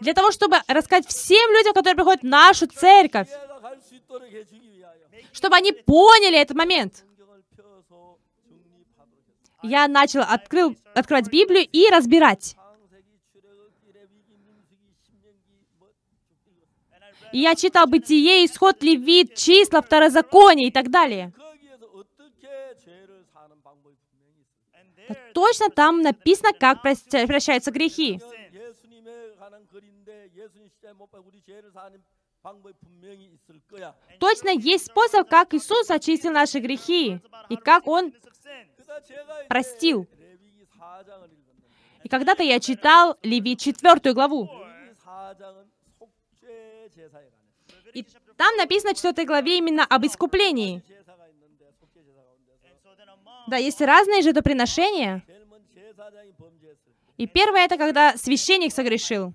Для 0.00 0.14
того, 0.14 0.30
чтобы 0.30 0.56
рассказать 0.66 1.06
всем 1.06 1.50
людям, 1.52 1.74
которые 1.74 1.94
приходят 1.94 2.22
в 2.22 2.26
нашу 2.26 2.66
церковь, 2.66 3.28
чтобы 5.32 5.56
они 5.56 5.72
поняли 5.72 6.38
этот 6.38 6.56
момент. 6.56 7.04
Я 9.62 9.88
начал 9.88 10.22
открыл, 10.22 10.74
открывать 10.94 11.28
Библию 11.30 11.68
и 11.70 11.90
разбирать. 11.90 12.56
Я 17.32 17.54
читал 17.54 17.86
Бытие, 17.86 18.44
Исход, 18.44 18.82
Левит, 18.82 19.34
Числа, 19.36 19.82
Второзаконие 19.82 20.68
и 20.68 20.70
так 20.72 20.90
далее. 20.90 21.32
Точно 25.34 25.70
там 25.70 26.02
написано, 26.02 26.52
как 26.52 26.82
прощаются 26.82 27.70
грехи. 27.70 28.20
Точно 34.18 34.48
есть 34.48 34.86
способ, 34.86 35.28
как 35.28 35.54
Иисус 35.54 35.90
очистил 35.90 36.32
наши 36.32 36.58
грехи 36.58 37.20
и 37.48 37.56
как 37.56 37.86
Он 37.86 38.12
простил. 39.48 40.06
И 42.02 42.08
когда-то 42.08 42.42
я 42.42 42.58
читал 42.60 43.18
Левит 43.22 43.60
4 43.60 44.14
главу. 44.14 44.48
И 47.94 48.02
там 48.36 48.56
написано 48.56 48.94
в 48.94 48.96
4 48.96 49.26
главе 49.26 49.58
именно 49.58 49.84
об 49.84 50.04
искуплении. 50.06 50.82
Да, 53.48 53.56
есть 53.56 53.80
разные 53.80 54.22
жертвоприношения. 54.22 55.24
И 57.16 57.26
первое 57.26 57.64
это, 57.64 57.76
когда 57.76 58.16
священник 58.16 58.72
согрешил. 58.72 59.34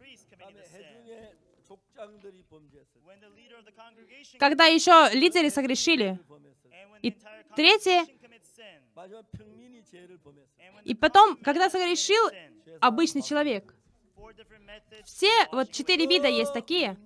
Когда 4.39 4.65
еще 4.65 5.09
лидеры 5.13 5.49
согрешили. 5.49 6.19
И 7.01 7.15
третье, 7.55 8.05
и 10.83 10.95
потом, 10.95 11.37
когда 11.37 11.69
согрешил 11.69 12.29
обычный 12.79 13.21
человек, 13.21 13.75
все 15.05 15.29
вот 15.51 15.71
четыре 15.71 16.05
вида 16.07 16.27
есть 16.27 16.53
такие. 16.53 16.97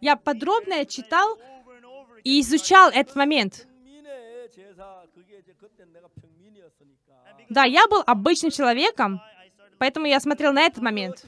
Я 0.00 0.16
подробно 0.16 0.84
читал 0.86 1.38
и 2.24 2.40
изучал 2.40 2.90
этот 2.90 3.16
момент. 3.16 3.66
Да, 7.48 7.64
я 7.64 7.86
был 7.88 8.02
обычным 8.06 8.50
человеком, 8.50 9.20
поэтому 9.78 10.06
я 10.06 10.20
смотрел 10.20 10.52
на 10.52 10.62
этот 10.62 10.82
момент. 10.82 11.24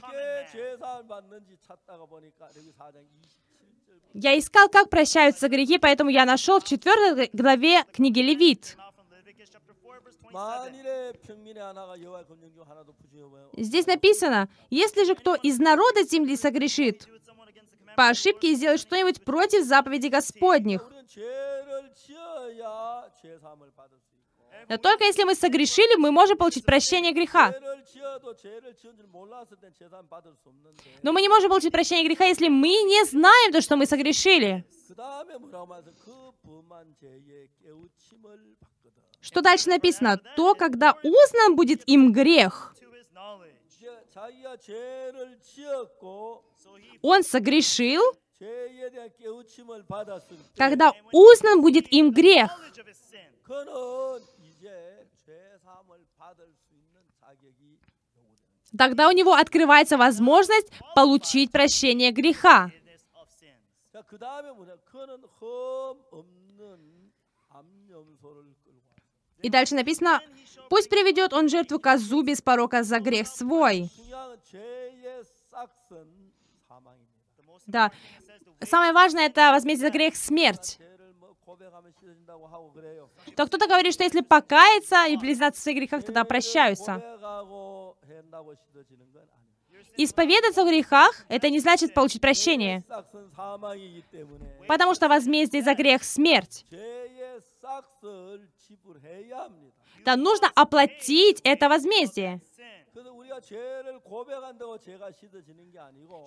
Я 4.13 4.37
искал, 4.37 4.67
как 4.69 4.89
прощаются 4.89 5.47
грехи, 5.47 5.77
поэтому 5.77 6.09
я 6.09 6.25
нашел 6.25 6.59
в 6.59 6.65
четвертой 6.65 7.29
главе 7.31 7.83
книги 7.93 8.19
Левит. 8.19 8.77
Здесь 13.57 13.87
написано, 13.87 14.49
если 14.69 15.03
же 15.05 15.15
кто 15.15 15.35
из 15.35 15.59
народа 15.59 16.03
земли 16.03 16.35
согрешит, 16.35 17.07
по 17.95 18.09
ошибке 18.09 18.51
и 18.51 18.55
сделать 18.55 18.79
что-нибудь 18.81 19.23
против 19.23 19.63
заповеди 19.65 20.07
Господних. 20.07 20.81
Но 24.69 24.77
только 24.77 25.03
если 25.05 25.23
мы 25.23 25.35
согрешили, 25.35 25.95
мы 25.97 26.11
можем 26.11 26.37
получить 26.37 26.65
прощение 26.65 27.13
греха. 27.13 27.53
Но 31.01 31.11
мы 31.11 31.21
не 31.21 31.29
можем 31.29 31.49
получить 31.49 31.71
прощение 31.71 32.07
греха, 32.07 32.25
если 32.25 32.47
мы 32.47 32.69
не 32.69 33.03
знаем 33.05 33.51
то, 33.51 33.61
что 33.61 33.75
мы 33.75 33.85
согрешили. 33.85 34.65
Что 39.21 39.41
дальше 39.41 39.69
написано? 39.69 40.17
То, 40.35 40.55
когда 40.55 40.97
узнан 41.03 41.55
будет 41.55 41.87
им 41.87 42.11
грех, 42.11 42.75
он 47.01 47.23
согрешил, 47.23 48.01
когда 50.57 50.91
узнан 51.11 51.61
будет 51.61 51.91
им 51.93 52.11
грех, 52.11 52.51
тогда 58.77 59.07
у 59.07 59.11
него 59.11 59.33
открывается 59.33 59.97
возможность 59.97 60.71
получить 60.95 61.51
прощение 61.51 62.11
греха. 62.11 62.71
И 69.41 69.49
дальше 69.49 69.75
написано, 69.75 70.21
«Пусть 70.69 70.89
приведет 70.89 71.33
он 71.33 71.49
жертву 71.49 71.79
козу 71.79 72.21
без 72.21 72.41
порока 72.41 72.83
за 72.83 72.99
грех 72.99 73.27
свой». 73.27 73.89
Да. 77.67 77.91
Самое 78.61 78.93
важное— 78.93 79.25
это 79.27 79.51
возмездие 79.51 79.89
за 79.89 79.93
грех— 79.93 80.15
смерть. 80.17 80.79
То 83.35 83.45
кто-то 83.45 83.67
говорит, 83.67 83.93
что 83.93 84.03
если 84.03 84.21
покаяться 84.21 85.05
и 85.07 85.17
признаться 85.17 85.59
в 85.59 85.63
своих 85.63 85.77
грехах, 85.79 86.03
тогда 86.03 86.23
прощаются. 86.23 87.01
Исповедаться 89.97 90.63
в 90.63 90.67
грехах— 90.67 91.25
это 91.29 91.49
не 91.49 91.59
значит 91.59 91.93
получить 91.93 92.21
прощение. 92.21 92.83
Потому 94.67 94.95
что 94.95 95.07
возмездие 95.09 95.61
за 95.63 95.73
грех— 95.75 96.03
смерть. 96.05 96.65
Да, 100.05 100.15
нужно 100.15 100.51
оплатить 100.55 101.41
это 101.43 101.69
возмездие. 101.69 102.41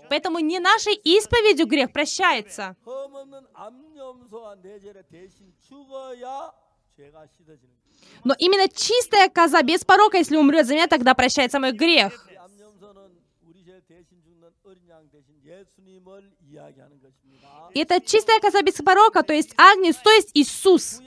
Поэтому 0.09 0.39
не 0.39 0.59
нашей 0.59 0.95
исповедью 0.95 1.67
грех 1.67 1.93
прощается. 1.93 2.77
Но 8.25 8.35
именно 8.39 8.69
чистая 8.69 9.29
коза 9.29 9.63
без 9.63 9.85
порока, 9.85 10.19
если 10.19 10.37
умрет 10.37 10.67
за 10.67 10.75
меня, 10.75 10.87
тогда 10.87 11.15
прощается 11.15 11.59
мой 11.61 11.73
грех. 11.73 12.29
Это 17.75 18.01
чистая 18.01 18.41
коза 18.41 18.63
без 18.63 18.75
порока, 18.75 19.23
то 19.23 19.33
есть 19.33 19.55
Агнец, 19.57 19.97
то 19.97 20.11
есть 20.11 20.31
Иисус. 20.35 21.01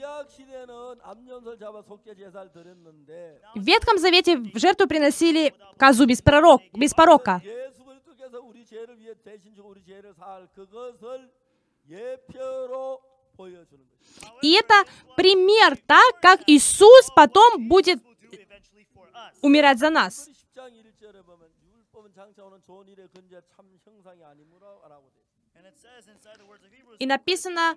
В 3.54 3.60
Ветхом 3.60 3.98
Завете 3.98 4.36
в 4.36 4.58
жертву 4.58 4.86
приносили 4.86 5.54
козу 5.76 6.06
без, 6.06 6.22
пророк, 6.22 6.62
без 6.72 6.94
порока. 6.94 7.42
И 14.42 14.52
это 14.52 14.84
пример, 15.16 15.76
так 15.86 16.20
как 16.20 16.40
Иисус 16.46 17.10
потом 17.14 17.68
будет 17.68 18.02
умирать 19.42 19.78
за 19.78 19.90
нас. 19.90 20.28
И 26.98 27.06
написано 27.06 27.76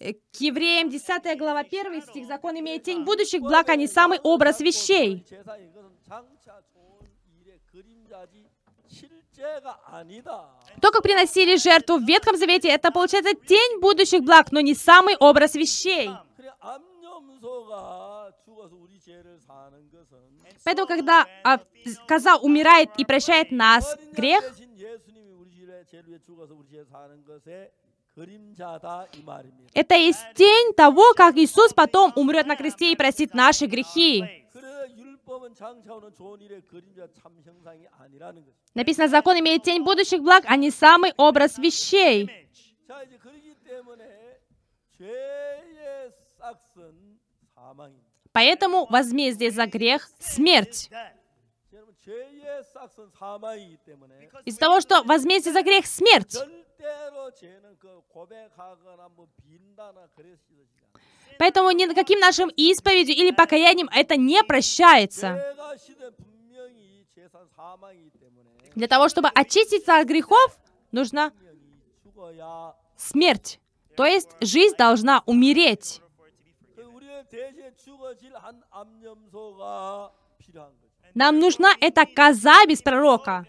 э, 0.00 0.12
к 0.12 0.36
евреям 0.40 0.90
10 0.90 1.38
глава 1.38 1.60
1 1.60 2.02
стих, 2.02 2.26
закон 2.26 2.58
имеет 2.58 2.82
тень 2.84 3.04
будущих 3.04 3.40
благ, 3.40 3.68
а 3.68 3.76
не 3.76 3.86
самый 3.86 4.18
образ 4.20 4.60
вещей. 4.60 5.24
То, 10.80 10.90
как 10.90 11.02
приносили 11.02 11.56
жертву 11.56 11.96
в 11.96 12.04
Ветхом 12.04 12.36
Завете, 12.36 12.68
это 12.68 12.90
получается 12.90 13.34
тень 13.34 13.80
будущих 13.80 14.22
благ, 14.22 14.52
но 14.52 14.60
не 14.60 14.74
самый 14.74 15.16
образ 15.16 15.54
вещей. 15.54 16.10
Поэтому, 20.64 20.86
когда 20.86 21.26
а, 21.44 21.58
коза 22.06 22.36
умирает 22.36 22.90
и 22.98 23.04
прощает 23.04 23.50
нас 23.50 23.96
грех, 24.12 24.44
это 29.74 29.94
есть 29.94 30.20
тень 30.34 30.74
того, 30.74 31.14
как 31.14 31.36
Иисус 31.36 31.72
потом 31.72 32.12
умрет 32.14 32.46
на 32.46 32.56
кресте 32.56 32.92
и 32.92 32.96
простит 32.96 33.34
наши 33.34 33.66
грехи. 33.66 34.24
Написано, 38.74 39.08
закон 39.08 39.38
имеет 39.38 39.62
тень 39.62 39.82
будущих 39.82 40.22
благ, 40.22 40.44
а 40.46 40.56
не 40.56 40.70
самый 40.70 41.12
образ 41.16 41.58
вещей. 41.58 42.30
Поэтому 48.32 48.86
возмездие 48.88 49.50
за 49.50 49.66
грех— 49.66 50.08
смерть. 50.18 50.90
Из-за 54.44 54.58
того, 54.58 54.80
что 54.80 55.02
возмездие 55.04 55.52
за 55.52 55.62
грех— 55.62 55.86
смерть. 55.86 56.36
Поэтому 61.38 61.70
ни 61.70 61.84
на 61.84 61.94
каким 61.94 62.20
нашим 62.20 62.48
исповедью 62.48 63.14
или 63.14 63.30
покаянием 63.30 63.88
это 63.92 64.16
не 64.16 64.42
прощается. 64.44 65.54
Для 68.74 68.88
того, 68.88 69.08
чтобы 69.08 69.28
очиститься 69.28 69.98
от 69.98 70.06
грехов, 70.06 70.58
нужна 70.92 71.32
смерть. 72.96 73.60
То 73.96 74.06
есть 74.06 74.30
жизнь 74.40 74.76
должна 74.76 75.22
умереть. 75.26 76.00
Нам 81.14 81.38
нужна 81.38 81.72
эта 81.80 82.06
коза 82.06 82.66
без 82.66 82.82
пророка. 82.82 83.46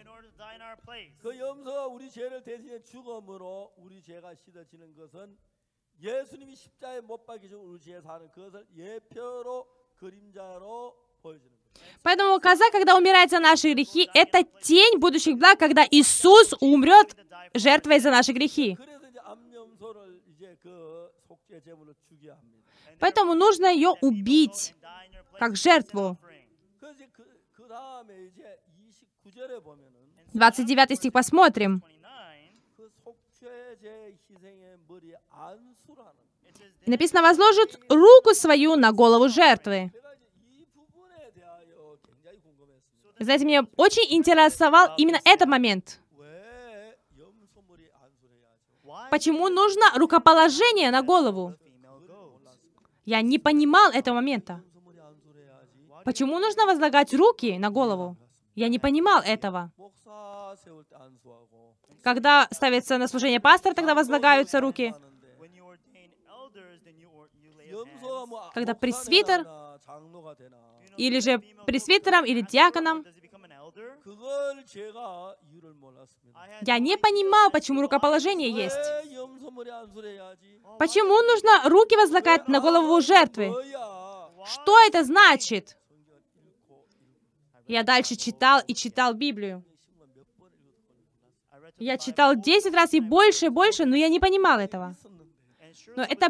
Поэтому 12.03 12.39
коза, 12.39 12.69
когда 12.71 12.97
умирает 12.97 13.29
за 13.29 13.39
наши 13.39 13.73
грехи, 13.73 14.09
это 14.13 14.43
тень 14.61 14.99
будущих 14.99 15.37
благ, 15.37 15.57
когда 15.57 15.85
Иисус 15.89 16.53
умрет 16.59 17.15
жертвой 17.53 17.99
за 17.99 18.11
наши 18.11 18.31
грехи. 18.33 18.77
Поэтому 22.99 23.33
нужно 23.33 23.67
ее 23.67 23.89
убить, 24.01 24.75
как 25.39 25.55
жертву. 25.55 26.17
29 30.33 30.97
стих 30.97 31.13
посмотрим. 31.13 31.83
Написано, 36.85 37.21
возложит 37.21 37.79
руку 37.89 38.33
свою 38.33 38.75
на 38.75 38.91
голову 38.91 39.29
жертвы. 39.29 39.91
Знаете, 43.19 43.45
меня 43.45 43.65
очень 43.77 44.05
интересовал 44.17 44.95
именно 44.97 45.19
этот 45.23 45.47
момент. 45.47 45.99
Почему 49.09 49.49
нужно 49.49 49.85
рукоположение 49.95 50.91
на 50.91 51.01
голову? 51.01 51.55
Я 53.05 53.21
не 53.21 53.39
понимал 53.39 53.91
этого 53.91 54.15
момента. 54.15 54.63
Почему 56.05 56.39
нужно 56.39 56.65
возлагать 56.65 57.13
руки 57.13 57.57
на 57.57 57.69
голову? 57.69 58.17
Я 58.55 58.67
не 58.67 58.79
понимал 58.79 59.21
этого. 59.21 59.71
Когда 62.03 62.47
ставится 62.51 62.97
на 62.97 63.07
служение 63.07 63.39
пастор, 63.39 63.73
тогда 63.73 63.95
возлагаются 63.95 64.59
руки. 64.59 64.93
Когда 68.53 68.73
пресвитер, 68.73 69.45
или 70.97 71.19
же 71.19 71.39
пресвитером, 71.65 72.25
или 72.25 72.41
диаконом, 72.41 73.05
я 76.61 76.79
не 76.79 76.97
понимал, 76.97 77.51
почему 77.51 77.81
рукоположение 77.81 78.51
есть. 78.51 78.75
Почему 80.79 81.21
нужно 81.21 81.69
руки 81.69 81.95
возлагать 81.95 82.47
на 82.47 82.59
голову 82.59 83.01
жертвы? 83.01 83.53
Что 84.45 84.79
это 84.87 85.03
значит? 85.03 85.77
Я 87.67 87.83
дальше 87.83 88.15
читал 88.15 88.61
и 88.67 88.75
читал 88.75 89.13
Библию. 89.13 89.63
Я 91.77 91.97
читал 91.97 92.35
10 92.35 92.73
раз 92.73 92.93
и 92.93 92.99
больше, 92.99 93.47
и 93.47 93.49
больше, 93.49 93.85
но 93.85 93.95
я 93.95 94.09
не 94.09 94.19
понимал 94.19 94.59
этого. 94.59 94.95
Но 95.95 96.03
это 96.03 96.29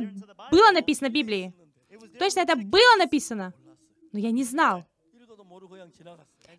было 0.52 0.72
написано 0.72 1.10
в 1.10 1.14
Библии. 1.14 1.54
Точно 2.20 2.42
это 2.42 2.56
было 2.56 2.96
написано, 2.98 3.54
но 4.12 4.20
я 4.20 4.32
не 4.32 4.44
знал. 4.44 4.86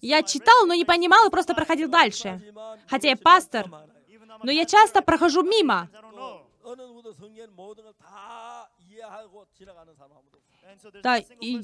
Я 0.01 0.23
читал, 0.23 0.67
но 0.67 0.75
не 0.75 0.85
понимал 0.85 1.27
и 1.27 1.31
просто 1.31 1.55
проходил 1.55 1.89
дальше. 1.89 2.41
Хотя 2.89 3.09
я 3.09 3.17
пастор, 3.17 3.71
но 4.43 4.51
я 4.51 4.65
часто 4.65 5.03
прохожу 5.03 5.43
мимо. 5.43 5.89
Да, 11.03 11.19
и 11.19 11.61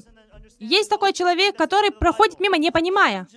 есть 0.59 0.89
такой 0.89 1.13
человек, 1.13 1.57
который 1.57 1.91
проходит 1.91 2.39
мимо, 2.39 2.57
не 2.57 2.71
понимая. 2.71 3.27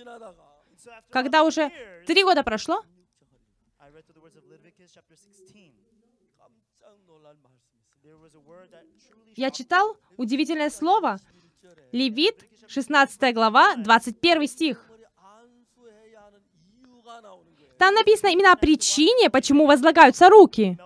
Когда 1.09 1.43
уже 1.43 1.71
три 2.05 2.23
года 2.23 2.43
прошло, 2.43 2.83
я 9.35 9.51
читал 9.51 9.97
удивительное 10.17 10.69
слово 10.69 11.19
Левит, 11.91 12.45
16 12.67 13.33
глава, 13.33 13.75
21 13.77 14.47
стих. 14.47 14.85
Там 17.77 17.93
написано 17.93 18.29
именно 18.29 18.51
о 18.51 18.55
причине, 18.55 19.29
почему 19.29 19.65
возлагаются 19.67 20.29
руки. 20.29 20.77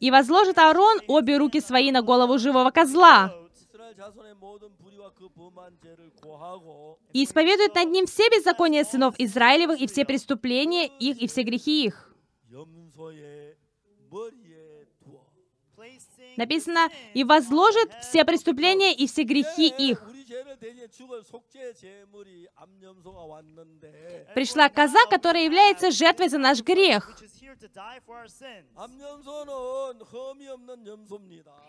И 0.00 0.10
возложит 0.10 0.58
Аарон 0.58 1.00
обе 1.08 1.36
руки 1.38 1.60
свои 1.60 1.90
на 1.90 2.02
голову 2.02 2.38
живого 2.38 2.70
козла. 2.70 3.34
И 7.12 7.24
исповедует 7.24 7.74
над 7.74 7.88
ним 7.88 8.06
все 8.06 8.28
беззакония 8.30 8.84
сынов 8.84 9.14
Израилевых 9.18 9.80
и 9.80 9.86
все 9.86 10.04
преступления 10.04 10.86
их 10.86 11.20
и 11.20 11.26
все 11.26 11.42
грехи 11.42 11.84
их. 11.86 12.14
Написано, 16.38 16.88
«И 17.14 17.24
возложит 17.24 17.90
все 18.00 18.24
преступления 18.24 18.94
и 18.94 19.08
все 19.08 19.24
грехи 19.24 19.66
их». 19.68 20.00
Пришла 24.34 24.68
коза, 24.68 25.04
которая 25.10 25.44
является 25.44 25.90
жертвой 25.90 26.28
за 26.28 26.38
наш 26.38 26.62
грех. 26.62 27.20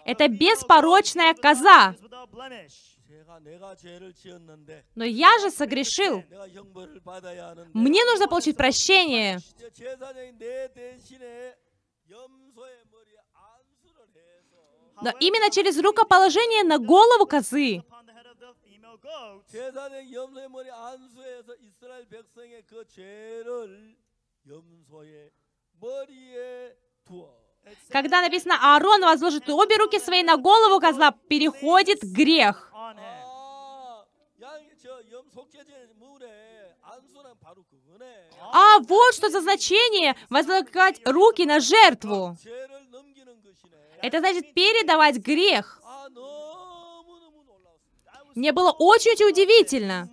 Это 0.05 0.28
беспорочная 0.28 1.34
коза. 1.34 1.95
Но 4.93 5.03
я 5.03 5.39
же 5.39 5.49
согрешил. 5.49 6.24
Мне 7.74 8.05
нужно 8.05 8.28
получить 8.28 8.55
прощение. 8.55 9.39
Но 15.02 15.12
именно 15.20 15.50
через 15.50 15.80
рукоположение 15.80 16.64
на 16.64 16.78
голову 16.78 17.26
козы 17.26 17.84
когда 27.89 28.22
написано 28.22 28.58
«Аарон 28.62 29.02
возложит 29.02 29.50
обе 29.50 29.76
руки 29.78 30.00
свои 30.00 30.24
на 30.24 30.38
голову 30.38 30.80
козла», 30.80 31.12
переходит 31.12 32.00
грех. 32.04 32.72
А 38.52 38.80
вот 38.80 39.14
что 39.14 39.30
за 39.30 39.41
значение 39.41 40.16
возлагать 40.30 41.02
руки 41.06 41.45
на 41.45 41.60
жертву. 41.60 42.36
Это 44.01 44.20
значит 44.20 44.53
передавать 44.53 45.18
грех. 45.18 45.82
Мне 48.36 48.51
было 48.51 48.72
очень-очень 48.72 49.26
удивительно. 49.26 50.10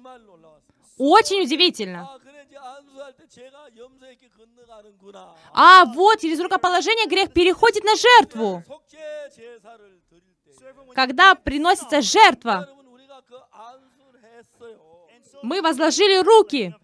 Очень 0.99 1.42
удивительно. 1.42 2.11
А 5.53 5.84
вот 5.84 6.20
через 6.20 6.40
рукоположение 6.40 7.07
грех 7.07 7.32
переходит 7.32 7.84
на 7.84 7.94
жертву. 7.97 8.62
Когда 10.94 11.34
приносится 11.34 12.01
жертва, 12.01 12.68
мы 15.42 15.62
возложили 15.62 16.22
руки. 16.22 16.74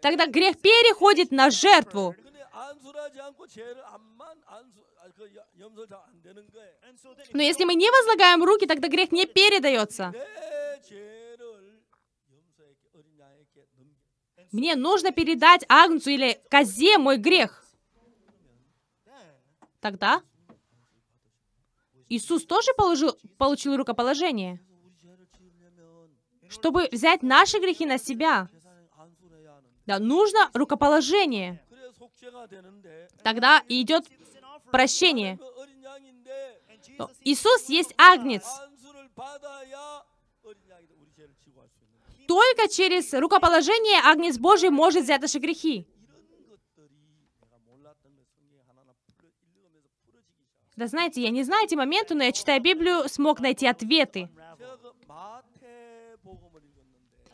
Тогда 0.00 0.26
грех 0.26 0.60
переходит 0.60 1.32
на 1.32 1.50
жертву. 1.50 2.14
Но 7.32 7.42
если 7.42 7.64
мы 7.64 7.74
не 7.74 7.90
возлагаем 7.90 8.42
руки, 8.44 8.66
тогда 8.66 8.88
грех 8.88 9.12
не 9.12 9.26
передается. 9.26 10.12
Мне 14.50 14.76
нужно 14.76 15.12
передать 15.12 15.64
Агнцу 15.68 16.10
или 16.10 16.40
козе 16.50 16.98
мой 16.98 17.18
грех. 17.18 17.64
Тогда 19.80 20.22
Иисус 22.08 22.46
тоже 22.46 22.72
положил, 22.76 23.16
получил 23.36 23.76
рукоположение, 23.76 24.60
чтобы 26.48 26.88
взять 26.90 27.22
наши 27.22 27.58
грехи 27.58 27.84
на 27.84 27.98
себя. 27.98 28.48
Да, 29.86 29.98
нужно 29.98 30.50
рукоположение. 30.54 31.62
Тогда 33.22 33.62
идет 33.68 34.06
прощение. 34.70 35.38
Э, 36.98 37.06
Иисус 37.22 37.68
есть 37.68 37.94
агнец. 37.96 38.44
Только 42.26 42.68
через 42.68 43.12
рукоположение 43.14 44.00
агнец 44.04 44.38
Божий 44.38 44.70
может 44.70 45.04
взять 45.04 45.22
наши 45.22 45.38
грехи. 45.38 45.86
Да 50.76 50.86
знаете, 50.86 51.22
я 51.22 51.30
не 51.30 51.42
знаю 51.42 51.64
эти 51.64 51.74
моменты, 51.74 52.14
но 52.14 52.22
я, 52.22 52.30
читая 52.30 52.60
Библию, 52.60 53.08
смог 53.08 53.40
найти 53.40 53.66
ответы. 53.66 54.28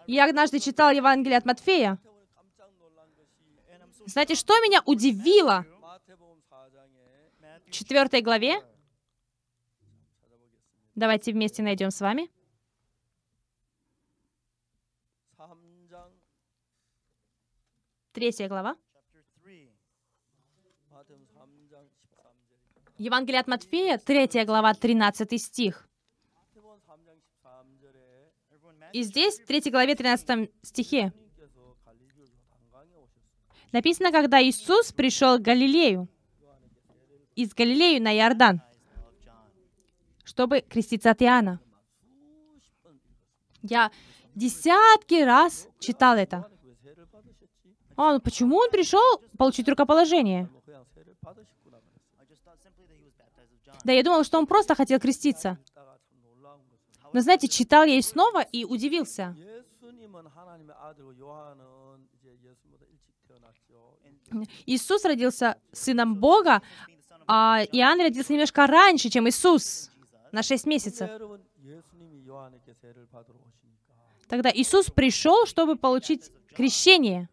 Я 0.07 0.25
однажды 0.27 0.61
читал 0.61 0.91
Евангелие 0.91 1.37
от 1.37 1.45
Матфея. 1.45 1.99
Знаете, 4.07 4.35
что 4.35 4.55
меня 4.61 4.83
удивило? 4.85 5.65
В 7.67 7.71
четвертой 7.71 8.21
главе. 8.21 8.63
Давайте 10.95 11.33
вместе 11.33 11.63
найдем 11.63 11.91
с 11.91 12.01
вами. 12.01 12.31
Третья 18.13 18.49
глава. 18.49 18.77
Евангелие 22.97 23.41
от 23.41 23.49
Матфея, 23.49 23.99
3 23.99 24.45
глава, 24.45 24.73
13 24.73 25.43
стих. 25.43 25.89
И 28.93 29.03
здесь, 29.03 29.41
в 29.41 29.47
3 29.47 29.71
главе, 29.73 29.97
13 29.97 30.53
стихе, 30.63 31.13
Написано, 33.75 34.13
когда 34.13 34.41
Иисус 34.41 34.93
пришел 34.93 35.37
к 35.37 35.43
Галилею, 35.43 36.09
из 37.35 37.53
Галилею 37.55 38.01
на 38.01 38.17
Иордан, 38.17 38.63
чтобы 40.23 40.61
креститься 40.61 41.11
от 41.11 41.21
Иоанна. 41.21 41.59
Я 43.63 43.91
десятки 44.37 45.25
раз 45.25 45.67
читал 45.81 46.17
это. 46.17 46.49
А 47.97 48.13
ну 48.13 48.21
почему 48.21 48.59
он 48.59 48.71
пришел 48.71 49.21
получить 49.37 49.69
рукоположение? 49.69 50.49
Да, 53.83 53.93
я 53.93 54.05
думал, 54.05 54.23
что 54.23 54.39
он 54.39 54.47
просто 54.47 54.77
хотел 54.77 55.01
креститься. 55.01 55.59
Но 57.13 57.21
знаете, 57.21 57.49
читал 57.49 57.83
я 57.83 57.97
и 57.97 58.03
снова 58.03 58.43
и 58.43 58.65
удивился. 58.65 59.37
Иисус 64.67 65.05
родился 65.05 65.57
сыном 65.73 66.17
Бога, 66.17 66.63
а 67.27 67.63
Иоанн 67.73 68.01
родился 68.01 68.33
немножко 68.33 68.67
раньше, 68.67 69.09
чем 69.09 69.29
Иисус, 69.29 69.91
на 70.33 70.43
6 70.43 70.67
месяцев. 70.67 71.11
Тогда 74.29 74.51
Иисус 74.53 74.91
пришел, 74.91 75.47
чтобы 75.47 75.77
получить 75.77 76.31
крещение. 76.55 77.29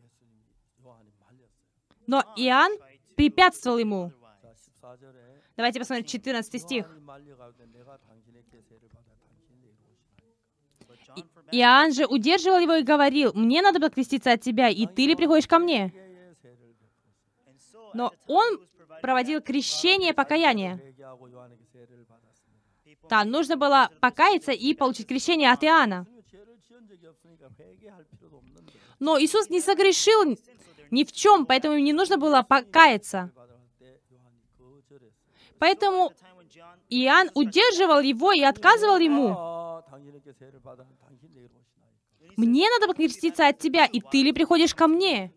Но 2.08 2.22
Иоанн 2.36 2.78
препятствовал 3.16 3.78
ему. 3.78 4.12
Давайте 5.56 5.80
посмотрим 5.80 6.06
14 6.06 6.62
стих. 6.62 6.86
Иоанн 11.52 11.94
же 11.94 12.06
удерживал 12.06 12.60
его 12.60 12.76
и 12.76 12.84
говорил, 12.84 13.34
«Мне 13.34 13.62
надо 13.62 13.80
было 13.80 13.90
от 13.90 14.42
тебя, 14.42 14.70
и 14.70 14.86
ты 14.88 15.06
ли 15.06 15.16
приходишь 15.16 15.48
ко 15.48 15.60
мне?» 15.60 15.94
Но 17.94 18.14
он 18.28 18.60
проводил 19.02 19.42
крещение 19.42 20.14
покаяния. 20.14 20.80
Да, 23.10 23.26
нужно 23.26 23.58
было 23.58 23.90
покаяться 24.00 24.52
и 24.52 24.74
получить 24.74 25.08
крещение 25.08 25.52
от 25.52 25.64
Иоанна. 25.64 26.06
Но 29.00 29.20
Иисус 29.20 29.50
не 29.50 29.62
согрешил 29.62 30.38
ни 30.92 31.04
в 31.04 31.12
чем, 31.12 31.46
поэтому 31.46 31.78
не 31.78 31.94
нужно 31.94 32.18
было 32.18 32.44
покаяться. 32.44 33.32
Поэтому 35.58 36.14
Иоанн 36.90 37.30
удерживал 37.34 38.02
его 38.02 38.32
и 38.32 38.42
отказывал 38.42 38.98
ему. 38.98 39.30
«Мне 42.38 42.70
надо 42.70 42.88
покреститься 42.88 43.48
от 43.48 43.60
тебя, 43.60 43.86
и 43.86 44.00
ты 44.02 44.24
ли 44.24 44.32
приходишь 44.32 44.74
ко 44.74 44.88
мне?» 44.88 45.34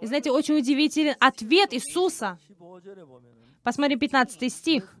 И 0.00 0.06
знаете, 0.06 0.30
очень 0.30 0.56
удивителен 0.56 1.14
ответ 1.20 1.72
Иисуса. 1.72 2.38
Посмотрим 3.62 3.98
15 3.98 4.52
стих. 4.52 4.96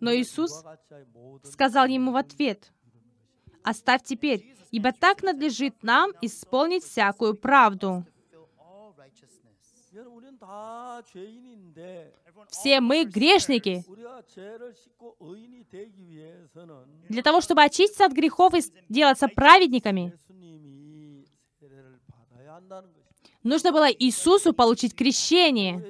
Но 0.00 0.14
Иисус 0.14 0.64
сказал 1.44 1.86
ему 1.86 2.12
в 2.12 2.16
ответ, 2.16 2.72
«Оставь 3.62 4.02
теперь, 4.02 4.56
ибо 4.70 4.92
так 4.92 5.22
надлежит 5.22 5.82
нам 5.82 6.10
исполнить 6.20 6.84
всякую 6.84 7.34
правду». 7.36 8.04
Все 12.50 12.80
мы 12.80 13.04
грешники. 13.04 13.84
Для 17.08 17.22
того, 17.22 17.40
чтобы 17.40 17.62
очиститься 17.62 18.06
от 18.06 18.12
грехов 18.12 18.54
и 18.54 18.62
делаться 18.88 19.28
праведниками, 19.28 20.18
Нужно 23.42 23.72
было 23.72 23.90
Иисусу 23.90 24.52
получить 24.52 24.94
крещение. 24.94 25.82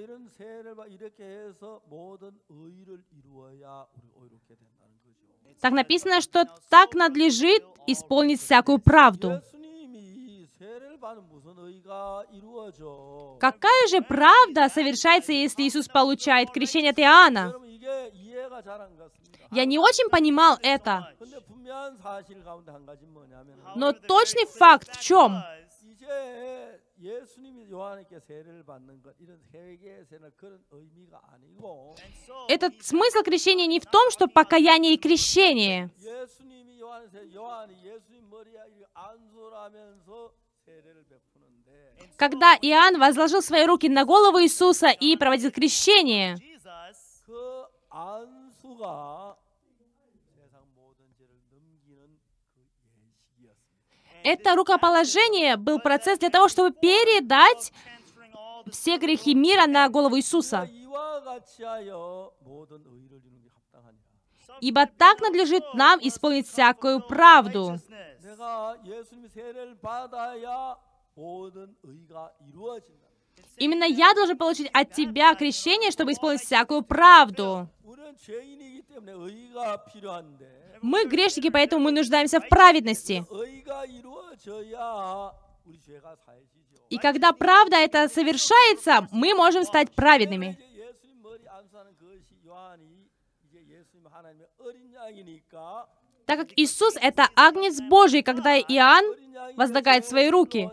Так 5.61 5.73
написано, 5.73 6.21
что 6.21 6.47
так 6.69 6.95
надлежит 6.95 7.65
исполнить 7.87 8.41
всякую 8.41 8.79
правду. 8.79 9.41
Какая 13.39 13.89
же 13.89 14.01
правда 14.03 14.69
совершается, 14.69 15.33
если 15.33 15.63
Иисус 15.63 15.89
получает 15.89 16.51
крещение 16.51 16.91
от 16.91 16.99
Иоанна? 16.99 17.55
Я 19.51 19.65
не 19.65 19.79
очень 19.79 20.09
понимал 20.11 20.59
это. 20.63 21.13
Но 23.77 23.93
точный 23.93 24.47
факт 24.47 24.89
в 24.97 25.01
чем? 25.01 25.43
이제 26.04 26.82
예수님이 27.00 27.70
요한에게 27.72 28.20
세례를 28.20 28.64
받는 28.66 29.02
것 29.02 29.16
이런 29.20 29.40
세계 29.52 30.04
세례 30.06 30.30
그런 30.36 30.64
의미가 30.72 31.22
아니고 31.32 31.96
Этот 32.50 32.82
смысл 32.82 33.24
крещения 33.24 33.66
не 33.68 33.80
в 33.80 33.86
том, 33.86 34.10
что 34.12 34.28
покаяние 34.28 34.94
и 34.94 34.98
крещение. 34.98 35.90
예수님이 36.02 36.80
요한 36.82 37.08
세 37.10 37.32
요한이 37.34 37.74
예수님 37.84 38.30
머리에 38.30 38.54
이렇게 38.54 38.86
안수하면서 38.94 40.34
세례를 40.66 41.06
베푸는데 41.08 42.16
Когда 42.18 42.58
Иоанн 42.62 43.00
возложил 43.00 43.42
свои 43.42 43.66
руки 43.66 43.88
на 43.90 44.04
голову 44.06 44.40
Иисуса 44.42 44.92
и 44.92 45.16
проводил 45.18 45.52
крещение, 45.52 46.36
Jesus, 46.38 47.24
그 47.26 47.66
안수가 47.90 49.38
Это 54.25 54.57
рукоположение 54.57 55.57
был 55.57 55.79
процесс 55.79 56.19
для 56.19 56.31
того, 56.31 56.49
чтобы 56.49 56.71
передать 56.73 57.73
все 58.71 58.97
грехи 58.97 59.35
мира 59.35 59.67
на 59.67 59.89
голову 59.89 60.17
Иисуса. 60.17 60.69
Ибо 64.61 64.87
так 64.87 65.21
надлежит 65.21 65.63
нам 65.75 65.99
исполнить 66.01 66.49
всякую 66.49 67.01
правду. 67.07 67.79
Именно 73.57 73.85
я 73.85 74.13
должен 74.15 74.37
получить 74.37 74.69
от 74.73 74.93
тебя 74.93 75.35
крещение, 75.35 75.91
чтобы 75.91 76.13
исполнить 76.13 76.43
всякую 76.43 76.83
правду. 76.83 77.69
Мы 80.83 81.05
грешники, 81.07 81.51
поэтому 81.51 81.85
мы 81.85 81.93
нуждаемся 81.93 82.41
в 82.41 82.49
праведности. 82.49 83.25
И 86.91 86.99
когда 86.99 87.33
правда 87.33 87.77
это 87.77 88.09
совершается, 88.09 89.09
мы 89.11 89.35
можем 89.35 89.65
стать 89.65 89.95
праведными. 89.95 90.59
Так 96.27 96.39
как 96.39 96.49
Иисус— 96.57 96.95
это 97.01 97.29
Агнец 97.37 97.81
Божий, 97.81 98.23
когда 98.23 98.59
Иоанн 98.59 99.05
возлагает 99.57 100.07
свои 100.07 100.31
руки. 100.31 100.71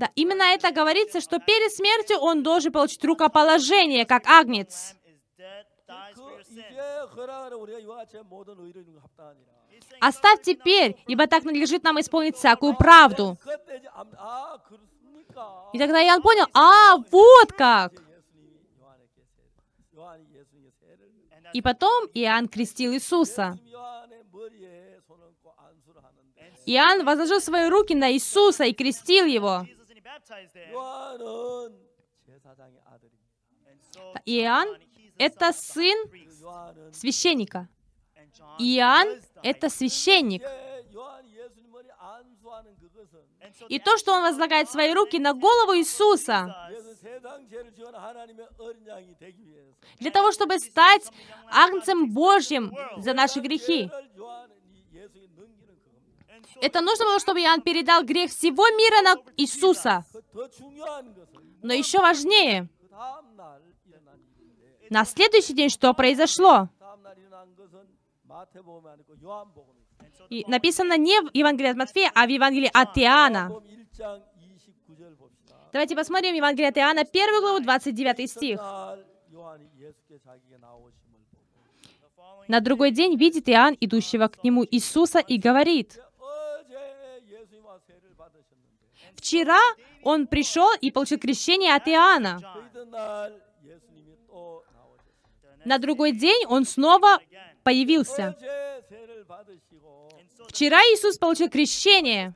Да, 0.00 0.10
именно 0.14 0.44
это 0.44 0.72
говорится, 0.72 1.20
что 1.20 1.38
перед 1.38 1.70
смертью 1.74 2.16
он 2.20 2.42
должен 2.42 2.72
получить 2.72 3.04
рукоположение, 3.04 4.06
как 4.06 4.26
агнец. 4.26 4.94
Оставь 10.00 10.40
теперь, 10.40 10.96
ибо 11.06 11.26
так 11.26 11.44
надлежит 11.44 11.84
нам 11.84 12.00
исполнить 12.00 12.36
всякую 12.36 12.78
правду. 12.78 13.36
И 15.74 15.78
тогда 15.78 16.02
Иоанн 16.02 16.22
понял, 16.22 16.46
а, 16.54 16.96
вот 16.96 17.52
как! 17.52 17.92
И 21.52 21.60
потом 21.60 22.06
Иоанн 22.14 22.48
крестил 22.48 22.94
Иисуса. 22.94 23.58
Иоанн 26.64 27.04
возложил 27.04 27.42
свои 27.42 27.68
руки 27.68 27.94
на 27.94 28.10
Иисуса 28.10 28.64
и 28.64 28.72
крестил 28.72 29.26
его. 29.26 29.66
요한은 30.71 31.79
제사장의 32.25 32.79
아들입니다. 32.85 33.25
And 33.67 33.81
so 33.81 34.13
Иоанн 34.27 34.67
John, 34.67 34.81
he's 34.95 35.17
the — 35.17 35.25
это 35.25 35.49
son 35.49 35.49
of 35.49 35.55
the 35.55 35.73
сын 35.73 36.09
priest. 36.09 36.43
요한은 36.43 36.91
священника. 36.93 37.67
And 38.15 38.31
John 38.33 38.57
Иоанн 38.59 39.07
was — 39.09 39.33
the 39.33 39.41
это 39.49 39.65
high 39.65 39.69
priest. 39.69 39.77
священник. 39.77 40.41
이제 40.43 40.85
요한이 40.93 41.35
예수님 41.35 41.71
머리 41.71 41.87
안수하는 41.97 42.75
그것은 42.77 43.19
And 43.41 43.55
so 43.57 43.65
И 43.67 43.79
the 43.79 43.83
то, 43.83 43.97
что 43.97 44.13
он 44.13 44.21
возлагает 44.21 44.69
свои 44.69 44.93
руки 44.93 45.17
на 45.17 45.33
голову 45.33 45.73
Иисуса, 45.75 46.69
예수 46.71 46.93
세상 46.95 47.47
죄를 47.47 47.73
지원 47.73 47.95
하나님의 47.95 48.47
어린 48.59 48.85
양이 48.87 49.15
되기 49.17 49.43
위해서 49.47 49.73
для 49.99 50.11
того, 50.11 50.31
чтобы 50.31 50.59
стать 50.59 51.09
Агнцем 51.49 52.13
Божьим 52.13 52.71
за 52.97 53.13
наши 53.13 53.39
грехи. 53.39 53.89
Это 56.56 56.80
нужно 56.80 57.04
было, 57.04 57.18
чтобы 57.18 57.40
Иоанн 57.40 57.62
передал 57.62 58.04
грех 58.04 58.30
всего 58.30 58.68
мира 58.68 59.02
на 59.02 59.16
Иисуса. 59.36 60.04
Но 61.62 61.72
еще 61.72 61.98
важнее, 62.00 62.68
на 64.90 65.04
следующий 65.04 65.54
день 65.54 65.68
что 65.68 65.92
произошло? 65.94 66.68
И 70.28 70.44
написано 70.46 70.96
не 70.96 71.20
в 71.20 71.30
Евангелии 71.34 71.70
от 71.70 71.76
Матфея, 71.76 72.10
а 72.14 72.26
в 72.26 72.28
Евангелии 72.28 72.70
от 72.72 72.96
Иоанна. 72.98 73.50
Давайте 75.72 75.94
посмотрим 75.94 76.34
Евангелие 76.34 76.68
от 76.68 76.78
Иоанна, 76.78 77.02
1 77.02 77.40
главу, 77.40 77.60
29 77.60 78.30
стих. 78.30 78.60
На 82.48 82.60
другой 82.60 82.90
день 82.90 83.16
видит 83.16 83.48
Иоанн, 83.48 83.76
идущего 83.80 84.26
к 84.26 84.42
нему 84.42 84.64
Иисуса, 84.68 85.20
и 85.20 85.38
говорит, 85.38 86.00
Вчера 89.20 89.60
он 90.02 90.26
пришел 90.26 90.70
и 90.80 90.90
получил 90.90 91.18
крещение 91.18 91.74
от 91.74 91.86
Иоанна. 91.86 92.40
На 95.66 95.76
другой 95.78 96.12
день 96.12 96.46
он 96.48 96.64
снова 96.64 97.18
появился. 97.62 98.34
Вчера 100.48 100.78
Иисус 100.78 101.18
получил 101.18 101.50
крещение. 101.50 102.32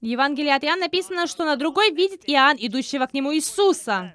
В 0.00 0.04
Евангелии 0.04 0.50
от 0.50 0.62
Иоанна 0.62 0.82
написано, 0.82 1.26
что 1.26 1.44
на 1.44 1.56
другой 1.56 1.90
видит 1.90 2.22
Иоанн, 2.28 2.56
идущего 2.60 3.06
к 3.06 3.12
нему 3.12 3.34
Иисуса. 3.34 4.14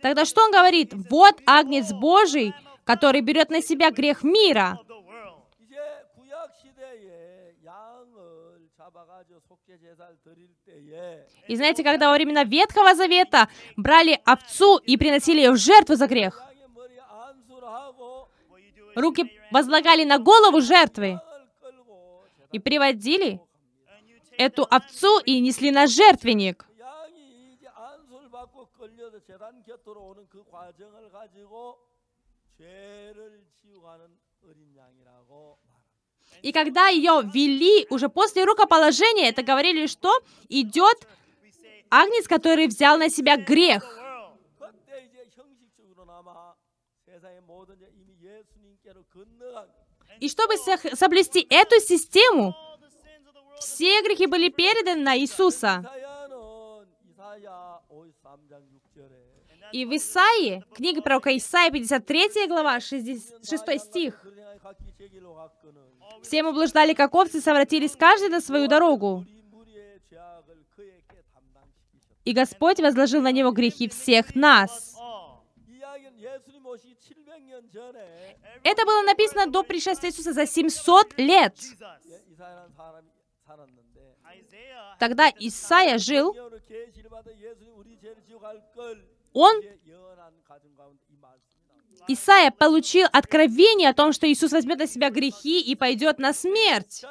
Тогда 0.00 0.24
что 0.24 0.42
он 0.44 0.52
говорит? 0.52 0.92
Вот 1.10 1.40
Агнец 1.46 1.92
Божий, 1.92 2.54
который 2.84 3.20
берет 3.20 3.50
на 3.50 3.60
себя 3.62 3.90
грех 3.90 4.22
мира. 4.22 4.78
И 11.46 11.56
знаете, 11.56 11.84
когда 11.84 12.08
во 12.08 12.14
времена 12.14 12.44
Ветхого 12.44 12.94
Завета 12.94 13.48
брали 13.76 14.20
овцу 14.24 14.78
и 14.78 14.96
приносили 14.96 15.38
ее 15.38 15.52
в 15.52 15.56
жертву 15.56 15.96
за 15.96 16.06
грех, 16.06 16.42
руки 18.94 19.38
возлагали 19.50 20.04
на 20.04 20.18
голову 20.18 20.60
жертвы 20.60 21.20
и 22.52 22.58
приводили 22.58 23.40
эту 24.38 24.66
овцу 24.70 25.18
и 25.20 25.40
несли 25.40 25.70
на 25.70 25.86
жертвенник. 25.86 26.67
끌려서 28.87 29.19
재단 29.23 29.63
곁으로 29.63 30.03
오는 30.07 30.27
그 30.29 30.43
과정을 30.43 31.09
가지고 31.11 31.77
죄를 32.57 33.45
지우가는 33.61 34.05
어린 34.43 34.75
양이라고 34.75 35.59
말합니다. 35.63 35.83
И 36.41 36.51
когда 36.51 36.87
ее 36.89 37.21
вели 37.33 37.85
уже 37.89 38.07
после 38.09 38.43
рукоположения, 38.45 39.27
это 39.29 39.43
говорили, 39.43 39.85
что 39.87 40.09
идет 40.49 41.07
агнец, 41.89 42.27
который 42.27 42.67
взял 42.67 42.97
на 42.97 43.09
себя 43.09 43.37
грех. 43.37 43.83
world. 43.83 44.39
그때 44.57 45.03
이제 45.05 45.29
형식적으로나마 45.35 46.55
세상의 47.05 47.41
모든 47.41 47.77
죄 47.77 47.89
이미 47.93 48.15
예수님께로 48.21 49.03
건너간 49.05 49.67
И 50.19 50.27
чтобы 50.29 50.55
сох- 50.57 50.95
соблюсти 50.95 51.45
эту 51.49 51.79
систему, 51.79 52.53
All 52.53 52.79
the 52.79 52.87
sins 52.87 53.27
of 53.27 53.33
the 53.33 53.41
world. 53.43 53.59
все 53.59 54.01
грехи 54.01 54.25
были 54.27 54.49
переданы 54.49 55.01
на 55.03 55.17
Иисуса. 55.17 55.81
И 59.72 59.84
в 59.84 59.94
Исаии, 59.96 60.64
книга 60.74 61.02
пророка 61.02 61.36
Исаии, 61.36 61.70
53 61.70 62.46
глава, 62.48 62.80
60, 62.80 63.48
6 63.48 63.80
стих. 63.80 64.26
«Все 66.22 66.42
мы 66.42 66.52
блуждали, 66.52 66.94
как 66.94 67.14
овцы, 67.14 67.40
совратились 67.40 67.96
каждый 67.96 68.28
на 68.28 68.40
свою 68.40 68.66
дорогу. 68.66 69.24
И 72.24 72.32
Господь 72.32 72.80
возложил 72.80 73.22
на 73.22 73.32
него 73.32 73.50
грехи 73.52 73.88
всех 73.88 74.34
нас». 74.34 74.96
Это 78.64 78.84
было 78.84 79.02
написано 79.02 79.46
до 79.46 79.62
пришествия 79.62 80.10
Иисуса 80.10 80.32
за 80.32 80.46
700 80.46 81.18
лет. 81.18 81.56
Тогда 84.98 85.30
Исаия 85.38 85.98
жил, 85.98 86.34
он 89.38 89.62
Исаия 92.08 92.50
получил 92.50 93.06
откровение 93.12 93.90
о 93.90 93.94
том, 93.94 94.12
что 94.12 94.26
Иисус 94.26 94.50
возьмет 94.50 94.78
на 94.78 94.86
себя 94.88 95.10
грехи 95.10 95.60
и 95.60 95.76
пойдет 95.76 96.18
на 96.18 96.32
смерть. 96.32 97.04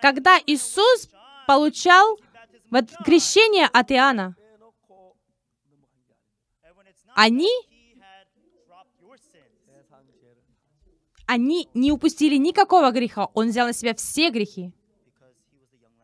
Когда 0.00 0.38
Иисус 0.46 1.10
получал 1.46 2.18
вот 2.70 2.86
крещение 3.04 3.66
от 3.66 3.90
Иоанна, 3.92 4.36
они, 7.14 7.50
они 11.26 11.68
не 11.74 11.92
упустили 11.92 12.36
никакого 12.36 12.90
греха. 12.90 13.26
Он 13.34 13.48
взял 13.48 13.66
на 13.66 13.74
себя 13.74 13.94
все 13.94 14.30
грехи 14.30 14.72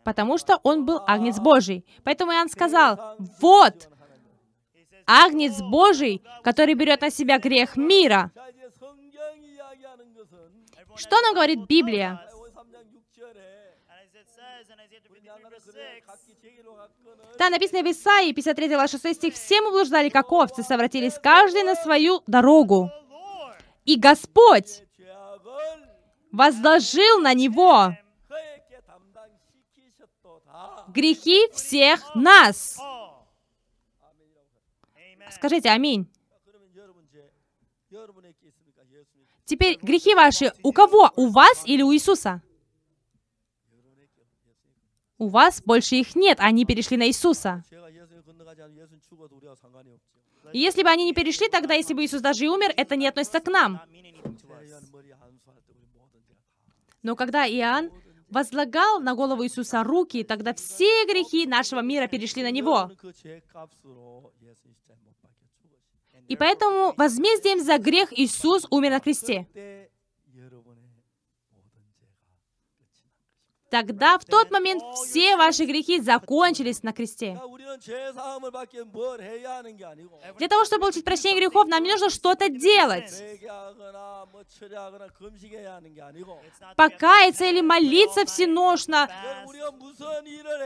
потому 0.05 0.39
что 0.39 0.61
он 0.63 0.85
был 0.85 1.03
Агнец 1.07 1.39
Божий. 1.39 1.85
Поэтому 2.05 2.33
Иоанн 2.33 2.49
сказал, 2.49 3.17
вот 3.41 3.89
Агнец 5.07 5.61
Божий, 5.61 6.23
который 6.43 6.75
берет 6.75 7.01
на 7.01 7.11
себя 7.11 7.39
грех 7.39 7.77
мира. 7.77 8.31
Что 10.97 11.21
нам 11.23 11.35
говорит 11.35 11.67
Библия? 11.67 12.21
Да, 17.39 17.51
написано 17.51 17.83
в 17.83 17.91
Исаии 17.91 18.33
53 18.33 18.69
глава 18.69 18.87
6 18.87 19.15
стих, 19.15 19.35
«Все 19.35 19.61
мы 19.61 19.73
блуждали, 19.73 20.09
как 20.09 20.31
овцы, 20.31 20.63
совратились 20.63 21.19
каждый 21.21 21.65
на 21.65 21.75
свою 21.75 22.23
дорогу, 22.27 22.91
и 23.85 23.97
Господь 23.97 24.85
возложил 26.31 27.21
на 27.21 27.35
него 27.35 27.97
грехи 30.95 31.51
всех 31.53 32.15
нас. 32.15 32.79
Скажите 35.31 35.71
аминь. 35.71 36.09
Теперь 39.45 39.79
грехи 39.83 40.15
ваши 40.15 40.53
у 40.63 40.73
кого? 40.73 41.11
У 41.17 41.29
вас 41.29 41.67
или 41.67 41.83
у 41.83 41.93
Иисуса? 41.93 42.41
У 45.19 45.29
вас 45.29 45.63
больше 45.63 45.97
их 45.97 46.17
нет, 46.17 46.39
они 46.41 46.65
перешли 46.65 46.97
на 46.97 47.07
Иисуса. 47.09 47.63
И 50.53 50.59
если 50.59 50.83
бы 50.83 50.89
они 50.89 51.05
не 51.05 51.15
перешли, 51.15 51.49
тогда 51.49 51.75
если 51.75 51.95
бы 51.95 52.05
Иисус 52.05 52.21
даже 52.21 52.45
и 52.45 52.49
умер, 52.49 52.73
это 52.77 52.97
не 52.97 53.09
относится 53.09 53.41
к 53.41 53.49
нам. 53.49 53.81
Но 57.03 57.17
когда 57.17 57.47
Иоанн 57.47 57.91
возлагал 58.35 59.01
на 59.01 59.15
голову 59.15 59.45
Иисуса 59.45 59.83
руки, 59.85 60.19
и 60.19 60.25
тогда 60.25 60.53
все 60.53 61.07
грехи 61.07 61.47
нашего 61.47 61.81
мира 61.81 62.09
перешли 62.09 62.43
на 62.43 62.51
Него. 62.51 62.91
И 66.29 66.37
поэтому 66.37 66.95
возмездием 66.97 67.63
за 67.63 67.79
грех 67.79 68.13
Иисус 68.13 68.67
умер 68.71 68.91
на 68.91 69.01
кресте. 69.01 69.47
Тогда 73.71 74.19
в 74.19 74.25
тот 74.25 74.51
момент 74.51 74.83
все 74.95 75.37
ваши 75.37 75.65
грехи 75.65 76.01
закончились 76.01 76.83
на 76.83 76.93
кресте. 76.93 77.41
Для 80.39 80.49
того, 80.49 80.65
чтобы 80.65 80.83
получить 80.83 81.05
прощение 81.05 81.41
грехов, 81.41 81.67
нам 81.67 81.83
не 81.83 81.91
нужно 81.91 82.11
что-то 82.11 82.49
делать. 82.49 83.11
Покаяться 86.77 87.45
или 87.47 87.61
молиться 87.63 88.25
всеношно, 88.27 89.09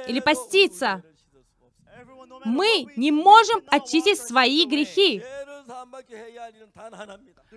или 0.07 0.21
поститься. 0.21 1.03
Мы 2.45 2.87
не 2.97 3.11
можем 3.11 3.63
очистить 3.69 4.21
свои 4.21 4.67
грехи. 4.67 5.23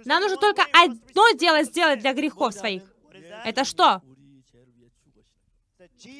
Нам 0.05 0.21
нужно 0.21 0.37
только 0.37 0.63
одно 0.73 1.31
дело 1.31 1.63
сделать 1.63 1.99
для 1.99 2.13
грехов 2.13 2.53
своих. 2.53 2.83
Это 3.45 3.63
что? 3.65 4.01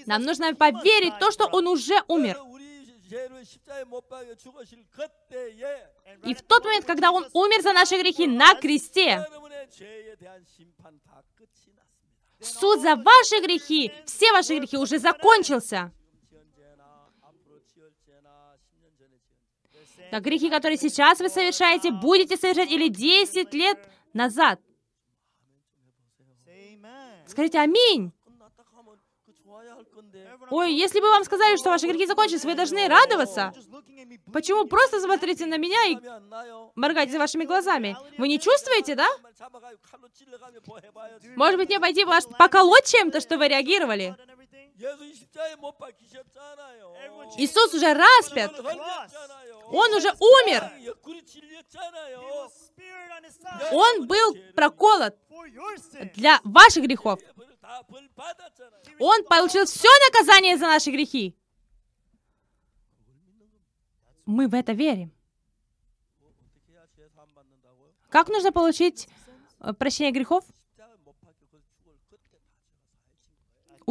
Нам 0.05 0.23
нужно 0.23 0.55
поверить 0.55 1.13
в 1.15 1.19
то, 1.19 1.31
что 1.31 1.45
Он 1.47 1.67
уже 1.67 1.95
умер. 2.07 2.37
И 6.25 6.33
в 6.33 6.41
тот 6.43 6.63
момент, 6.63 6.85
когда 6.85 7.11
Он 7.11 7.27
умер 7.33 7.61
за 7.61 7.73
наши 7.73 7.97
грехи 8.01 8.27
на 8.27 8.55
кресте, 8.55 9.25
суд 12.39 12.81
за 12.81 12.95
ваши 12.95 13.41
грехи, 13.41 13.91
все 14.05 14.31
ваши 14.31 14.57
грехи 14.57 14.77
уже 14.77 14.97
закончился. 14.99 15.91
На 20.11 20.19
грехи, 20.19 20.49
которые 20.49 20.77
сейчас 20.77 21.19
вы 21.19 21.29
совершаете, 21.29 21.91
будете 21.91 22.35
совершать 22.35 22.69
или 22.69 22.89
10 22.89 23.53
лет 23.53 23.79
назад. 24.13 24.59
Скажите 27.27 27.59
«Аминь». 27.59 28.11
Ой, 30.49 30.73
если 30.73 30.99
бы 30.99 31.09
вам 31.09 31.23
сказали, 31.23 31.57
что 31.57 31.69
ваши 31.69 31.87
грехи 31.87 32.05
закончились, 32.05 32.45
вы 32.45 32.55
должны 32.55 32.87
радоваться. 32.87 33.53
Почему 34.33 34.65
просто 34.65 34.99
смотрите 34.99 35.45
на 35.45 35.57
меня 35.57 35.83
и 35.85 35.97
моргаете 36.75 37.17
вашими 37.17 37.45
глазами? 37.45 37.95
Вы 38.17 38.27
не 38.27 38.39
чувствуете, 38.39 38.95
да? 38.95 39.07
Может 41.35 41.57
быть, 41.57 41.69
мне 41.69 41.79
пойти 41.79 42.05
вас 42.05 42.25
поколоть 42.37 42.85
чем-то, 42.85 43.19
что 43.19 43.37
вы 43.37 43.47
реагировали? 43.47 44.15
Иисус 47.37 47.73
уже 47.73 47.93
распят. 47.93 48.59
Он 49.71 49.93
уже 49.93 50.09
умер. 50.19 50.71
Он 53.71 54.07
был 54.07 54.35
проколот 54.55 55.17
для 56.15 56.39
ваших 56.43 56.83
грехов. 56.83 57.19
Он 58.99 59.23
получил 59.25 59.65
все 59.65 59.89
наказание 60.11 60.57
за 60.57 60.65
наши 60.65 60.91
грехи. 60.91 61.35
Мы 64.25 64.47
в 64.47 64.53
это 64.53 64.73
верим. 64.73 65.11
Как 68.09 68.27
нужно 68.27 68.51
получить 68.51 69.07
э, 69.59 69.73
прощение 69.73 70.11
грехов? 70.11 70.43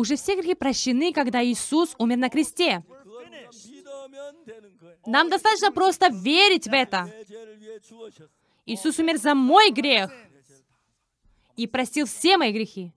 Уже 0.00 0.16
все 0.16 0.34
грехи 0.34 0.54
прощены, 0.54 1.12
когда 1.12 1.44
Иисус 1.44 1.94
умер 1.98 2.16
на 2.16 2.30
кресте. 2.30 2.82
Нам 5.04 5.28
достаточно 5.28 5.70
просто 5.72 6.08
верить 6.08 6.66
в 6.66 6.72
это. 6.72 7.12
Иисус 8.64 8.98
умер 8.98 9.18
за 9.18 9.34
мой 9.34 9.70
грех 9.70 10.10
и 11.54 11.66
простил 11.66 12.06
все 12.06 12.38
мои 12.38 12.50
грехи. 12.50 12.94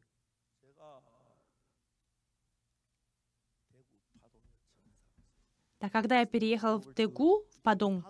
Так 5.80 5.92
когда 5.92 6.22
я 6.22 6.26
переехал 6.26 6.80
в 6.80 6.94
Тегу, 6.94 7.44
в 7.52 7.62
Падон, 7.62 8.06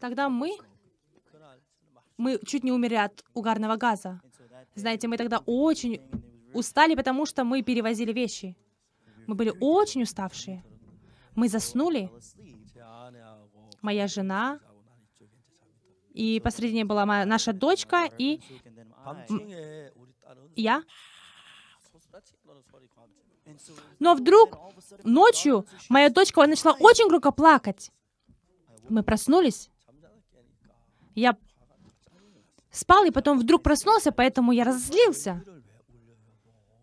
тогда 0.00 0.30
мы, 0.30 0.56
мы 2.16 2.40
чуть 2.46 2.64
не 2.64 2.72
умерли 2.72 2.94
от 2.94 3.22
угарного 3.34 3.76
газа. 3.76 4.22
Знаете, 4.74 5.08
мы 5.08 5.16
тогда 5.16 5.38
очень 5.46 6.00
устали, 6.52 6.94
потому 6.94 7.26
что 7.26 7.44
мы 7.44 7.62
перевозили 7.62 8.12
вещи. 8.12 8.56
Мы 9.26 9.34
были 9.34 9.52
очень 9.60 10.02
уставшие. 10.02 10.64
Мы 11.34 11.48
заснули. 11.48 12.10
Моя 13.82 14.06
жена 14.06 14.60
и 16.14 16.40
посредине 16.40 16.84
была 16.84 17.04
моя, 17.06 17.26
наша 17.26 17.52
дочка 17.52 18.08
и 18.18 18.40
я. 20.56 20.82
Но 23.98 24.14
вдруг 24.14 24.58
ночью 25.02 25.66
моя 25.88 26.08
дочка 26.08 26.46
начала 26.46 26.74
очень 26.80 27.08
громко 27.08 27.30
плакать. 27.30 27.90
Мы 28.88 29.02
проснулись. 29.02 29.70
Я 31.14 31.36
спал 32.74 33.04
и 33.04 33.10
потом 33.10 33.38
вдруг 33.38 33.62
проснулся, 33.62 34.12
поэтому 34.12 34.52
я 34.52 34.64
разозлился. 34.64 35.42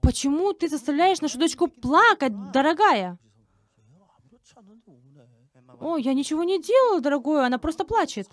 Почему 0.01 0.53
ты 0.53 0.67
заставляешь 0.67 1.21
нашу 1.21 1.37
дочку 1.37 1.67
плакать, 1.67 2.51
дорогая? 2.51 3.19
О, 5.79 5.97
я 5.97 6.13
ничего 6.13 6.43
не 6.43 6.61
делала, 6.61 7.01
дорогой, 7.01 7.45
она 7.45 7.57
просто 7.57 7.85
плачет. 7.85 8.29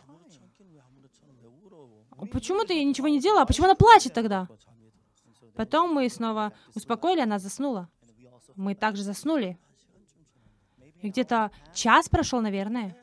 Почему 2.33 2.65
ты 2.65 2.83
ничего 2.85 3.09
не 3.09 3.21
делала? 3.21 3.43
А 3.43 3.47
почему 3.47 3.67
она 3.67 3.75
плачет 3.75 4.13
тогда? 4.13 4.49
Потом 5.55 5.93
мы 5.93 6.09
снова 6.09 6.53
успокоили, 6.75 7.21
она 7.21 7.39
заснула. 7.39 7.89
Мы 8.57 8.75
также 8.75 9.03
заснули. 9.03 9.59
Где-то 11.03 11.51
час 11.75 12.09
прошел, 12.09 12.41
наверное. 12.41 12.97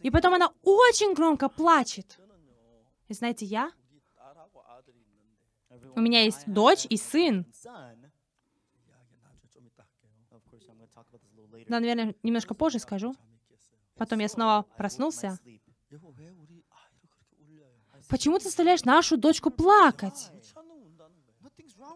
И 0.00 0.10
потом 0.10 0.34
она 0.34 0.52
очень 0.62 1.14
громко 1.14 1.48
плачет. 1.48 2.18
И 3.12 3.14
знаете, 3.14 3.44
я... 3.44 3.70
У 5.94 6.00
меня 6.00 6.22
есть 6.22 6.50
дочь 6.50 6.86
и 6.88 6.96
сын. 6.96 7.44
Да, 11.68 11.80
наверное, 11.80 12.14
немножко 12.22 12.54
позже 12.54 12.78
скажу. 12.78 13.14
Потом 13.96 14.20
я 14.20 14.30
снова 14.30 14.62
проснулся. 14.78 15.38
Почему 18.08 18.38
ты 18.38 18.44
заставляешь 18.44 18.84
нашу 18.84 19.18
дочку 19.18 19.50
плакать? 19.50 20.30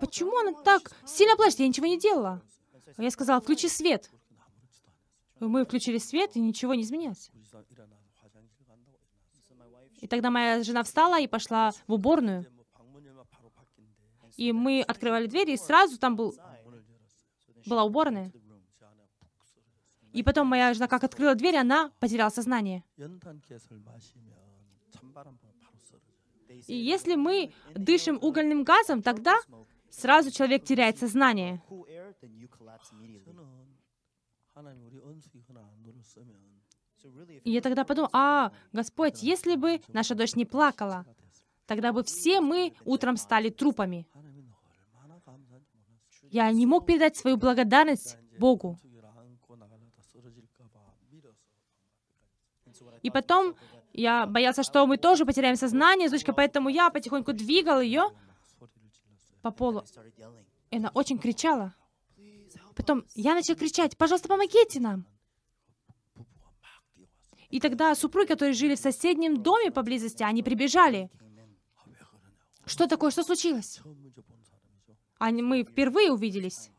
Почему 0.01 0.38
она 0.38 0.52
так 0.62 0.93
сильно 1.06 1.34
плачет? 1.36 1.60
Я 1.60 1.68
ничего 1.68 1.86
не 1.86 1.98
делала. 1.98 2.43
Я 2.98 3.10
сказала, 3.10 3.40
включи 3.40 3.70
свет. 3.70 4.10
Мы 5.40 5.64
включили 5.64 5.97
свет, 5.97 6.36
и 6.36 6.40
ничего 6.40 6.74
не 6.74 6.82
изменилось. 6.82 7.30
И 10.01 10.06
тогда 10.06 10.31
моя 10.31 10.62
жена 10.62 10.82
встала 10.82 11.20
и 11.20 11.27
пошла 11.27 11.73
в 11.86 11.93
уборную. 11.93 12.47
И 14.36 14.52
мы 14.52 14.82
открывали 14.82 15.27
дверь, 15.27 15.51
и 15.51 15.56
сразу 15.56 15.98
там 15.98 16.14
был, 16.16 16.35
была 17.66 17.85
уборная. 17.85 18.31
И 20.12 20.23
потом 20.23 20.47
моя 20.47 20.73
жена 20.74 20.89
как 20.89 21.05
открыла 21.05 21.35
дверь, 21.35 21.56
она 21.56 21.90
потеряла 22.01 22.31
сознание. 22.31 22.85
И 26.66 26.74
если 26.74 27.16
мы 27.16 27.52
дышим 27.74 28.18
угольным 28.20 28.64
газом, 28.64 29.02
тогда 29.02 29.36
сразу 29.90 30.31
человек 30.31 30.64
теряет 30.64 30.98
сознание. 30.98 31.62
Я 37.45 37.61
тогда 37.61 37.85
подумал, 37.85 38.11
а, 38.12 38.53
Господь, 38.73 39.23
если 39.23 39.57
бы 39.57 39.81
наша 39.89 40.15
дочь 40.15 40.35
не 40.35 40.45
плакала, 40.45 41.05
тогда 41.66 41.93
бы 41.93 42.03
все 42.03 42.41
мы 42.41 42.74
утром 42.85 43.16
стали 43.16 43.51
трупами. 43.51 44.07
Я 46.31 46.51
не 46.51 46.66
мог 46.66 46.87
передать 46.87 47.16
свою 47.16 47.37
благодарность 47.37 48.19
Богу. 48.39 48.78
И 53.03 53.11
потом 53.11 53.55
я 53.93 54.27
боялся, 54.27 54.62
что 54.62 54.87
мы 54.87 54.99
тоже 54.99 55.24
потеряем 55.24 55.57
сознание, 55.57 56.11
дочка, 56.11 56.33
поэтому 56.33 56.69
я 56.69 56.91
потихоньку 56.91 57.33
двигал 57.33 57.81
ее 57.81 58.11
по 59.43 59.51
полу. 59.51 59.85
И 60.70 60.77
она 60.77 60.91
очень 60.95 61.19
кричала. 61.19 61.74
Потом 62.74 63.05
я 63.15 63.35
начал 63.35 63.57
кричать, 63.57 63.97
пожалуйста, 63.97 64.28
помогите 64.28 64.81
нам. 64.81 65.07
И 67.57 67.61
тогда 67.61 67.95
супруги, 67.95 68.28
которые 68.28 68.53
жили 68.53 68.74
в 68.74 68.78
соседнем 68.78 69.43
доме 69.43 69.70
поблизости, 69.70 70.23
они 70.23 70.43
прибежали. 70.43 71.11
Что 72.66 72.87
такое? 72.87 73.11
Что 73.11 73.23
случилось? 73.23 73.81
Они, 75.19 75.41
мы 75.41 75.65
впервые 75.65 76.12
увиделись. 76.12 76.70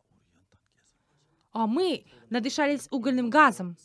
А 1.51 1.65
мы 1.65 2.05
надышались 2.29 2.87
угольным 2.91 3.31
газом. 3.31 3.75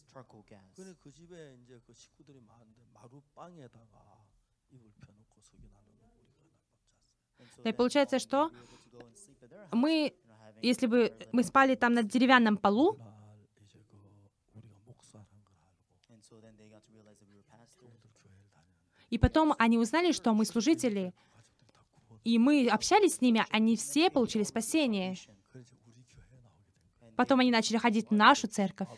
Да 7.65 7.71
и 7.71 7.73
получается, 7.73 8.19
что 8.19 8.51
мы, 9.73 10.13
если 10.61 10.87
бы 10.87 11.11
мы 11.33 11.43
спали 11.43 11.75
там 11.75 11.95
на 11.95 12.03
деревянном 12.03 12.59
полу, 12.59 12.99
И 19.13 19.19
потом 19.19 19.55
они 19.59 19.77
узнали, 19.77 20.11
что 20.13 20.33
мы 20.33 20.47
служители, 20.47 21.13
и 22.25 22.39
мы 22.39 22.67
общались 22.67 23.17
с 23.17 23.21
ними, 23.21 23.45
они 23.51 23.77
все 23.77 24.11
получили 24.11 24.43
спасение. 24.43 25.17
Потом 27.15 27.41
они 27.41 27.51
начали 27.51 27.77
ходить 27.77 28.09
в 28.09 28.15
нашу 28.15 28.49
церковь. 28.49 28.89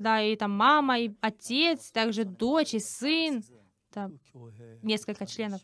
Да, 0.00 0.22
и 0.22 0.34
там 0.34 0.52
мама, 0.52 0.98
и 0.98 1.14
отец, 1.20 1.90
также 1.92 2.24
дочь, 2.24 2.72
и 2.72 2.80
сын, 2.80 3.44
там 3.90 4.18
несколько 4.82 5.26
членов. 5.26 5.60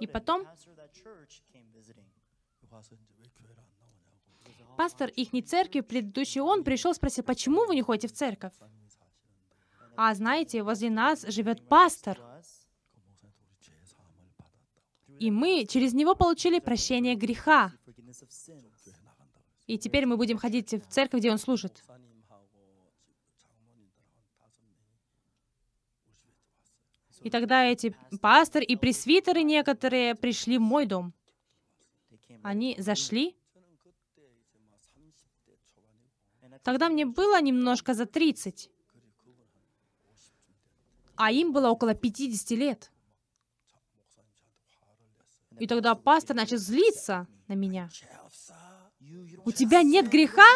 И 0.00 0.06
потом 0.06 0.46
пастор 4.80 5.10
их 5.10 5.28
церкви, 5.44 5.80
предыдущий 5.80 6.40
он, 6.40 6.64
пришел 6.64 6.94
спросить, 6.94 7.26
почему 7.26 7.66
вы 7.66 7.74
не 7.74 7.82
ходите 7.82 8.08
в 8.08 8.12
церковь? 8.12 8.54
А 9.94 10.14
знаете, 10.14 10.62
возле 10.62 10.88
нас 10.88 11.20
живет 11.28 11.68
пастор. 11.68 12.18
И 15.18 15.30
мы 15.30 15.66
через 15.66 15.92
него 15.92 16.14
получили 16.14 16.60
прощение 16.60 17.14
греха. 17.14 17.74
И 19.66 19.76
теперь 19.76 20.06
мы 20.06 20.16
будем 20.16 20.38
ходить 20.38 20.72
в 20.72 20.86
церковь, 20.88 21.20
где 21.20 21.30
он 21.30 21.36
служит. 21.36 21.84
И 27.20 27.28
тогда 27.28 27.66
эти 27.66 27.94
пастор 28.22 28.62
и 28.62 28.76
пресвитеры 28.76 29.42
некоторые 29.42 30.14
пришли 30.14 30.56
в 30.56 30.62
мой 30.62 30.86
дом. 30.86 31.12
Они 32.42 32.76
зашли, 32.78 33.36
Тогда 36.62 36.88
мне 36.88 37.06
было 37.06 37.40
немножко 37.40 37.94
за 37.94 38.06
30, 38.06 38.70
а 41.16 41.32
им 41.32 41.52
было 41.52 41.70
около 41.70 41.94
50 41.94 42.50
лет. 42.50 42.90
И 45.58 45.66
тогда 45.66 45.94
пастор 45.94 46.36
начал 46.36 46.56
злиться 46.56 47.26
на 47.48 47.54
меня. 47.54 47.90
У 49.44 49.52
тебя 49.52 49.82
нет 49.82 50.08
греха? 50.10 50.46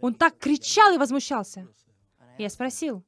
Он 0.00 0.14
так 0.14 0.38
кричал 0.38 0.94
и 0.94 0.98
возмущался. 0.98 1.68
Я 2.38 2.50
спросил, 2.50 3.04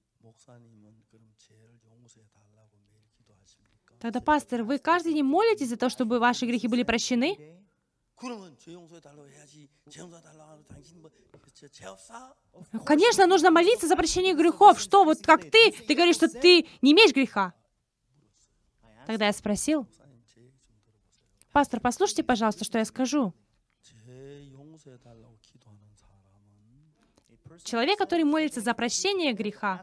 Тогда, 4.00 4.20
пастор, 4.20 4.62
вы 4.62 4.78
каждый 4.78 5.14
день 5.14 5.24
молитесь 5.24 5.68
за 5.68 5.76
то, 5.76 5.88
чтобы 5.88 6.20
ваши 6.20 6.46
грехи 6.46 6.68
были 6.68 6.84
прощены? 6.84 7.36
Конечно, 12.84 13.26
нужно 13.26 13.50
молиться 13.50 13.88
за 13.88 13.96
прощение 13.96 14.34
грехов. 14.34 14.78
Что, 14.80 15.04
вот 15.04 15.22
как 15.22 15.42
ты, 15.42 15.72
ты 15.72 15.94
говоришь, 15.94 16.16
что 16.16 16.28
ты 16.28 16.66
не 16.82 16.92
имеешь 16.92 17.12
греха. 17.12 17.54
Тогда 19.06 19.26
я 19.26 19.32
спросил, 19.32 19.86
пастор, 21.52 21.80
послушайте, 21.80 22.22
пожалуйста, 22.22 22.64
что 22.64 22.78
я 22.78 22.84
скажу. 22.84 23.32
Человек, 27.64 27.98
который 27.98 28.24
молится 28.24 28.60
за 28.60 28.74
прощение 28.74 29.32
греха, 29.32 29.82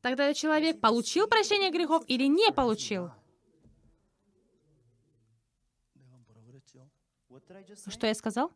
Тогда 0.00 0.32
человек 0.32 0.80
получил 0.80 1.26
прощение 1.26 1.70
грехов 1.70 2.04
или 2.06 2.26
не 2.26 2.52
получил? 2.52 3.10
Что 7.88 8.06
я 8.06 8.14
сказал? 8.14 8.52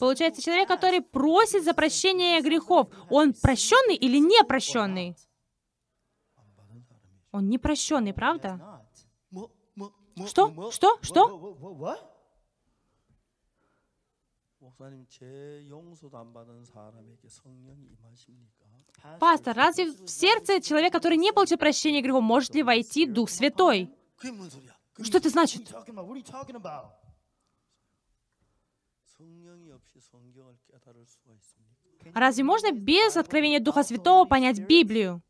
Получается, 0.00 0.42
человек, 0.42 0.68
который 0.68 1.00
просит 1.00 1.64
за 1.64 1.74
прощение 1.74 2.40
грехов, 2.42 2.88
он 3.08 3.34
прощенный 3.34 3.94
или 3.94 4.18
не 4.18 4.42
прощенный? 4.44 5.16
Он 7.30 7.48
не 7.48 7.58
прощенный, 7.58 8.12
правда? 8.12 8.84
Что? 10.26 10.70
Что? 10.70 10.98
Что? 11.02 12.13
Пастор, 19.20 19.56
разве 19.56 19.92
в 19.92 20.08
сердце 20.08 20.60
человек, 20.60 20.92
который 20.92 21.18
не 21.18 21.32
получил 21.32 21.58
прощения 21.58 22.00
грехов, 22.00 22.22
может 22.22 22.54
ли 22.54 22.62
войти 22.62 23.06
Дух 23.06 23.30
Святой? 23.30 23.90
Что 25.02 25.18
это 25.18 25.28
значит? 25.28 25.72
Разве 32.14 32.44
можно 32.44 32.72
без 32.72 33.16
откровения 33.16 33.60
Духа 33.60 33.82
Святого 33.82 34.24
понять 34.26 34.60
Библию? 34.60 35.22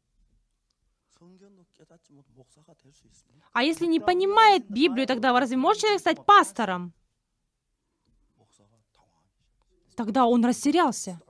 А 3.53 3.63
если 3.63 3.87
не 3.87 4.01
понимает 4.01 4.69
Библию, 4.69 5.07
тогда 5.07 5.39
разве 5.39 5.57
может 5.57 5.83
человек 5.83 6.01
стать 6.01 6.25
пастором? 6.25 6.93
Тогда 9.97 10.27
он 10.27 10.45
растерялся. 10.45 11.21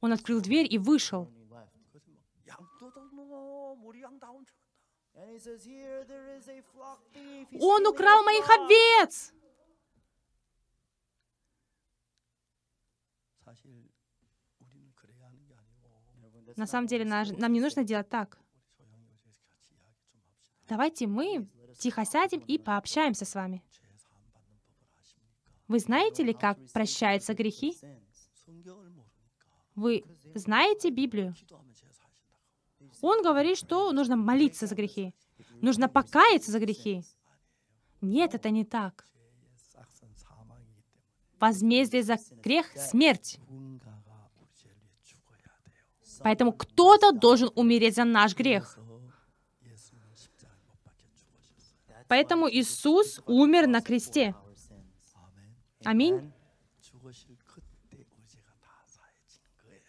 Он 0.00 0.12
открыл 0.12 0.40
дверь 0.40 0.66
и 0.72 0.78
вышел. 0.78 1.30
Он 7.60 7.86
украл 7.86 8.22
моих 8.24 8.48
овец! 8.50 9.32
На 16.56 16.66
самом 16.66 16.86
деле, 16.86 17.04
нам 17.04 17.52
не 17.52 17.60
нужно 17.60 17.84
делать 17.84 18.08
так. 18.08 18.38
Давайте 20.68 21.06
мы 21.06 21.48
тихо 21.78 22.04
сядем 22.04 22.40
и 22.40 22.58
пообщаемся 22.58 23.24
с 23.24 23.34
вами. 23.34 23.62
Вы 25.68 25.78
знаете 25.78 26.22
ли, 26.22 26.34
как 26.34 26.58
прощаются 26.72 27.34
грехи? 27.34 27.76
Вы 29.74 30.04
знаете 30.34 30.90
Библию? 30.90 31.34
Он 33.00 33.22
говорит, 33.22 33.58
что 33.58 33.92
нужно 33.92 34.16
молиться 34.16 34.66
за 34.66 34.74
грехи. 34.74 35.14
Нужно 35.60 35.88
покаяться 35.88 36.50
за 36.52 36.60
грехи. 36.60 37.02
Нет, 38.00 38.34
это 38.34 38.50
не 38.50 38.64
так. 38.64 39.06
Возмездие 41.40 42.02
за 42.02 42.18
грех— 42.42 42.66
смерть. 42.76 43.38
Поэтому 46.20 46.52
кто-то 46.52 47.12
должен 47.12 47.50
умереть 47.54 47.96
за 47.96 48.04
наш 48.04 48.34
грех. 48.34 48.78
Поэтому 52.08 52.48
Иисус 52.48 53.20
умер 53.26 53.66
на 53.66 53.80
кресте. 53.80 54.34
Аминь. 55.84 56.32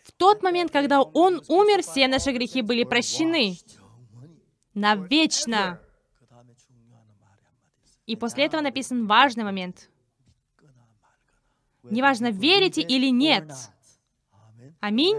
В 0.03 0.11
тот 0.17 0.43
момент, 0.43 0.71
когда 0.71 1.01
Он 1.01 1.41
умер, 1.47 1.81
все 1.81 2.07
наши 2.07 2.31
грехи 2.31 2.61
были 2.61 2.83
прощены. 2.83 3.57
Навечно. 4.73 5.79
И 8.05 8.15
после 8.15 8.45
этого 8.45 8.61
написан 8.61 9.07
важный 9.07 9.43
момент. 9.43 9.89
Неважно, 11.83 12.31
верите 12.31 12.81
или 12.81 13.09
нет. 13.09 13.51
Аминь. 14.79 15.17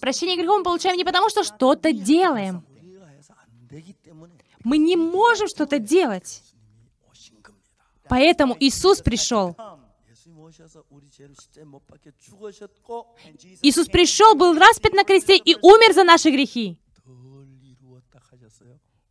Прощение 0.00 0.36
грехов 0.36 0.58
мы 0.58 0.64
получаем 0.64 0.96
не 0.96 1.04
потому, 1.04 1.28
что 1.28 1.44
что-то 1.44 1.92
делаем. 1.92 2.64
Мы 4.64 4.78
не 4.78 4.96
можем 4.96 5.48
что-то 5.48 5.78
делать. 5.78 6.42
Поэтому 8.08 8.56
Иисус 8.60 9.00
пришел. 9.00 9.56
Иисус 13.62 13.88
пришел, 13.88 14.34
был 14.34 14.58
распят 14.58 14.92
на 14.92 15.04
кресте 15.04 15.36
и 15.36 15.56
умер 15.56 15.94
за 15.94 16.04
наши 16.04 16.30
грехи. 16.30 16.78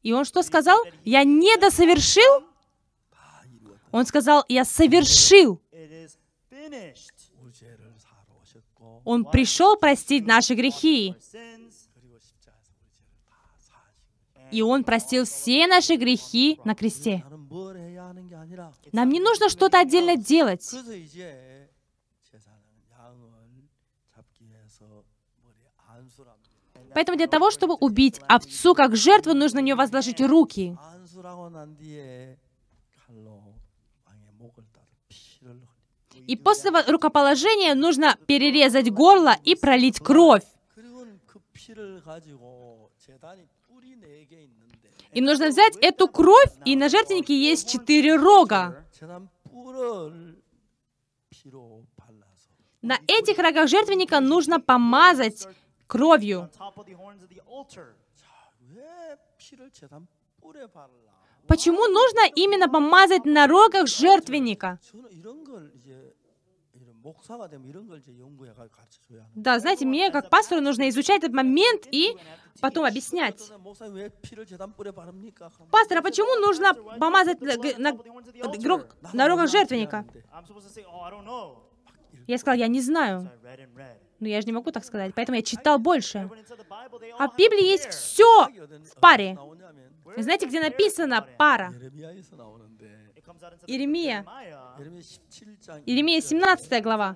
И 0.03 0.14
он 0.14 0.26
что 0.26 0.44
сказал? 0.44 0.80
Я 1.03 1.23
не 1.23 1.57
досовершил? 1.57 2.44
Он 3.91 4.06
сказал, 4.06 4.45
я 4.48 4.65
совершил. 4.65 5.61
Он 9.03 9.26
пришел 9.26 9.78
простить 9.78 10.26
наши 10.26 10.53
грехи 10.53 11.15
и 14.52 14.61
Он 14.61 14.84
простил 14.84 15.26
все 15.26 15.68
наши 15.68 15.95
грехи 15.95 16.60
на 16.64 16.76
кресте. 16.76 17.23
Нам 18.91 19.10
не 19.10 19.19
нужно 19.19 19.49
что-то 19.49 19.80
отдельно 19.80 20.15
делать. 20.15 20.69
Поэтому 26.94 27.18
для 27.18 27.28
того, 27.28 27.52
чтобы 27.52 27.76
убить 27.76 28.19
овцу 28.28 28.76
как 28.76 28.95
жертву, 28.95 29.34
нужно 29.34 29.61
на 29.61 29.65
нее 29.65 29.76
возложить 29.76 30.19
руки. 30.22 30.78
И 36.28 36.36
после 36.36 36.72
рукоположения 36.88 37.76
нужно 37.76 38.18
перерезать 38.28 38.91
горло 38.91 39.36
и 39.44 39.56
пролить 39.56 39.99
кровь. 39.99 40.44
И 45.11 45.22
нужно 45.22 45.48
взять 45.48 45.76
эту 45.82 46.07
кровь, 46.07 46.52
и 46.65 46.76
на 46.76 46.90
жертвеннике 46.90 47.38
есть 47.38 47.69
четыре 47.69 48.15
рога. 48.15 48.86
На 52.82 52.98
этих 53.07 53.38
рогах 53.38 53.69
жертвенника 53.69 54.19
нужно 54.19 54.60
помазать 54.60 55.48
кровью. 55.88 56.49
Почему 61.48 61.86
нужно 61.88 62.22
именно 62.36 62.69
помазать 62.69 63.26
на 63.26 63.48
рогах 63.48 63.88
жертвенника? 63.88 64.80
Да, 69.36 69.60
знаете, 69.60 69.86
мне 69.86 70.11
как 70.11 70.30
пастору 70.30 70.61
нужно 70.61 70.90
изучать 70.90 71.23
этот 71.23 71.34
момент 71.34 71.88
и 71.91 72.18
потом 72.60 72.86
объяснять. 72.86 73.40
Пастор, 75.72 75.98
а 75.98 76.02
почему 76.02 76.45
нужно 76.45 76.73
помазать 76.73 77.41
на, 77.41 77.56
на, 77.78 77.98
на 79.14 79.28
руках 79.28 79.49
жертвенника? 79.49 80.06
Я 82.28 82.38
сказал, 82.38 82.57
я 82.57 82.68
не 82.68 82.82
знаю. 82.82 83.30
Но 84.22 84.28
ну, 84.28 84.28
я 84.28 84.40
же 84.40 84.45
не 84.45 84.53
могу 84.53 84.72
так 84.72 84.86
сказать, 84.86 85.14
поэтому 85.15 85.38
я 85.38 85.41
читал 85.41 85.80
больше. 85.80 86.30
А 87.18 87.28
в 87.28 87.36
Библии 87.36 87.65
есть 87.65 87.90
все 87.90 88.48
в 88.48 88.99
паре. 88.99 89.38
Знаете, 90.18 90.45
где 90.45 90.61
написано 90.61 91.28
пара? 91.38 91.73
Иеремия, 93.68 94.26
Иеремия 95.86 96.22
17 96.22 96.82
глава. 96.84 97.16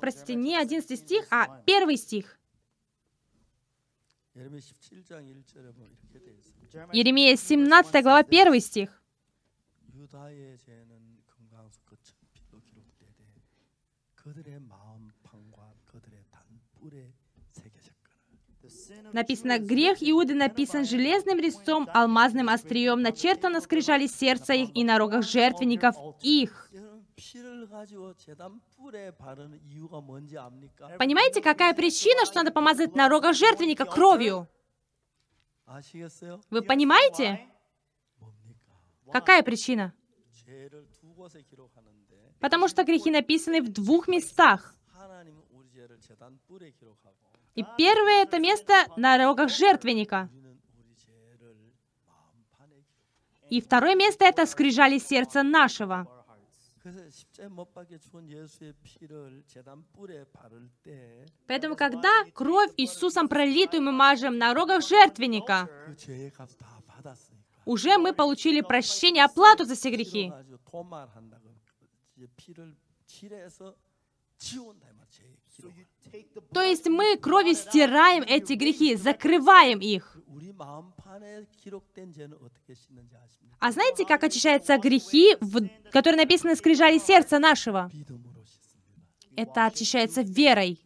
Простите, 0.00 0.34
не 0.34 0.56
11 0.56 0.96
стих, 0.96 1.26
а 1.30 1.62
1 1.66 1.96
стих. 1.96 2.38
Иеремия 6.92 7.36
17 7.36 8.02
глава 8.02 8.22
1 8.22 8.60
стих. 8.60 9.02
그들의 14.14 14.60
Написано 19.12 19.58
«Грех 19.58 19.98
Иуды 20.00 20.34
написан 20.34 20.84
железным 20.84 21.38
резцом, 21.38 21.88
алмазным 21.92 22.48
острием, 22.48 23.00
начертано 23.00 23.60
скрижали 23.60 24.06
сердца 24.06 24.52
их 24.52 24.70
и 24.74 24.84
на 24.84 24.98
рогах 24.98 25.24
жертвенников 25.24 25.96
их». 26.22 26.70
Понимаете, 30.98 31.40
какая 31.40 31.74
причина, 31.74 32.26
что 32.26 32.36
надо 32.36 32.52
помазать 32.52 32.94
на 32.94 33.08
рогах 33.08 33.34
жертвенника 33.34 33.86
кровью? 33.86 34.48
Вы 36.50 36.62
понимаете? 36.62 37.48
Какая 39.10 39.42
причина? 39.42 39.94
Потому 42.40 42.68
что 42.68 42.84
грехи 42.84 43.10
написаны 43.10 43.62
в 43.62 43.72
двух 43.72 44.08
местах. 44.08 44.74
И 47.56 47.64
первое 47.78 48.22
это 48.22 48.38
место 48.38 48.74
на 48.96 49.16
рогах 49.16 49.50
жертвенника. 49.50 50.28
И 53.48 53.60
второе 53.60 53.94
место 53.94 54.24
это 54.24 54.44
скрижали 54.44 54.98
сердца 54.98 55.42
нашего. 55.42 56.06
Поэтому, 61.46 61.76
когда 61.76 62.24
кровь 62.34 62.70
Иисусом 62.76 63.28
пролитую 63.28 63.82
мы 63.82 63.92
мажем 63.92 64.38
на 64.38 64.52
рогах 64.52 64.86
жертвенника, 64.86 65.68
уже 67.64 67.98
мы 67.98 68.12
получили 68.12 68.60
прощение, 68.60 69.24
оплату 69.24 69.64
за 69.64 69.74
все 69.74 69.90
грехи. 69.90 70.32
То 76.52 76.62
есть 76.62 76.86
мы 76.88 77.16
кровью 77.16 77.54
стираем 77.54 78.22
эти 78.22 78.54
грехи, 78.54 78.96
закрываем 78.96 79.80
их. 79.80 80.18
А 83.58 83.72
знаете, 83.72 84.04
как 84.04 84.22
очищаются 84.24 84.78
грехи, 84.78 85.36
в... 85.40 85.68
которые 85.90 86.22
написаны 86.22 86.50
на 86.50 86.56
скрижали 86.56 86.98
сердца 86.98 87.38
нашего? 87.38 87.90
Это 89.34 89.66
очищается 89.66 90.22
верой. 90.22 90.80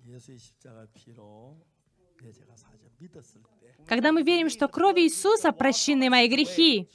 Когда 3.86 4.12
мы 4.12 4.22
верим, 4.22 4.48
что 4.50 4.68
кровью 4.68 5.04
Иисуса 5.04 5.52
прощены 5.52 6.10
мои 6.10 6.28
грехи, 6.28 6.88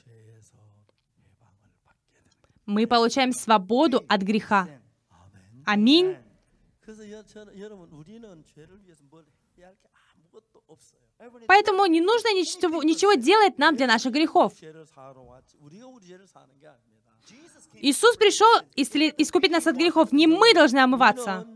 мы 2.64 2.86
получаем 2.86 3.32
свободу 3.32 4.04
от 4.08 4.22
греха. 4.22 4.68
Аминь. 5.64 6.16
Поэтому 11.46 11.86
не 11.86 12.00
нужно 12.00 12.28
ничего, 12.34 12.82
ничего 12.82 13.14
делать 13.14 13.58
нам 13.58 13.76
для 13.76 13.86
наших 13.86 14.12
грехов. 14.12 14.52
Иисус 17.80 18.16
пришел 18.16 18.48
искупить 18.76 19.50
нас 19.50 19.66
от 19.66 19.76
грехов. 19.76 20.12
Не 20.12 20.26
мы 20.26 20.54
должны 20.54 20.78
омываться. 20.78 21.46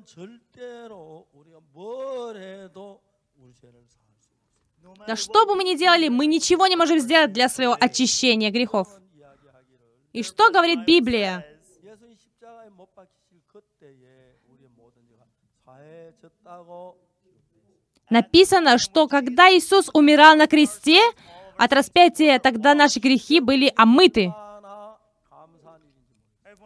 Да 5.06 5.16
что 5.16 5.46
бы 5.46 5.54
мы 5.54 5.64
ни 5.64 5.76
делали, 5.76 6.08
мы 6.08 6.26
ничего 6.26 6.66
не 6.66 6.76
можем 6.76 6.98
сделать 6.98 7.32
для 7.32 7.48
своего 7.48 7.76
очищения 7.78 8.50
грехов. 8.50 8.88
И 10.12 10.22
что 10.22 10.50
говорит 10.50 10.84
Библия? 10.84 11.46
Написано, 18.10 18.78
что 18.78 19.06
когда 19.06 19.48
Иисус 19.50 19.88
умирал 19.94 20.36
на 20.36 20.46
кресте, 20.46 21.00
от 21.56 21.72
распятия 21.72 22.38
тогда 22.38 22.74
наши 22.74 22.98
грехи 22.98 23.40
были 23.40 23.72
омыты. 23.76 24.32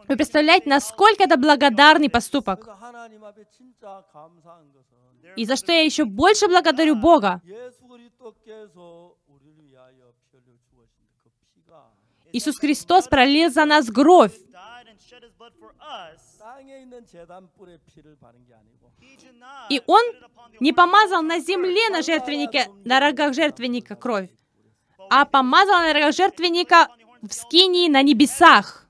Вы 0.07 0.15
представляете, 0.15 0.69
насколько 0.69 1.23
это 1.23 1.37
благодарный 1.37 2.09
поступок. 2.09 2.67
И 5.35 5.45
за 5.45 5.55
что 5.55 5.71
я 5.71 5.81
еще 5.81 6.05
больше 6.05 6.47
благодарю 6.47 6.95
Бога. 6.95 7.41
Иисус 12.31 12.57
Христос 12.57 13.07
пролил 13.07 13.51
за 13.51 13.65
нас 13.65 13.89
кровь. 13.89 14.33
И 19.69 19.81
он 19.87 20.01
не 20.59 20.73
помазал 20.73 21.21
на 21.23 21.39
земле 21.39 21.89
на 21.89 22.01
жертвеннике, 22.01 22.67
на 22.83 22.99
рогах 22.99 23.33
жертвенника 23.33 23.95
кровь, 23.95 24.29
а 25.09 25.25
помазал 25.25 25.79
на 25.79 25.93
рогах 25.93 26.13
жертвенника 26.13 26.87
в 27.21 27.31
скинии 27.33 27.89
на 27.89 28.03
небесах. 28.03 28.87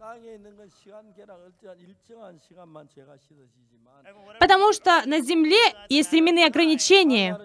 Потому 4.40 4.73
что 4.73 5.02
на 5.06 5.22
земле 5.22 5.73
есть 5.90 6.11
временные 6.11 6.48
ограничения. 6.48 7.40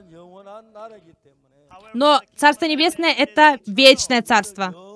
Но 1.95 2.21
Царство 2.37 2.67
Небесное— 2.67 3.13
это 3.19 3.59
вечное 3.67 4.23
Царство. 4.23 4.90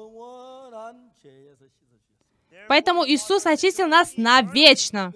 Поэтому 2.68 3.06
Иисус 3.06 3.46
очистил 3.46 3.86
нас 3.86 4.16
навечно. 4.16 5.12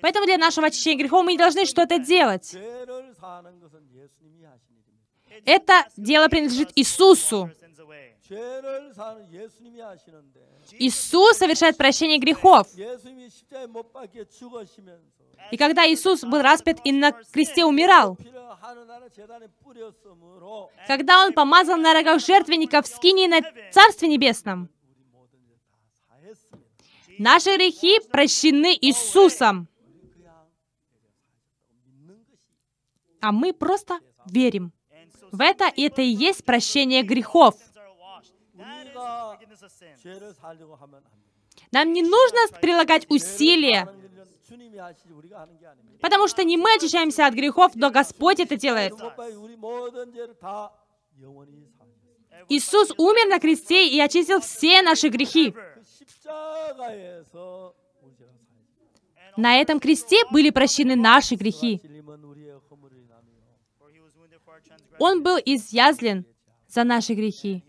Поэтому 0.00 0.26
для 0.26 0.38
нашего 0.38 0.66
очищения 0.66 0.98
грехов 0.98 1.24
мы 1.24 1.32
не 1.32 1.38
должны 1.38 1.64
что-то 1.64 1.98
делать. 1.98 2.54
Это 5.44 5.86
дело 5.96 6.28
принадлежит 6.28 6.72
Иисусу. 6.74 7.50
Иисус 10.78 11.38
совершает 11.38 11.76
прощение 11.76 12.18
грехов. 12.18 12.68
И 15.50 15.56
когда 15.56 15.90
Иисус 15.90 16.24
был 16.24 16.42
распят 16.42 16.78
и 16.84 16.92
на 16.92 17.12
кресте 17.12 17.64
умирал, 17.64 18.18
когда 20.86 21.24
Он 21.24 21.32
помазал 21.32 21.78
на 21.78 21.94
рогах 21.94 22.20
жертвенников 22.20 22.86
скини 22.86 23.26
на 23.28 23.40
Царстве 23.72 24.08
Небесном, 24.08 24.68
наши 27.18 27.56
грехи 27.56 28.00
прощены 28.10 28.76
Иисусом. 28.80 29.68
А 33.20 33.32
мы 33.32 33.52
просто 33.52 33.98
верим 34.26 34.72
в 35.32 35.40
это, 35.40 35.68
и 35.68 35.82
это 35.82 36.02
и 36.02 36.06
есть 36.08 36.44
прощение 36.44 37.02
грехов. 37.02 37.54
Нам 41.72 41.92
не 41.92 42.02
нужно 42.02 42.38
прилагать 42.60 43.06
усилия, 43.08 43.88
потому 46.00 46.28
что 46.28 46.44
не 46.44 46.56
мы 46.56 46.74
очищаемся 46.76 47.26
от 47.26 47.34
грехов, 47.34 47.72
но 47.74 47.90
Господь 47.90 48.40
это 48.40 48.56
делает. 48.56 48.92
Иисус 52.48 52.92
умер 52.96 53.28
на 53.28 53.40
кресте 53.40 53.88
и 53.88 54.00
очистил 54.00 54.40
все 54.40 54.82
наши 54.82 55.08
грехи. 55.08 55.54
На 59.36 59.56
этом 59.56 59.80
кресте 59.80 60.22
были 60.30 60.50
прощены 60.50 60.96
наши 60.96 61.34
грехи. 61.34 61.80
Он 64.98 65.22
был 65.22 65.38
изъязлен 65.44 66.24
за 66.68 66.84
наши 66.84 67.14
грехи. 67.14 67.64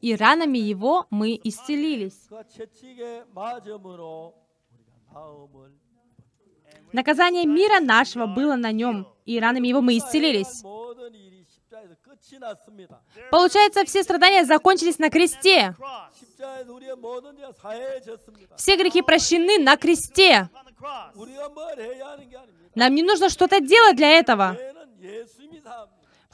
И 0.00 0.16
ранами 0.16 0.58
его 0.58 1.06
мы 1.10 1.40
исцелились. 1.44 2.28
Наказание 6.92 7.44
мира 7.44 7.80
нашего 7.80 8.26
было 8.26 8.54
на 8.56 8.72
нем, 8.72 9.08
и 9.24 9.40
ранами 9.40 9.68
его 9.68 9.80
мы 9.80 9.98
исцелились. 9.98 10.62
Получается, 13.30 13.84
все 13.84 14.02
страдания 14.02 14.44
закончились 14.44 14.98
на 14.98 15.10
кресте. 15.10 15.74
Все 18.56 18.76
грехи 18.76 19.02
прощены 19.02 19.58
на 19.58 19.76
кресте. 19.76 20.48
Нам 22.74 22.94
не 22.94 23.02
нужно 23.02 23.28
что-то 23.28 23.60
делать 23.60 23.96
для 23.96 24.10
этого. 24.18 24.56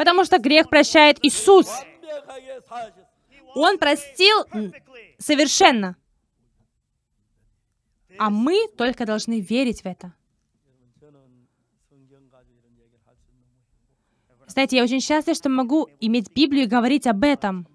Потому 0.01 0.25
что 0.25 0.39
грех 0.39 0.71
прощает 0.71 1.23
Иисус. 1.23 1.69
Он 3.55 3.77
простил 3.77 4.47
совершенно. 5.19 5.95
А 8.19 8.31
мы 8.31 8.67
только 8.79 9.05
должны 9.05 9.41
верить 9.41 9.83
в 9.83 9.87
это. 9.87 10.15
Знаете, 14.47 14.79
я 14.79 14.85
очень 14.85 15.01
счастлив, 15.03 15.37
что 15.37 15.51
могу 15.51 15.87
иметь 16.01 16.33
Библию 16.33 16.65
и 16.65 16.67
говорить 16.67 17.07
об 17.07 17.23
этом. 17.23 17.69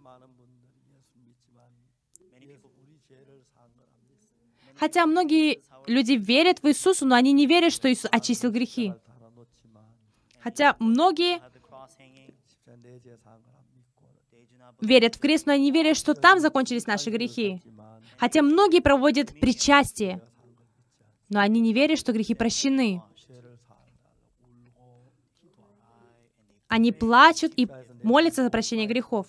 Хотя 4.79 5.05
многие 5.05 5.61
люди 5.85 6.13
верят 6.13 6.63
в 6.63 6.67
Иисуса, 6.67 7.05
но 7.05 7.13
они 7.13 7.33
не 7.33 7.45
верят, 7.45 7.71
что 7.71 7.93
Иисус 7.93 8.09
очистил 8.11 8.49
грехи. 8.49 8.95
Хотя 10.39 10.75
многие 10.79 11.39
верят 14.81 15.15
в 15.15 15.19
крест, 15.19 15.45
но 15.45 15.53
они 15.53 15.71
верят, 15.71 15.97
что 15.97 16.13
там 16.13 16.39
закончились 16.39 16.87
наши 16.87 17.09
грехи. 17.09 17.61
Хотя 18.17 18.41
многие 18.41 18.81
проводят 18.81 19.39
причастие, 19.39 20.21
но 21.29 21.39
они 21.39 21.59
не 21.59 21.73
верят, 21.73 21.99
что 21.99 22.13
грехи 22.13 22.33
прощены. 22.33 23.01
Они 26.67 26.91
плачут 26.91 27.53
и 27.55 27.67
молятся 28.03 28.43
за 28.43 28.49
прощение 28.49 28.87
грехов. 28.87 29.27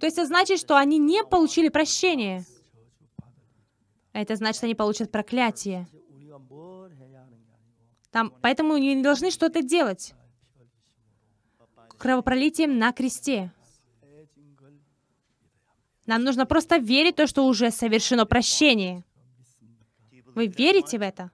То 0.00 0.06
есть 0.06 0.18
это 0.18 0.26
значит, 0.26 0.58
что 0.58 0.76
они 0.76 0.98
не 0.98 1.24
получили 1.24 1.68
прощения. 1.68 2.44
Это 4.12 4.36
значит, 4.36 4.62
они 4.64 4.74
получат 4.74 5.10
проклятие. 5.10 5.86
Там, 8.10 8.32
поэтому 8.40 8.74
они 8.74 8.94
не 8.94 9.02
должны 9.02 9.30
что-то 9.30 9.62
делать 9.62 10.14
кровопролитием 11.98 12.78
на 12.78 12.92
кресте. 12.92 13.52
Нам 16.06 16.24
нужно 16.24 16.46
просто 16.46 16.78
верить 16.78 17.14
в 17.14 17.16
то, 17.16 17.26
что 17.26 17.44
уже 17.46 17.70
совершено 17.70 18.24
прощение. 18.24 19.04
Вы 20.34 20.46
верите 20.46 20.98
в 20.98 21.02
это? 21.02 21.30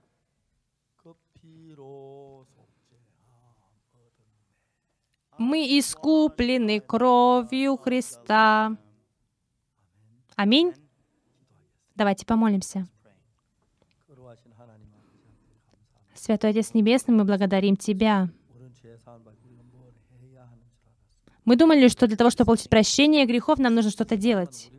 Мы 5.39 5.79
искуплены 5.79 6.81
кровью 6.81 7.77
Христа. 7.77 8.77
Аминь. 10.37 10.73
Давайте 11.95 12.27
помолимся. 12.27 12.89
Святой 16.15 16.51
Отец 16.51 16.73
Небесный, 16.73 17.15
мы 17.15 17.25
благодарим 17.25 17.77
Тебя 17.77 18.31
мы 21.45 21.57
думали, 21.57 21.89
что 21.89 22.07
для 22.07 22.17
того, 22.17 22.31
чтобы 22.31 22.47
получить 22.47 22.71
прощение 22.71 23.27
грехов, 23.27 23.59
нам 23.59 23.75
нужно 23.75 23.91
что-то 23.91 24.17
делать. 24.17 24.71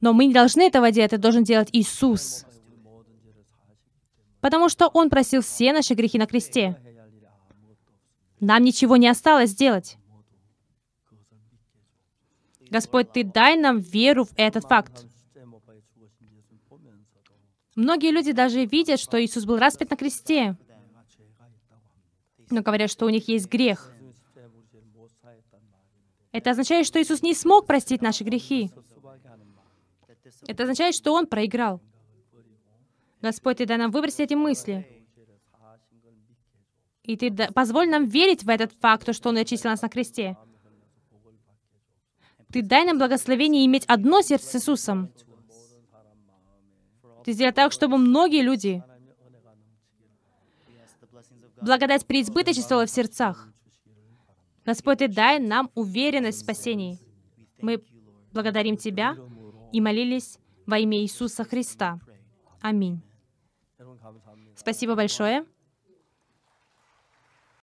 Но 0.00 0.12
мы 0.12 0.26
не 0.26 0.34
должны 0.34 0.62
этого 0.62 0.90
делать, 0.90 1.12
это 1.12 1.22
должен 1.22 1.42
делать 1.42 1.70
Иисус. 1.72 2.44
Потому 4.40 4.68
что 4.68 4.88
Он 4.88 5.08
просил 5.08 5.40
все 5.40 5.72
наши 5.72 5.94
грехи 5.94 6.18
на 6.18 6.26
кресте. 6.26 6.76
Нам 8.38 8.62
ничего 8.62 8.96
не 8.96 9.08
осталось 9.08 9.54
делать. 9.54 9.96
Господь, 12.70 13.10
Ты 13.12 13.24
дай 13.24 13.56
нам 13.56 13.78
веру 13.78 14.24
в 14.24 14.32
этот 14.36 14.64
факт. 14.64 15.06
Многие 17.74 18.10
люди 18.10 18.32
даже 18.32 18.64
видят, 18.64 19.00
что 19.00 19.22
Иисус 19.22 19.44
был 19.44 19.58
распят 19.58 19.90
на 19.90 19.96
кресте, 19.96 20.56
но 22.50 22.62
говорят, 22.62 22.90
что 22.90 23.06
у 23.06 23.10
них 23.10 23.28
есть 23.28 23.50
грех. 23.50 23.92
Это 26.36 26.50
означает, 26.50 26.86
что 26.86 27.00
Иисус 27.00 27.22
не 27.22 27.34
смог 27.34 27.66
простить 27.66 28.02
наши 28.02 28.22
грехи. 28.22 28.70
Это 30.46 30.64
означает, 30.64 30.94
что 30.94 31.14
Он 31.14 31.26
проиграл. 31.26 31.80
Господь, 33.22 33.56
Ты 33.56 33.64
дай 33.64 33.78
нам 33.78 33.90
выбросить 33.90 34.20
эти 34.20 34.34
мысли. 34.34 34.86
И 37.04 37.16
Ты 37.16 37.30
да, 37.30 37.50
позволь 37.52 37.88
нам 37.88 38.04
верить 38.04 38.44
в 38.44 38.50
этот 38.50 38.74
факт, 38.74 39.14
что 39.14 39.30
Он 39.30 39.38
очистил 39.38 39.70
нас 39.70 39.80
на 39.80 39.88
кресте. 39.88 40.36
Ты 42.52 42.60
дай 42.60 42.84
нам 42.84 42.98
благословение 42.98 43.64
иметь 43.64 43.86
одно 43.86 44.20
сердце 44.20 44.46
с 44.46 44.54
Иисусом. 44.56 45.10
Ты 47.24 47.32
сделай 47.32 47.52
так, 47.52 47.72
чтобы 47.72 47.96
многие 47.96 48.42
люди 48.42 48.84
благодать 51.62 52.04
преизбыточествовала 52.04 52.84
в 52.84 52.90
сердцах. 52.90 53.48
Господь, 54.66 54.98
Ты 54.98 55.08
дай 55.08 55.38
нам 55.38 55.70
уверенность 55.74 56.38
в 56.38 56.42
спасении. 56.42 56.98
Мы 57.62 57.82
благодарим 58.32 58.76
Тебя 58.76 59.16
и 59.72 59.80
молились 59.80 60.38
во 60.66 60.78
имя 60.78 60.98
Иисуса 60.98 61.44
Христа. 61.44 62.00
Аминь. 62.60 63.00
Спасибо 64.56 64.96
большое. 64.96 65.46